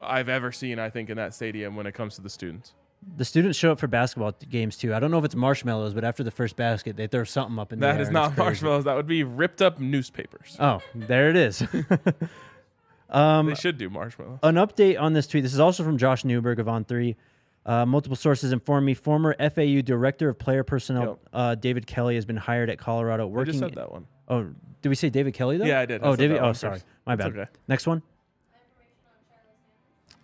I've 0.00 0.28
ever 0.28 0.52
seen, 0.52 0.78
I 0.78 0.90
think, 0.90 1.10
in 1.10 1.16
that 1.16 1.34
stadium 1.34 1.74
when 1.74 1.86
it 1.86 1.92
comes 1.92 2.14
to 2.16 2.20
the 2.22 2.30
students. 2.30 2.74
The 3.16 3.24
students 3.24 3.58
show 3.58 3.72
up 3.72 3.78
for 3.80 3.88
basketball 3.88 4.32
games 4.48 4.76
too. 4.76 4.94
I 4.94 5.00
don't 5.00 5.10
know 5.10 5.18
if 5.18 5.24
it's 5.24 5.34
marshmallows, 5.34 5.92
but 5.92 6.04
after 6.04 6.22
the 6.22 6.30
first 6.30 6.56
basket, 6.56 6.96
they 6.96 7.06
throw 7.06 7.24
something 7.24 7.58
up 7.58 7.72
in 7.72 7.80
the 7.80 7.86
That 7.86 8.00
is 8.00 8.10
not 8.10 8.36
marshmallows. 8.36 8.84
That 8.84 8.96
would 8.96 9.06
be 9.06 9.22
ripped 9.24 9.60
up 9.60 9.80
newspapers. 9.80 10.56
Oh, 10.60 10.80
there 10.94 11.28
it 11.28 11.36
is. 11.36 11.62
um, 13.10 13.46
they 13.46 13.54
should 13.54 13.76
do 13.78 13.90
marshmallows. 13.90 14.38
an 14.42 14.54
update 14.54 15.00
on 15.00 15.12
this 15.12 15.26
tweet. 15.26 15.42
This 15.42 15.52
is 15.52 15.60
also 15.60 15.82
from 15.84 15.98
Josh 15.98 16.24
Newberg 16.24 16.58
of 16.58 16.68
On 16.68 16.84
Three. 16.84 17.16
Uh, 17.64 17.86
multiple 17.86 18.16
sources 18.16 18.50
inform 18.50 18.84
me 18.84 18.94
former 18.94 19.36
FAU 19.38 19.82
director 19.82 20.28
of 20.28 20.36
player 20.38 20.64
personnel 20.64 21.04
Yep. 21.22 21.28
uh, 21.32 21.54
David 21.54 21.86
Kelly 21.86 22.16
has 22.16 22.24
been 22.24 22.36
hired 22.36 22.68
at 22.70 22.78
Colorado 22.78 23.26
Working. 23.26 23.50
I 23.50 23.52
just 23.52 23.58
said 23.60 23.74
that 23.76 23.92
one. 23.92 24.06
Oh, 24.28 24.48
did 24.80 24.88
we 24.88 24.96
say 24.96 25.10
David 25.10 25.34
Kelly 25.34 25.58
though? 25.58 25.64
Yeah, 25.64 25.80
I 25.80 25.86
did. 25.86 26.00
Oh, 26.02 26.12
said 26.12 26.18
David. 26.18 26.38
Oh, 26.38 26.52
sorry, 26.54 26.76
first. 26.76 26.86
my 27.06 27.14
bad. 27.14 27.28
okay. 27.36 27.50
Next 27.68 27.86
one. 27.86 28.02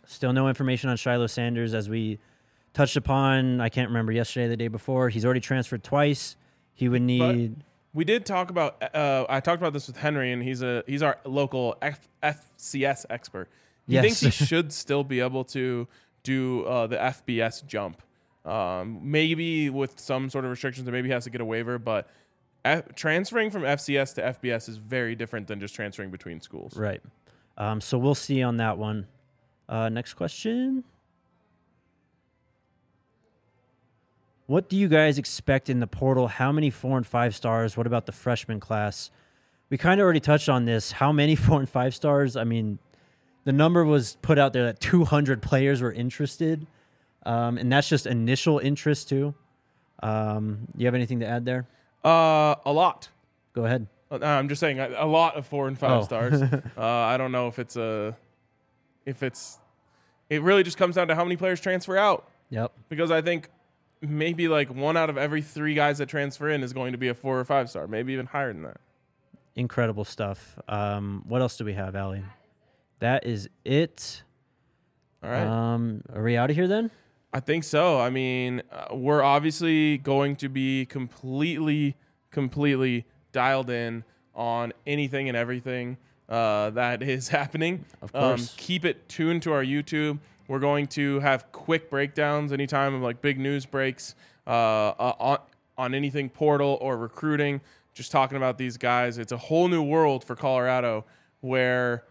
Still 0.07 0.33
no 0.33 0.49
information 0.49 0.89
on 0.91 0.97
Shiloh 0.97 1.27
Sanders 1.27 1.75
as 1.75 1.89
we 1.89 2.19
touched 2.79 2.97
upon. 2.97 3.61
I 3.61 3.69
can't 3.69 3.89
remember 3.89 4.13
yesterday, 4.13 4.47
the 4.47 4.57
day 4.57 4.69
before. 4.69 5.09
He's 5.09 5.25
already 5.25 5.41
transferred 5.41 5.83
twice. 5.83 6.37
He 6.75 6.89
would 6.89 7.03
need. 7.03 7.57
We 7.93 8.05
did 8.05 8.25
talk 8.25 8.51
about. 8.51 8.81
Uh, 8.95 9.27
I 9.29 9.41
talked 9.41 9.61
about 9.61 9.73
this 9.73 9.89
with 9.89 9.97
Henry, 9.97 10.33
and 10.33 10.41
he's 10.41 10.63
a 10.63 10.85
he's 10.87 11.03
our 11.03 11.19
local 11.25 11.77
F, 11.83 12.09
FCS 12.23 13.05
expert. 13.11 13.49
He 13.89 13.95
Yes. 13.95 14.21
thinks 14.21 14.21
he 14.21 14.31
should 14.47 14.73
still 14.73 15.03
be 15.03 15.19
able 15.19 15.43
to 15.47 15.89
do 16.23 16.65
uh, 16.67 16.87
the 16.87 16.97
FBS 16.97 17.67
jump. 17.67 18.01
Um, 18.45 19.01
maybe 19.03 19.71
with 19.71 19.99
some 19.99 20.31
sort 20.31 20.45
of 20.45 20.51
restrictions, 20.53 20.89
or 20.89 20.93
maybe 20.93 21.09
he 21.09 21.13
has 21.13 21.25
to 21.25 21.31
get 21.31 21.41
a 21.41 21.45
waiver. 21.45 21.79
But 21.81 22.09
F- 22.65 22.95
transferring 22.95 23.51
from 23.51 23.63
FCS 23.63 24.15
to 24.15 24.23
FBS 24.23 24.69
is 24.69 24.77
very 24.77 25.17
different 25.17 25.49
than 25.49 25.59
just 25.59 25.75
transferring 25.75 26.11
between 26.11 26.41
schools. 26.41 26.77
Right. 26.77 27.03
Um, 27.57 27.81
so 27.81 27.99
we'll 27.99 28.15
see 28.15 28.41
on 28.43 28.59
that 28.59 28.79
one. 28.79 29.09
Uh, 29.69 29.89
next 29.89 30.15
question. 30.15 30.85
What 34.49 34.71
do 34.71 34.77
you 34.79 34.89
guys 34.89 35.19
expect 35.19 35.69
in 35.69 35.79
the 35.79 35.87
portal? 35.87 36.27
How 36.27 36.53
many 36.53 36.71
four 36.71 36.97
and 36.97 37.07
five 37.07 37.35
stars? 37.37 37.77
What 37.77 37.87
about 37.87 38.07
the 38.07 38.13
freshman 38.13 38.61
class? 38.61 39.11
We 39.69 39.77
kind 39.77 40.01
of 40.01 40.05
already 40.05 40.21
touched 40.21 40.49
on 40.49 40.65
this. 40.65 40.91
How 40.91 41.13
many 41.13 41.37
four 41.47 41.59
and 41.61 41.69
five 41.69 41.95
stars? 41.95 42.35
I 42.35 42.45
mean, 42.45 42.79
the 43.45 43.53
number 43.53 43.85
was 43.85 44.17
put 44.23 44.39
out 44.39 44.55
there 44.55 44.65
that 44.65 44.81
200 44.81 45.43
players 45.43 45.83
were 45.83 45.93
interested, 45.93 46.67
um, 47.27 47.59
and 47.59 47.71
that's 47.71 47.91
just 47.91 48.07
initial 48.07 48.59
interest 48.59 49.11
too. 49.11 49.35
Um, 50.03 50.67
you 50.79 50.87
have 50.87 50.95
anything 50.95 51.21
to 51.21 51.27
add 51.27 51.45
there? 51.45 51.67
Uh, 52.03 52.55
a 52.65 52.73
lot. 52.73 53.11
Go 53.53 53.67
ahead. 53.67 53.87
Uh, 54.11 54.17
I'm 54.25 54.49
just 54.49 54.61
saying 54.61 54.81
a, 54.81 54.89
a 54.97 55.07
lot 55.07 55.37
of 55.37 55.47
four 55.47 55.69
and 55.69 55.79
five 55.79 55.91
Oh. 55.91 56.03
stars. 56.05 56.41
uh, 56.43 56.51
I 56.79 57.19
don't 57.19 57.33
know 57.33 57.49
if 57.49 57.59
it's 57.59 57.77
a, 57.77 58.17
if 59.05 59.23
it's, 59.23 59.59
it 60.31 60.41
really 60.41 60.63
just 60.63 60.79
comes 60.79 60.95
down 60.95 61.09
to 61.09 61.15
how 61.15 61.23
many 61.25 61.37
players 61.37 61.61
transfer 61.61 61.99
out. 61.99 62.27
Yep. 62.49 62.73
because 62.89 63.11
I 63.11 63.21
think 63.21 63.51
maybe 64.01 64.49
like 64.49 64.73
one 64.75 64.97
out 64.97 65.11
of 65.11 65.19
every 65.19 65.43
three 65.43 65.75
guys 65.75 65.99
that 65.99 66.09
transfer 66.09 66.49
in 66.49 66.63
is 66.63 66.73
going 66.73 66.93
to 66.93 66.99
be 66.99 67.09
a 67.09 67.15
four 67.15 67.39
or 67.39 67.45
five 67.45 67.69
star, 67.71 67.87
maybe 67.87 68.13
even 68.13 68.27
higher 68.27 68.53
than 68.53 68.63
that. 68.63 68.81
incredible 69.57 70.05
stuff. 70.05 70.57
Um, 70.69 71.25
what 71.27 71.41
else 71.41 71.57
do 71.57 71.65
we 71.65 71.73
have, 71.75 71.97
Allie? 71.97 72.23
That 73.01 73.27
is 73.27 73.49
it. 73.65 74.23
All 75.23 75.31
right. 75.31 75.47
Um, 75.47 76.03
are 76.15 76.23
we 76.23 76.37
out 76.37 76.51
of 76.51 76.57
here 76.57 76.69
then? 76.69 76.91
I 77.33 77.41
think 77.41 77.65
so. 77.65 78.01
I 78.01 78.09
mean, 78.11 78.63
uh, 78.73 78.95
we're 78.95 79.23
obviously 79.23 79.99
going 79.99 80.37
to 80.37 80.49
be 80.49 80.87
completely, 80.87 81.97
completely 82.31 83.05
dialed 83.33 83.69
in 83.71 84.05
on 84.35 84.73
anything 84.87 85.29
and 85.29 85.37
everything 85.37 85.97
uh, 86.29 86.71
that 86.71 87.03
is 87.15 87.29
happening. 87.29 87.85
Of 88.01 88.15
Um, 88.15 88.21
course. 88.37 88.55
keep 88.57 88.85
it 88.85 89.09
tuned 89.09 89.43
to 89.43 89.53
our 89.53 89.65
YouTube. 89.65 90.19
We're 90.49 90.59
going 90.59 90.87
to 90.89 91.21
have 91.21 91.53
quick 91.53 91.91
breakdowns 91.91 92.53
anytime 92.53 92.95
of 92.95 93.03
like 93.03 93.21
big 93.21 93.39
news 93.39 93.67
breaks 93.67 94.15
uh, 94.47 94.51
uh, 94.51 95.15
on 95.21 95.39
on 95.79 95.95
anything 95.95 96.29
portal 96.29 96.77
or 96.81 96.97
recruiting. 96.97 97.61
Just 97.95 98.11
talking 98.11 98.37
about 98.37 98.59
these 98.59 98.77
guys. 98.77 99.17
It's 99.17 99.33
a 99.33 99.37
whole 99.37 99.69
new 99.69 99.83
world 99.83 100.25
for 100.25 100.35
Colorado 100.35 101.05
where 101.41 102.05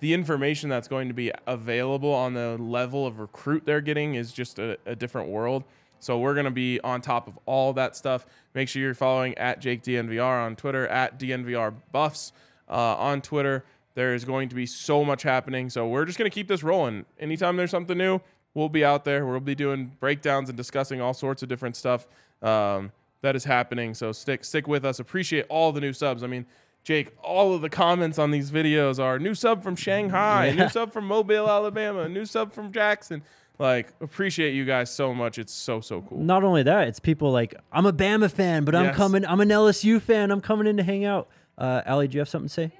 the 0.00 0.12
information 0.12 0.68
that's 0.68 0.88
going 0.88 1.06
to 1.08 1.14
be 1.14 1.30
available 1.46 2.12
on 2.12 2.34
the 2.34 2.58
level 2.58 3.06
of 3.06 3.20
recruit 3.20 3.62
they're 3.64 3.80
getting 3.80 4.16
is 4.16 4.32
just 4.32 4.58
a, 4.58 4.76
a 4.84 4.96
different 4.96 5.28
world. 5.28 5.62
So 6.00 6.18
we're 6.18 6.34
going 6.34 6.46
to 6.46 6.50
be 6.50 6.80
on 6.80 7.00
top 7.00 7.28
of 7.28 7.38
all 7.46 7.72
that 7.74 7.94
stuff. 7.94 8.26
Make 8.54 8.68
sure 8.68 8.82
you're 8.82 8.94
following 8.94 9.38
at 9.38 9.60
Jake 9.60 9.84
DNVR 9.84 10.44
on 10.44 10.56
Twitter, 10.56 10.88
at 10.88 11.20
DNVR 11.20 11.72
Buffs 11.92 12.32
uh, 12.68 12.96
on 12.96 13.22
Twitter. 13.22 13.64
There's 13.94 14.24
going 14.24 14.48
to 14.48 14.54
be 14.54 14.66
so 14.66 15.04
much 15.04 15.22
happening. 15.22 15.68
So 15.70 15.86
we're 15.86 16.04
just 16.04 16.18
going 16.18 16.30
to 16.30 16.34
keep 16.34 16.48
this 16.48 16.62
rolling. 16.62 17.04
Anytime 17.20 17.56
there's 17.56 17.70
something 17.70 17.96
new, 17.98 18.20
we'll 18.54 18.68
be 18.68 18.84
out 18.84 19.04
there. 19.04 19.26
We'll 19.26 19.40
be 19.40 19.54
doing 19.54 19.92
breakdowns 20.00 20.48
and 20.48 20.56
discussing 20.56 21.00
all 21.00 21.14
sorts 21.14 21.42
of 21.42 21.48
different 21.48 21.76
stuff 21.76 22.06
um, 22.42 22.92
that 23.20 23.36
is 23.36 23.44
happening. 23.44 23.94
So 23.94 24.12
stick 24.12 24.44
stick 24.44 24.66
with 24.66 24.84
us. 24.84 24.98
Appreciate 24.98 25.46
all 25.48 25.72
the 25.72 25.80
new 25.80 25.92
subs. 25.92 26.22
I 26.22 26.26
mean, 26.26 26.46
Jake, 26.84 27.12
all 27.22 27.54
of 27.54 27.60
the 27.62 27.68
comments 27.70 28.18
on 28.18 28.30
these 28.32 28.50
videos 28.50 28.98
are 28.98 29.18
new 29.18 29.34
sub 29.34 29.62
from 29.62 29.76
Shanghai, 29.76 30.46
Yeah. 30.48 30.64
new 30.64 30.68
sub 30.68 30.92
from 30.92 31.06
Mobile, 31.06 31.48
Alabama, 31.48 32.08
new 32.08 32.24
sub 32.24 32.52
from 32.52 32.72
Jackson. 32.72 33.22
Like, 33.58 33.92
appreciate 34.00 34.54
you 34.54 34.64
guys 34.64 34.90
so 34.90 35.14
much. 35.14 35.38
It's 35.38 35.52
so 35.52 35.80
so 35.80 36.00
cool. 36.02 36.18
Not 36.18 36.42
only 36.42 36.64
that, 36.64 36.88
it's 36.88 36.98
people 36.98 37.30
like 37.30 37.54
I'm 37.70 37.86
a 37.86 37.92
Bama 37.92 38.28
fan, 38.30 38.64
but 38.64 38.74
I'm 38.74 38.92
coming. 38.94 39.24
I'm 39.26 39.40
an 39.40 39.50
LSU 39.50 40.00
fan. 40.00 40.30
I'm 40.32 40.40
coming 40.40 40.66
in 40.66 40.78
to 40.78 40.82
hang 40.82 41.04
out. 41.04 41.28
Uh, 41.58 41.82
Allie, 41.86 42.08
do 42.08 42.14
you 42.16 42.20
have 42.20 42.28
something 42.30 42.48
to 42.48 42.52
say? 42.54 42.72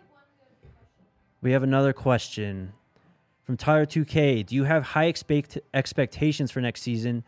We 1.42 1.50
have 1.52 1.64
another 1.64 1.92
question 1.92 2.72
from 3.42 3.56
Tyler 3.56 3.84
2K. 3.84 4.46
Do 4.46 4.54
you 4.54 4.64
have 4.64 4.84
high 4.84 5.06
expect- 5.06 5.58
expectations 5.74 6.52
for 6.52 6.60
next 6.60 6.82
season? 6.82 7.24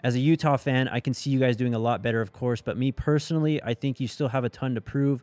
As 0.00 0.16
a 0.16 0.18
Utah 0.18 0.56
fan, 0.56 0.88
I 0.88 0.98
can 0.98 1.14
see 1.14 1.30
you 1.30 1.38
guys 1.38 1.56
doing 1.56 1.72
a 1.72 1.78
lot 1.78 2.02
better, 2.02 2.20
of 2.20 2.32
course, 2.32 2.60
but 2.60 2.76
me 2.76 2.90
personally, 2.90 3.62
I 3.62 3.74
think 3.74 4.00
you 4.00 4.08
still 4.08 4.28
have 4.28 4.42
a 4.42 4.48
ton 4.48 4.74
to 4.74 4.80
prove. 4.80 5.22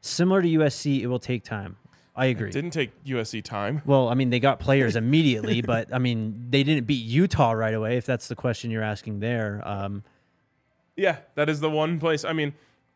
Similar 0.00 0.42
to 0.42 0.48
USC, 0.48 1.00
it 1.00 1.08
will 1.08 1.18
take 1.18 1.42
time. 1.42 1.76
I 2.14 2.26
agree. 2.26 2.48
It 2.48 2.52
didn't 2.52 2.70
take 2.70 2.92
USC 3.04 3.42
time. 3.42 3.82
Well, 3.84 4.08
I 4.08 4.14
mean, 4.14 4.30
they 4.30 4.38
got 4.38 4.60
players 4.60 4.94
immediately, 5.04 5.62
but 5.62 5.92
I 5.92 5.98
mean, 5.98 6.46
they 6.48 6.62
didn't 6.62 6.86
beat 6.86 7.04
Utah 7.04 7.50
right 7.50 7.74
away. 7.74 7.96
If 7.96 8.06
that's 8.06 8.28
the 8.28 8.36
question 8.36 8.70
you're 8.70 8.84
asking 8.84 9.18
there, 9.18 9.66
um, 9.66 10.04
Yeah, 10.96 11.16
that 11.34 11.48
is 11.48 11.58
the 11.58 11.70
one 11.70 11.98
place. 11.98 12.24
I 12.24 12.32
mean, 12.32 12.54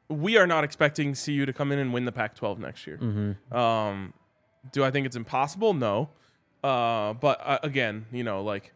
we 0.08 0.36
are 0.36 0.46
not 0.46 0.62
expecting 0.62 1.14
CU 1.14 1.46
to 1.46 1.52
come 1.52 1.72
in 1.72 1.80
and 1.80 1.92
win 1.92 2.04
the 2.04 2.12
Pac-12 2.12 2.58
next 2.58 2.86
year. 2.86 2.98
Mm-hmm. 2.98 3.56
Um, 3.56 4.12
do 4.72 4.84
I 4.84 4.90
think 4.90 5.06
it's 5.06 5.16
impossible? 5.16 5.74
No. 5.74 6.10
Uh, 6.62 7.12
but 7.14 7.40
uh, 7.44 7.58
again, 7.62 8.06
you 8.10 8.24
know, 8.24 8.42
like 8.42 8.72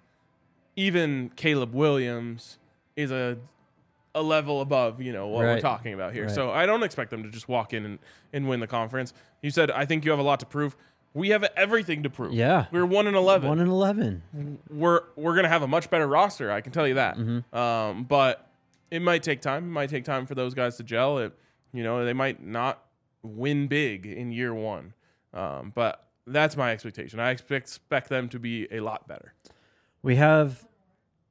even 0.76 1.30
Caleb 1.36 1.74
Williams 1.74 2.58
is 2.96 3.10
a 3.10 3.38
a 4.14 4.22
level 4.22 4.60
above, 4.60 5.00
you 5.00 5.12
know, 5.12 5.28
what 5.28 5.40
we're 5.44 5.60
talking 5.60 5.94
about 5.94 6.12
here. 6.12 6.24
Right. 6.24 6.34
So 6.34 6.50
I 6.50 6.66
don't 6.66 6.82
expect 6.82 7.10
them 7.10 7.22
to 7.22 7.30
just 7.30 7.48
walk 7.48 7.72
in 7.72 7.84
and, 7.84 7.98
and 8.32 8.48
win 8.48 8.60
the 8.60 8.66
conference. 8.66 9.12
You 9.42 9.50
said 9.50 9.70
I 9.70 9.84
think 9.86 10.04
you 10.04 10.10
have 10.10 10.20
a 10.20 10.24
lot 10.24 10.40
to 10.40 10.46
prove. 10.46 10.76
We 11.14 11.30
have 11.30 11.44
everything 11.56 12.02
to 12.02 12.10
prove. 12.10 12.32
Yeah. 12.34 12.66
We're 12.70 12.86
one 12.86 13.06
and 13.06 13.16
eleven. 13.16 13.48
One 13.48 13.60
and 13.60 13.70
eleven. 13.70 14.22
we're 14.70 15.02
we're 15.16 15.34
gonna 15.34 15.48
have 15.48 15.62
a 15.62 15.68
much 15.68 15.88
better 15.88 16.06
roster. 16.06 16.50
I 16.50 16.60
can 16.60 16.72
tell 16.72 16.86
you 16.86 16.94
that. 16.94 17.16
Mm-hmm. 17.16 17.56
Um, 17.56 18.04
but 18.04 18.48
it 18.90 19.00
might 19.00 19.22
take 19.22 19.40
time. 19.40 19.64
It 19.64 19.70
might 19.70 19.90
take 19.90 20.04
time 20.04 20.26
for 20.26 20.34
those 20.34 20.54
guys 20.54 20.76
to 20.76 20.82
gel. 20.82 21.18
It, 21.18 21.32
you 21.72 21.82
know, 21.82 22.04
they 22.04 22.12
might 22.12 22.42
not 22.44 22.82
win 23.22 23.66
big 23.66 24.06
in 24.06 24.32
year 24.32 24.54
one. 24.54 24.94
Um, 25.34 25.72
but 25.74 26.04
that's 26.26 26.56
my 26.56 26.72
expectation. 26.72 27.20
I 27.20 27.30
expect 27.30 27.62
expect 27.64 28.08
them 28.08 28.28
to 28.30 28.38
be 28.38 28.66
a 28.70 28.80
lot 28.80 29.06
better. 29.08 29.34
We 30.02 30.16
have, 30.16 30.64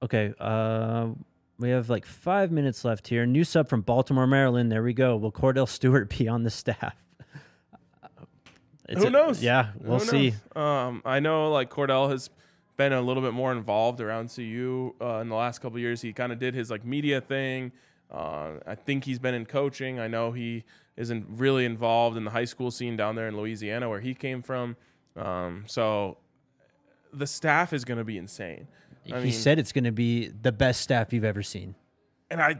okay, 0.03 0.33
uh, 0.39 1.09
we 1.59 1.69
have 1.69 1.89
like 1.89 2.05
five 2.05 2.51
minutes 2.51 2.83
left 2.85 3.07
here. 3.07 3.25
New 3.25 3.43
sub 3.43 3.67
from 3.69 3.81
Baltimore, 3.81 4.27
Maryland. 4.27 4.71
There 4.71 4.83
we 4.83 4.93
go. 4.93 5.15
Will 5.17 5.31
Kordell 5.31 5.67
Stewart 5.67 6.09
be 6.17 6.27
on 6.27 6.43
the 6.43 6.49
staff? 6.51 6.95
It's 8.89 9.01
Who 9.01 9.07
a- 9.07 9.11
knows? 9.11 9.41
yeah, 9.43 9.69
we'll 9.79 9.99
Who 9.99 10.05
see. 10.05 10.33
Um, 10.55 11.01
I 11.05 11.19
know 11.19 11.51
like 11.51 11.69
Kordell 11.69 12.09
has 12.11 12.29
been 12.77 12.93
a 12.93 13.01
little 13.01 13.23
bit 13.23 13.33
more 13.33 13.51
involved 13.51 14.01
around 14.01 14.29
CU 14.33 14.93
uh, 15.01 15.15
in 15.21 15.29
the 15.29 15.35
last 15.35 15.59
couple 15.59 15.79
years. 15.79 16.01
He 16.01 16.13
kind 16.13 16.31
of 16.31 16.39
did 16.39 16.53
his 16.53 16.69
like 16.69 16.85
media 16.85 17.19
thing. 17.21 17.71
Uh, 18.11 18.53
I 18.65 18.75
think 18.75 19.03
he's 19.03 19.19
been 19.19 19.33
in 19.33 19.45
coaching. 19.45 19.99
I 19.99 20.07
know 20.07 20.31
he 20.31 20.63
isn't 20.95 21.25
really 21.29 21.65
involved 21.65 22.17
in 22.17 22.23
the 22.23 22.31
high 22.31 22.45
school 22.45 22.71
scene 22.71 22.95
down 22.97 23.15
there 23.15 23.27
in 23.27 23.35
Louisiana 23.37 23.89
where 23.89 23.99
he 23.99 24.13
came 24.13 24.41
from. 24.41 24.75
Um, 25.15 25.65
so 25.67 26.17
the 27.13 27.27
staff 27.27 27.73
is 27.73 27.83
going 27.85 27.97
to 27.97 28.03
be 28.03 28.17
insane. 28.17 28.67
I 29.11 29.17
he 29.19 29.23
mean- 29.25 29.31
said 29.33 29.59
it's 29.59 29.71
going 29.71 29.83
to 29.85 29.91
be 29.91 30.27
the 30.27 30.51
best 30.51 30.81
staff 30.81 31.11
you've 31.13 31.23
ever 31.23 31.43
seen. 31.43 31.75
And 32.29 32.41
I, 32.41 32.55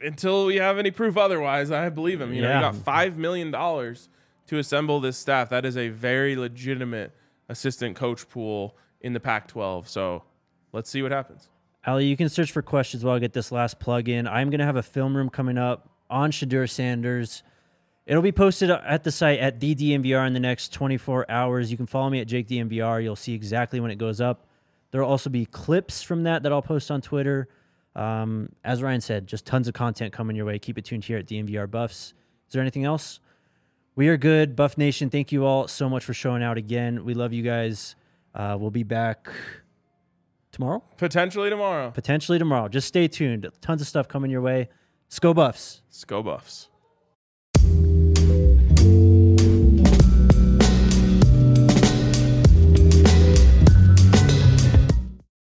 until 0.00 0.46
we 0.46 0.56
have 0.56 0.78
any 0.78 0.92
proof 0.92 1.16
otherwise, 1.16 1.70
I 1.72 1.88
believe 1.88 2.20
him. 2.20 2.32
You 2.32 2.42
know, 2.42 2.48
Yeah. 2.48 2.70
he 2.70 2.76
got 2.78 2.84
five 2.84 3.16
million 3.16 3.50
dollars 3.50 4.08
to 4.46 4.58
assemble 4.58 5.00
this 5.00 5.16
staff. 5.18 5.48
That 5.50 5.64
is 5.64 5.76
a 5.76 5.88
very 5.88 6.36
legitimate 6.36 7.12
assistant 7.48 7.96
coach 7.96 8.28
pool 8.28 8.76
in 9.00 9.12
the 9.14 9.20
Pac-12. 9.20 9.88
So 9.88 10.22
let's 10.72 10.88
see 10.88 11.02
what 11.02 11.10
happens. 11.10 11.48
Ali, 11.86 12.06
you 12.06 12.16
can 12.16 12.28
search 12.28 12.52
for 12.52 12.62
questions 12.62 13.04
while 13.04 13.16
I 13.16 13.18
get 13.18 13.32
this 13.32 13.52
last 13.52 13.78
plug 13.78 14.08
in. 14.08 14.26
I'm 14.26 14.50
going 14.50 14.58
to 14.58 14.66
have 14.66 14.76
a 14.76 14.82
film 14.82 15.16
room 15.16 15.30
coming 15.30 15.58
up 15.58 15.88
on 16.10 16.30
Shedeur 16.30 16.68
Sanders. 16.68 17.42
It'll 18.06 18.22
be 18.22 18.32
posted 18.32 18.70
at 18.70 19.04
the 19.04 19.12
site 19.12 19.38
at 19.38 19.60
the 19.60 19.74
DNVR 19.74 20.26
in 20.26 20.32
the 20.32 20.40
next 20.40 20.72
24 20.72 21.30
hours. 21.30 21.70
You 21.70 21.76
can 21.76 21.86
follow 21.86 22.08
me 22.10 22.20
at 22.20 22.26
Jake 22.26 22.48
DNVR. 22.48 23.02
You'll 23.02 23.16
see 23.16 23.34
exactly 23.34 23.80
when 23.80 23.90
it 23.90 23.96
goes 23.96 24.20
up. 24.20 24.46
There'll 24.90 25.08
also 25.08 25.28
be 25.28 25.44
clips 25.44 26.02
from 26.02 26.22
that 26.22 26.42
that 26.42 26.52
I'll 26.52 26.62
post 26.62 26.90
on 26.90 27.00
Twitter. 27.02 27.48
Um, 27.94 28.50
as 28.64 28.82
Ryan 28.82 29.00
said, 29.00 29.26
just 29.26 29.44
tons 29.44 29.68
of 29.68 29.74
content 29.74 30.12
coming 30.12 30.36
your 30.36 30.46
way. 30.46 30.58
Keep 30.58 30.78
it 30.78 30.84
tuned 30.84 31.04
here 31.04 31.18
at 31.18 31.26
DNVR 31.26 31.70
Buffs. 31.70 32.14
Is 32.46 32.52
there 32.52 32.62
anything 32.62 32.84
else? 32.84 33.20
We 33.94 34.08
are 34.08 34.16
good, 34.16 34.56
Buff 34.56 34.78
Nation. 34.78 35.10
Thank 35.10 35.32
you 35.32 35.44
all 35.44 35.68
so 35.68 35.88
much 35.88 36.04
for 36.04 36.14
showing 36.14 36.42
out 36.42 36.56
again. 36.56 37.04
We 37.04 37.14
love 37.14 37.32
you 37.32 37.42
guys. 37.42 37.96
Uh, 38.34 38.56
we'll 38.58 38.70
be 38.70 38.84
back 38.84 39.28
tomorrow? 40.58 40.82
Potentially 40.96 41.50
tomorrow. 41.50 41.90
Potentially 41.92 42.38
tomorrow. 42.38 42.68
Just 42.68 42.88
stay 42.88 43.06
tuned. 43.06 43.48
Tons 43.60 43.80
of 43.80 43.86
stuff 43.86 44.08
coming 44.08 44.30
your 44.30 44.40
way. 44.40 44.68
Sko 45.08 45.34
Buffs. 45.34 45.82
Sko 45.92 46.24
Buffs. 46.24 46.68